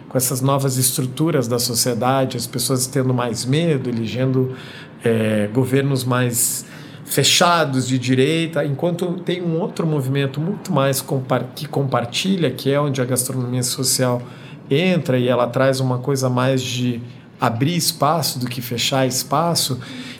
com 0.09 0.17
essas 0.17 0.41
novas 0.41 0.77
estruturas 0.77 1.47
da 1.47 1.57
sociedade, 1.57 2.35
as 2.35 2.45
pessoas 2.45 2.85
tendo 2.87 3.13
mais 3.13 3.45
medo, 3.45 3.89
elegendo 3.89 4.55
é, 5.03 5.49
governos 5.53 6.03
mais 6.03 6.65
fechados 7.11 7.89
de 7.89 7.99
direita, 7.99 8.63
enquanto 8.63 9.05
tem 9.25 9.41
um 9.41 9.59
outro 9.59 9.85
movimento 9.85 10.39
muito 10.39 10.71
mais 10.71 11.05
que 11.53 11.67
compartilha, 11.67 12.49
que 12.49 12.71
é 12.71 12.79
onde 12.79 13.01
a 13.01 13.05
gastronomia 13.05 13.63
social 13.63 14.21
entra 14.69 15.19
e 15.19 15.27
ela 15.27 15.45
traz 15.45 15.81
uma 15.81 15.97
coisa 15.97 16.29
mais 16.29 16.61
de 16.61 17.01
abrir 17.37 17.75
espaço 17.75 18.39
do 18.39 18.47
que 18.47 18.61
fechar 18.61 19.05
espaço, 19.05 19.77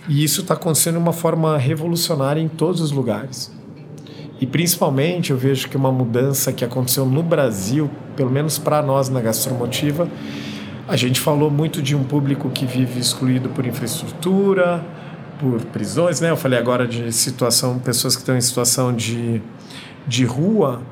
e 0.10 0.22
isso 0.22 0.42
está 0.42 0.54
acontecendo 0.54 0.96
de 0.96 1.00
uma 1.00 1.14
forma 1.14 1.58
revolucionária 1.58 2.42
em 2.42 2.50
todos 2.50 2.82
os 2.82 2.92
lugares. 2.92 3.50
E 4.42 4.46
principalmente 4.46 5.32
eu 5.32 5.38
vejo 5.38 5.70
que 5.70 5.78
uma 5.78 5.94
mudança 5.94 6.52
que 6.52 6.66
aconteceu 6.66 7.06
no 7.06 7.24
Brasil, 7.24 7.90
pelo 8.18 8.30
menos 8.30 8.58
para 8.58 8.82
nós 8.82 9.08
na 9.08 9.22
gastromotiva, 9.22 10.10
a 10.90 10.98
gente 10.98 11.22
falou 11.22 11.50
muito 11.50 11.82
de 11.82 11.96
um 11.96 12.04
público 12.04 12.50
que 12.50 12.66
vive 12.66 13.00
excluído 13.00 13.48
por 13.48 13.66
infraestrutura, 13.66 14.84
por 15.42 15.60
prisões, 15.66 16.22
né? 16.22 16.30
Eu 16.30 16.38
falei 16.38 16.60
agora 16.60 16.88
de 16.88 17.12
situação, 17.12 17.80
pessoas 17.80 18.16
que 18.16 18.22
estão 18.22 18.38
em 18.38 18.42
situação 18.42 18.94
de, 18.94 19.42
de 20.08 20.24
rua. 20.24 20.84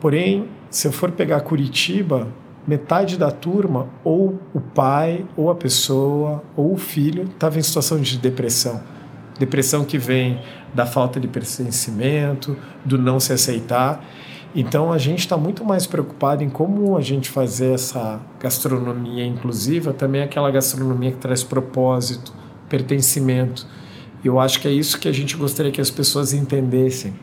Porém, 0.00 0.48
se 0.70 0.86
eu 0.86 0.92
for 0.92 1.10
pegar 1.10 1.40
Curitiba, 1.40 2.28
metade 2.64 3.16
da 3.18 3.32
turma, 3.32 3.88
ou 4.04 4.38
o 4.54 4.60
pai, 4.60 5.26
ou 5.36 5.50
a 5.50 5.54
pessoa, 5.56 6.44
ou 6.56 6.74
o 6.74 6.76
filho, 6.76 7.24
estava 7.24 7.58
em 7.58 7.62
situação 7.62 8.00
de 8.00 8.16
depressão. 8.18 8.80
Depressão 9.36 9.84
que 9.84 9.98
vem 9.98 10.40
da 10.72 10.86
falta 10.86 11.18
de 11.18 11.26
pertencimento, 11.26 12.56
do 12.84 12.96
não 12.96 13.18
se 13.18 13.32
aceitar. 13.32 14.04
Então 14.54 14.92
a 14.92 14.98
gente 14.98 15.20
está 15.20 15.36
muito 15.36 15.64
mais 15.64 15.86
preocupado 15.86 16.44
em 16.44 16.48
como 16.48 16.96
a 16.96 17.00
gente 17.00 17.28
fazer 17.28 17.72
essa 17.72 18.20
gastronomia 18.40 19.26
inclusiva, 19.26 19.92
também 19.92 20.22
aquela 20.22 20.50
gastronomia 20.50 21.10
que 21.10 21.18
traz 21.18 21.42
propósito, 21.42 22.32
pertencimento. 22.68 23.66
Eu 24.24 24.40
acho 24.40 24.60
que 24.60 24.68
é 24.68 24.70
isso 24.70 24.98
que 24.98 25.08
a 25.08 25.12
gente 25.12 25.36
gostaria 25.36 25.70
que 25.70 25.80
as 25.80 25.90
pessoas 25.90 26.32
entendessem, 26.32 27.14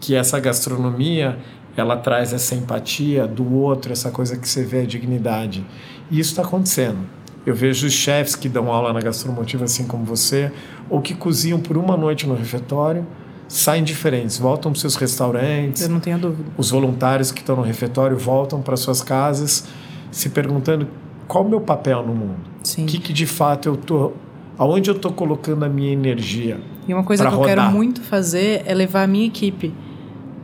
que 0.00 0.14
essa 0.14 0.38
gastronomia 0.40 1.38
ela 1.76 1.96
traz 1.96 2.32
essa 2.32 2.54
empatia 2.54 3.26
do 3.26 3.54
outro, 3.54 3.92
essa 3.92 4.10
coisa 4.10 4.36
que 4.36 4.48
você 4.48 4.64
vê 4.64 4.80
a 4.80 4.86
dignidade. 4.86 5.64
E 6.10 6.18
isso 6.18 6.30
está 6.30 6.42
acontecendo. 6.42 6.98
Eu 7.46 7.54
vejo 7.54 7.86
os 7.86 7.92
chefs 7.92 8.34
que 8.34 8.48
dão 8.48 8.72
aula 8.72 8.92
na 8.92 9.00
gastromotiva, 9.00 9.64
assim 9.64 9.86
como 9.86 10.04
você, 10.04 10.50
ou 10.90 11.00
que 11.00 11.14
cozinham 11.14 11.60
por 11.60 11.76
uma 11.76 11.96
noite 11.96 12.26
no 12.26 12.34
refeitório, 12.34 13.06
saem 13.46 13.84
diferentes, 13.84 14.38
voltam 14.38 14.72
para 14.72 14.80
seus 14.80 14.96
restaurantes. 14.96 15.82
Eu 15.82 15.88
não 15.88 16.00
tenho 16.00 16.18
dúvida. 16.18 16.50
Os 16.56 16.70
voluntários 16.70 17.30
que 17.30 17.40
estão 17.40 17.56
no 17.56 17.62
refeitório 17.62 18.18
voltam 18.18 18.60
para 18.60 18.76
suas 18.76 19.00
casas, 19.00 19.66
se 20.10 20.30
perguntando 20.30 20.88
qual 21.26 21.44
o 21.44 21.48
meu 21.48 21.60
papel 21.60 22.04
no 22.04 22.14
mundo. 22.14 22.40
O 22.76 22.86
que, 22.86 22.98
que 22.98 23.12
de 23.12 23.26
fato 23.26 23.68
eu 23.68 23.74
estou 23.74 24.16
aonde 24.58 24.90
eu 24.90 24.96
estou 24.96 25.12
colocando 25.12 25.64
a 25.64 25.68
minha 25.68 25.92
energia. 25.92 26.58
E 26.86 26.92
uma 26.92 27.04
coisa 27.04 27.24
que 27.24 27.30
rodar. 27.30 27.50
eu 27.50 27.56
quero 27.56 27.70
muito 27.70 28.02
fazer 28.02 28.62
é 28.66 28.74
levar 28.74 29.04
a 29.04 29.06
minha 29.06 29.26
equipe 29.26 29.72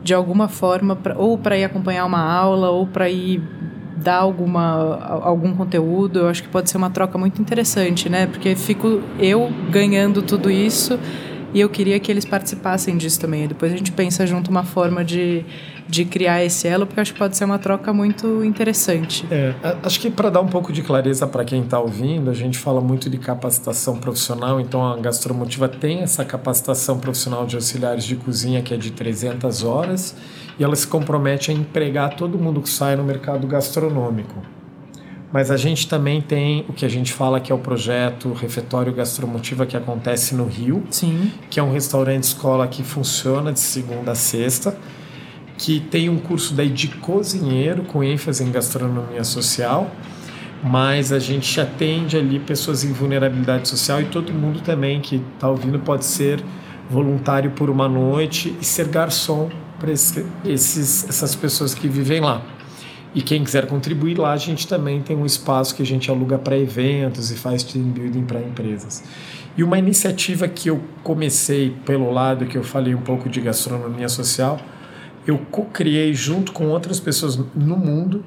de 0.03 0.13
alguma 0.13 0.47
forma, 0.47 0.95
pra, 0.95 1.17
ou 1.17 1.37
para 1.37 1.57
ir 1.57 1.63
acompanhar 1.63 2.05
uma 2.05 2.21
aula, 2.21 2.69
ou 2.69 2.85
para 2.85 3.09
ir 3.09 3.41
dar 3.97 4.17
alguma, 4.17 4.99
algum 5.23 5.55
conteúdo. 5.55 6.19
Eu 6.19 6.29
acho 6.29 6.43
que 6.43 6.49
pode 6.49 6.69
ser 6.69 6.77
uma 6.77 6.91
troca 6.91 7.17
muito 7.17 7.41
interessante, 7.41 8.07
né? 8.07 8.27
Porque 8.27 8.55
fico 8.55 9.01
eu 9.19 9.51
ganhando 9.71 10.21
tudo 10.21 10.51
isso 10.51 10.99
e 11.53 11.61
eu 11.61 11.69
queria 11.69 11.99
que 11.99 12.11
eles 12.11 12.25
participassem 12.25 12.97
disso 12.97 13.19
também. 13.19 13.47
Depois 13.47 13.73
a 13.73 13.77
gente 13.77 13.91
pensa 13.91 14.25
junto 14.25 14.49
uma 14.49 14.63
forma 14.63 15.03
de, 15.03 15.45
de 15.87 16.05
criar 16.05 16.43
esse 16.43 16.67
elo, 16.67 16.85
porque 16.85 16.99
acho 16.99 17.13
que 17.13 17.19
pode 17.19 17.37
ser 17.37 17.45
uma 17.45 17.59
troca 17.59 17.93
muito 17.93 18.43
interessante. 18.43 19.25
É, 19.31 19.53
acho 19.83 19.99
que 19.99 20.09
para 20.09 20.29
dar 20.29 20.41
um 20.41 20.47
pouco 20.47 20.73
de 20.73 20.81
clareza 20.81 21.27
para 21.27 21.43
quem 21.45 21.61
está 21.61 21.79
ouvindo, 21.79 22.29
a 22.29 22.33
gente 22.33 22.57
fala 22.57 22.81
muito 22.81 23.09
de 23.09 23.17
capacitação 23.17 23.97
profissional, 23.97 24.59
então 24.59 24.85
a 24.85 24.97
Gastromotiva 24.97 25.67
tem 25.67 26.01
essa 26.01 26.25
capacitação 26.25 26.99
profissional 26.99 27.45
de 27.45 27.55
auxiliares 27.55 28.03
de 28.03 28.15
cozinha 28.15 28.61
que 28.61 28.73
é 28.73 28.77
de 28.77 28.91
300 28.91 29.63
horas 29.63 30.15
e 30.57 30.63
ela 30.63 30.75
se 30.75 30.87
compromete 30.87 31.51
a 31.51 31.53
empregar 31.53 32.15
todo 32.15 32.37
mundo 32.37 32.61
que 32.61 32.69
sai 32.69 32.95
no 32.95 33.03
mercado 33.03 33.45
gastronômico. 33.47 34.54
Mas 35.35 35.51
a 35.51 35.57
gente 35.57 35.85
também 35.89 36.21
tem 36.21 36.63
o 36.69 36.71
que 36.71 36.85
a 36.85 36.87
gente 36.87 37.11
fala 37.11 37.41
que 37.41 37.51
é 37.51 37.55
o 37.55 37.57
projeto 37.57 38.31
Refeitório 38.31 38.93
Gastromotiva 38.93 39.65
que 39.65 39.75
acontece 39.75 40.33
no 40.33 40.45
Rio. 40.45 40.81
Sim. 40.89 41.29
Que 41.49 41.59
é 41.59 41.63
um 41.63 41.73
restaurante 41.73 42.23
escola 42.23 42.65
que 42.69 42.81
funciona 42.83 43.51
de 43.51 43.59
segunda 43.59 44.13
a 44.13 44.15
sexta, 44.15 44.77
que 45.57 45.81
tem 45.81 46.07
um 46.07 46.19
curso 46.19 46.53
daí 46.53 46.69
de 46.69 46.87
cozinheiro 46.87 47.83
com 47.83 48.01
ênfase 48.01 48.45
em 48.45 48.49
gastronomia 48.49 49.25
social, 49.25 49.91
mas 50.63 51.11
a 51.11 51.19
gente 51.19 51.59
atende 51.59 52.15
ali 52.15 52.39
pessoas 52.39 52.85
em 52.85 52.93
vulnerabilidade 52.93 53.67
social 53.67 53.99
e 53.99 54.05
todo 54.05 54.31
mundo 54.31 54.61
também 54.61 55.01
que 55.01 55.21
está 55.33 55.49
ouvindo 55.49 55.79
pode 55.79 56.05
ser 56.05 56.41
voluntário 56.89 57.51
por 57.51 57.69
uma 57.69 57.89
noite 57.89 58.55
e 58.61 58.63
ser 58.63 58.87
garçom 58.87 59.49
para 59.81 59.91
esses, 59.91 61.09
essas 61.09 61.35
pessoas 61.35 61.73
que 61.73 61.89
vivem 61.89 62.21
lá. 62.21 62.54
E 63.15 63.21
quem 63.21 63.45
quiser 63.45 63.65
contribuir 63.65 64.19
lá, 64.19 64.33
a 64.33 64.37
gente 64.37 64.67
também 64.67 65.01
tem 65.01 65.15
um 65.15 65.25
espaço 65.25 65.73
que 65.73 65.81
a 65.81 65.85
gente 65.85 66.11
aluga 66.11 66.37
para 66.37 66.57
eventos 66.57 67.31
e 67.31 67.35
faz 67.35 67.63
team 67.63 67.85
building 67.85 68.25
para 68.25 68.41
empresas. 68.41 69.01
E 69.57 69.63
uma 69.63 69.79
iniciativa 69.79 70.49
que 70.49 70.69
eu 70.69 70.81
comecei 71.01 71.73
pelo 71.85 72.11
lado 72.11 72.45
que 72.45 72.57
eu 72.57 72.63
falei 72.63 72.93
um 72.93 73.01
pouco 73.01 73.29
de 73.29 73.39
gastronomia 73.39 74.09
social, 74.09 74.59
eu 75.25 75.37
co-criei 75.49 76.13
junto 76.13 76.51
com 76.51 76.67
outras 76.67 76.99
pessoas 76.99 77.39
no 77.55 77.77
mundo, 77.77 78.21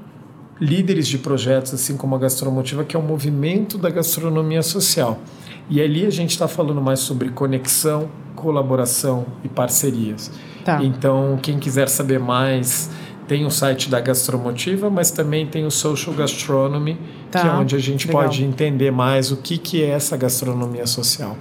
líderes 0.58 1.06
de 1.06 1.18
projetos 1.18 1.74
assim 1.74 1.94
como 1.94 2.16
a 2.16 2.18
Gastromotiva, 2.18 2.82
que 2.82 2.96
é 2.96 2.98
o 2.98 3.02
movimento 3.02 3.76
da 3.76 3.90
gastronomia 3.90 4.62
social. 4.62 5.20
E 5.68 5.82
ali 5.82 6.06
a 6.06 6.10
gente 6.10 6.30
está 6.30 6.48
falando 6.48 6.80
mais 6.80 7.00
sobre 7.00 7.28
conexão, 7.28 8.08
colaboração 8.34 9.26
e 9.44 9.48
parcerias. 9.48 10.30
Tá. 10.64 10.82
Então, 10.82 11.38
quem 11.42 11.58
quiser 11.58 11.88
saber 11.88 12.18
mais 12.18 12.90
tem 13.28 13.44
o 13.44 13.50
site 13.50 13.90
da 13.90 14.00
Gastromotiva, 14.00 14.88
mas 14.88 15.10
também 15.10 15.46
tem 15.46 15.66
o 15.66 15.70
Social 15.70 16.14
Gastronomy, 16.16 16.98
tá, 17.30 17.42
que 17.42 17.46
é 17.46 17.50
onde 17.50 17.76
a 17.76 17.78
gente 17.78 18.06
legal. 18.06 18.22
pode 18.22 18.42
entender 18.42 18.90
mais 18.90 19.30
o 19.30 19.36
que, 19.36 19.58
que 19.58 19.82
é 19.84 19.90
essa 19.90 20.16
gastronomia 20.16 20.86
social. 20.86 21.36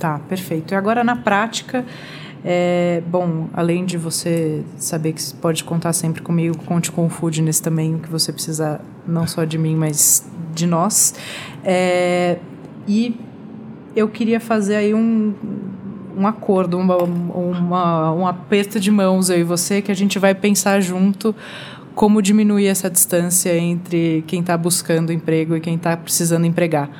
Tá, 0.00 0.18
perfeito. 0.18 0.72
E 0.72 0.74
agora 0.74 1.04
na 1.04 1.14
prática, 1.14 1.84
é, 2.42 3.02
bom, 3.06 3.48
além 3.52 3.84
de 3.84 3.98
você 3.98 4.64
saber 4.78 5.12
que 5.12 5.34
pode 5.34 5.62
contar 5.62 5.92
sempre 5.92 6.22
comigo, 6.22 6.56
conte 6.64 6.90
com 6.90 7.06
o 7.06 7.08
Foodness 7.10 7.60
também, 7.60 7.94
o 7.94 7.98
que 7.98 8.08
você 8.08 8.32
precisar, 8.32 8.80
não 9.06 9.26
só 9.26 9.44
de 9.44 9.58
mim, 9.58 9.76
mas 9.76 10.26
de 10.54 10.66
nós. 10.66 11.14
É, 11.62 12.38
e 12.88 13.20
eu 13.94 14.08
queria 14.08 14.40
fazer 14.40 14.76
aí 14.76 14.94
um, 14.94 15.34
um 16.16 16.26
acordo, 16.26 16.78
uma, 16.78 16.96
uma, 16.96 18.12
um 18.12 18.26
aperto 18.26 18.80
de 18.80 18.90
mãos 18.90 19.28
eu 19.28 19.38
e 19.38 19.44
você, 19.44 19.82
que 19.82 19.92
a 19.92 19.94
gente 19.94 20.18
vai 20.18 20.34
pensar 20.34 20.80
junto 20.80 21.34
como 21.94 22.20
diminuir 22.20 22.66
essa 22.66 22.90
distância 22.90 23.56
entre 23.56 24.24
quem 24.26 24.40
está 24.40 24.56
buscando 24.56 25.12
emprego 25.12 25.56
e 25.56 25.60
quem 25.60 25.76
está 25.76 25.96
precisando 25.96 26.44
empregar. 26.44 26.90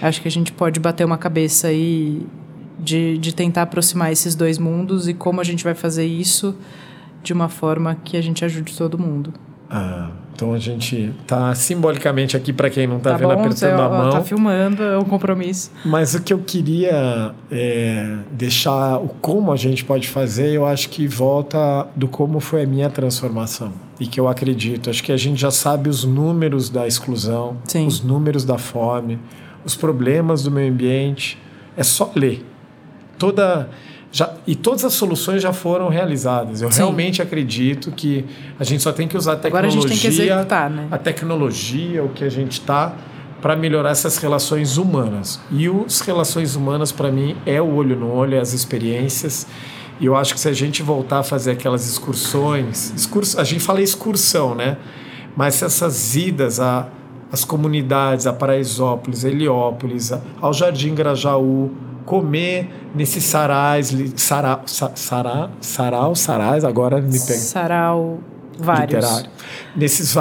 Acho 0.00 0.22
que 0.22 0.28
a 0.28 0.30
gente 0.30 0.52
pode 0.52 0.78
bater 0.78 1.04
uma 1.04 1.18
cabeça 1.18 1.68
aí 1.68 2.26
de, 2.78 3.18
de 3.18 3.34
tentar 3.34 3.62
aproximar 3.62 4.12
esses 4.12 4.34
dois 4.34 4.58
mundos 4.58 5.08
e 5.08 5.14
como 5.14 5.40
a 5.40 5.44
gente 5.44 5.64
vai 5.64 5.74
fazer 5.74 6.06
isso 6.06 6.54
de 7.22 7.32
uma 7.32 7.48
forma 7.48 7.96
que 7.96 8.16
a 8.16 8.22
gente 8.22 8.44
ajude 8.44 8.76
todo 8.76 8.98
mundo. 8.98 9.32
Ah, 9.68 10.10
então 10.38 10.54
a 10.54 10.58
gente 10.60 11.12
tá 11.26 11.52
simbolicamente 11.52 12.36
aqui 12.36 12.52
para 12.52 12.70
quem 12.70 12.86
não 12.86 12.98
está 12.98 13.10
tá 13.10 13.16
vendo 13.16 13.34
bom, 13.34 13.40
apertando 13.40 13.56
você, 13.56 13.66
a 13.66 13.88
mão. 13.88 14.10
Tá 14.10 14.22
filmando, 14.22 14.84
é 14.84 14.96
um 14.96 15.02
compromisso. 15.02 15.72
Mas 15.84 16.14
o 16.14 16.22
que 16.22 16.32
eu 16.32 16.38
queria 16.38 17.34
é 17.50 18.18
deixar 18.30 18.98
o 18.98 19.08
como 19.20 19.50
a 19.50 19.56
gente 19.56 19.84
pode 19.84 20.06
fazer, 20.06 20.52
eu 20.52 20.64
acho 20.64 20.90
que 20.90 21.08
volta 21.08 21.88
do 21.96 22.06
como 22.06 22.38
foi 22.38 22.62
a 22.62 22.66
minha 22.68 22.88
transformação 22.88 23.72
e 23.98 24.06
que 24.06 24.20
eu 24.20 24.28
acredito. 24.28 24.88
Acho 24.88 25.02
que 25.02 25.10
a 25.10 25.16
gente 25.16 25.40
já 25.40 25.50
sabe 25.50 25.88
os 25.88 26.04
números 26.04 26.70
da 26.70 26.86
exclusão, 26.86 27.56
Sim. 27.64 27.88
os 27.88 28.00
números 28.00 28.44
da 28.44 28.58
fome, 28.58 29.18
os 29.64 29.74
problemas 29.74 30.44
do 30.44 30.52
meio 30.52 30.70
ambiente. 30.70 31.36
É 31.76 31.82
só 31.82 32.12
ler. 32.14 32.46
Toda 33.18 33.68
já, 34.10 34.32
e 34.46 34.54
todas 34.54 34.84
as 34.84 34.94
soluções 34.94 35.42
já 35.42 35.52
foram 35.52 35.88
realizadas. 35.88 36.62
Eu 36.62 36.70
Sim. 36.70 36.78
realmente 36.78 37.20
acredito 37.20 37.92
que 37.92 38.24
a 38.58 38.64
gente 38.64 38.82
só 38.82 38.92
tem 38.92 39.06
que 39.06 39.16
usar 39.16 39.34
a 39.34 39.36
tecnologia, 39.36 39.58
Agora 39.58 39.66
a, 39.66 39.70
gente 39.70 39.88
tem 39.88 39.98
que 39.98 40.06
executar, 40.06 40.70
né? 40.70 40.88
a 40.90 40.98
tecnologia, 40.98 42.02
o 42.02 42.08
que 42.08 42.24
a 42.24 42.28
gente 42.28 42.52
está 42.52 42.94
para 43.42 43.54
melhorar 43.54 43.90
essas 43.90 44.16
relações 44.16 44.78
humanas. 44.78 45.40
E 45.50 45.68
as 45.86 46.00
relações 46.00 46.56
humanas 46.56 46.90
para 46.90 47.12
mim 47.12 47.36
é 47.46 47.60
o 47.60 47.74
olho 47.74 47.96
no 47.96 48.10
olho, 48.10 48.34
é 48.34 48.40
as 48.40 48.52
experiências. 48.52 49.46
E 50.00 50.06
eu 50.06 50.16
acho 50.16 50.34
que 50.34 50.40
se 50.40 50.48
a 50.48 50.52
gente 50.52 50.82
voltar 50.82 51.20
a 51.20 51.22
fazer 51.22 51.52
aquelas 51.52 51.88
excursões, 51.88 52.92
excurs, 52.96 53.36
a 53.36 53.44
gente 53.44 53.60
fala 53.60 53.80
excursão, 53.80 54.54
né? 54.54 54.78
Mas 55.36 55.62
essas 55.62 56.16
idas 56.16 56.58
a 56.58 56.88
as 57.30 57.44
comunidades, 57.44 58.26
a 58.26 58.32
Paraisópolis, 58.32 59.24
Heliópolis, 59.24 60.12
ao 60.40 60.52
Jardim 60.52 60.94
Grajaú, 60.94 61.70
comer 62.08 62.70
nesses 62.94 63.22
sarais, 63.22 63.94
sarau, 64.16 64.62
sarau, 64.66 65.50
sarau, 65.60 66.14
sarais, 66.14 66.64
agora 66.64 67.02
me 67.02 67.20
pega. 67.20 67.38
Sarau, 67.38 68.20
vários. 68.58 69.04
Literário. 69.04 69.30
Nesses 69.76 70.14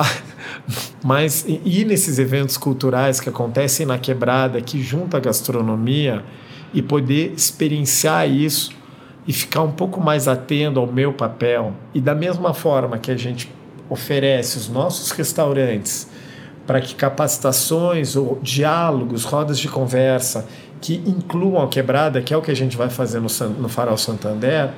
mas 1.02 1.46
e 1.48 1.86
nesses 1.86 2.20
eventos 2.20 2.58
culturais 2.58 3.22
que 3.22 3.30
acontecem 3.30 3.86
na 3.86 3.98
quebrada, 3.98 4.60
que 4.60 4.84
junta 4.84 5.16
a 5.16 5.20
gastronomia 5.22 6.26
e 6.74 6.82
poder 6.82 7.32
experienciar 7.32 8.30
isso 8.30 8.72
e 9.26 9.32
ficar 9.32 9.62
um 9.62 9.72
pouco 9.72 10.02
mais 10.02 10.28
atento 10.28 10.82
ao 10.82 10.88
meu 10.88 11.14
papel 11.14 11.74
e 11.94 12.02
da 12.02 12.14
mesma 12.14 12.54
forma 12.54 12.98
que 12.98 13.12
a 13.12 13.16
gente 13.16 13.50
oferece 13.90 14.58
os 14.58 14.68
nossos 14.68 15.12
restaurantes 15.12 16.10
para 16.68 16.82
que 16.82 16.94
capacitações 16.94 18.16
ou 18.18 18.38
diálogos, 18.44 19.24
rodas 19.24 19.58
de 19.58 19.70
conversa 19.70 20.46
que 20.82 21.02
incluam 21.08 21.64
a 21.64 21.68
quebrada, 21.68 22.22
que 22.22 22.34
é 22.34 22.38
o 22.38 22.42
que 22.42 22.52
a 22.52 22.56
gente 22.56 22.78
vai 22.78 22.90
fazer 22.90 23.20
no, 23.20 23.30
no 23.58 23.70
Farol 23.70 23.98
Santander, 23.98 24.72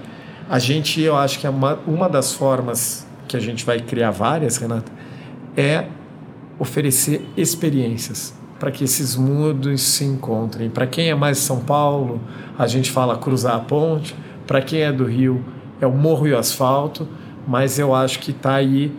a 0.48 0.60
gente, 0.60 1.02
eu 1.02 1.18
acho 1.18 1.40
que 1.40 1.48
é 1.48 1.50
uma, 1.50 1.80
uma 1.86 2.08
das 2.08 2.32
formas 2.32 3.06
que 3.28 3.36
a 3.36 3.40
gente 3.40 3.66
vai 3.66 3.80
criar 3.80 4.12
várias, 4.12 4.58
Renata, 4.58 4.92
é 5.58 5.86
oferecer 6.58 7.28
experiências 7.36 8.34
para 8.60 8.72
que 8.72 8.84
esses 8.84 9.16
mundos 9.16 9.82
se 9.82 10.04
encontrem. 10.04 10.70
Para 10.70 10.86
quem 10.86 11.10
é 11.10 11.16
mais 11.16 11.38
São 11.38 11.60
Paulo, 11.62 12.20
a 12.58 12.68
gente 12.68 12.92
fala 12.92 13.18
cruzar 13.18 13.56
a 13.56 13.60
ponte. 13.60 14.14
Para 14.46 14.62
quem 14.62 14.82
é 14.82 14.92
do 14.92 15.06
Rio, 15.06 15.44
é 15.80 15.88
o 15.88 15.92
morro 15.92 16.28
e 16.28 16.34
o 16.34 16.38
asfalto. 16.38 17.08
Mas 17.48 17.80
eu 17.80 17.96
acho 17.96 18.20
que 18.20 18.32
está 18.32 18.56
aí 18.56 18.92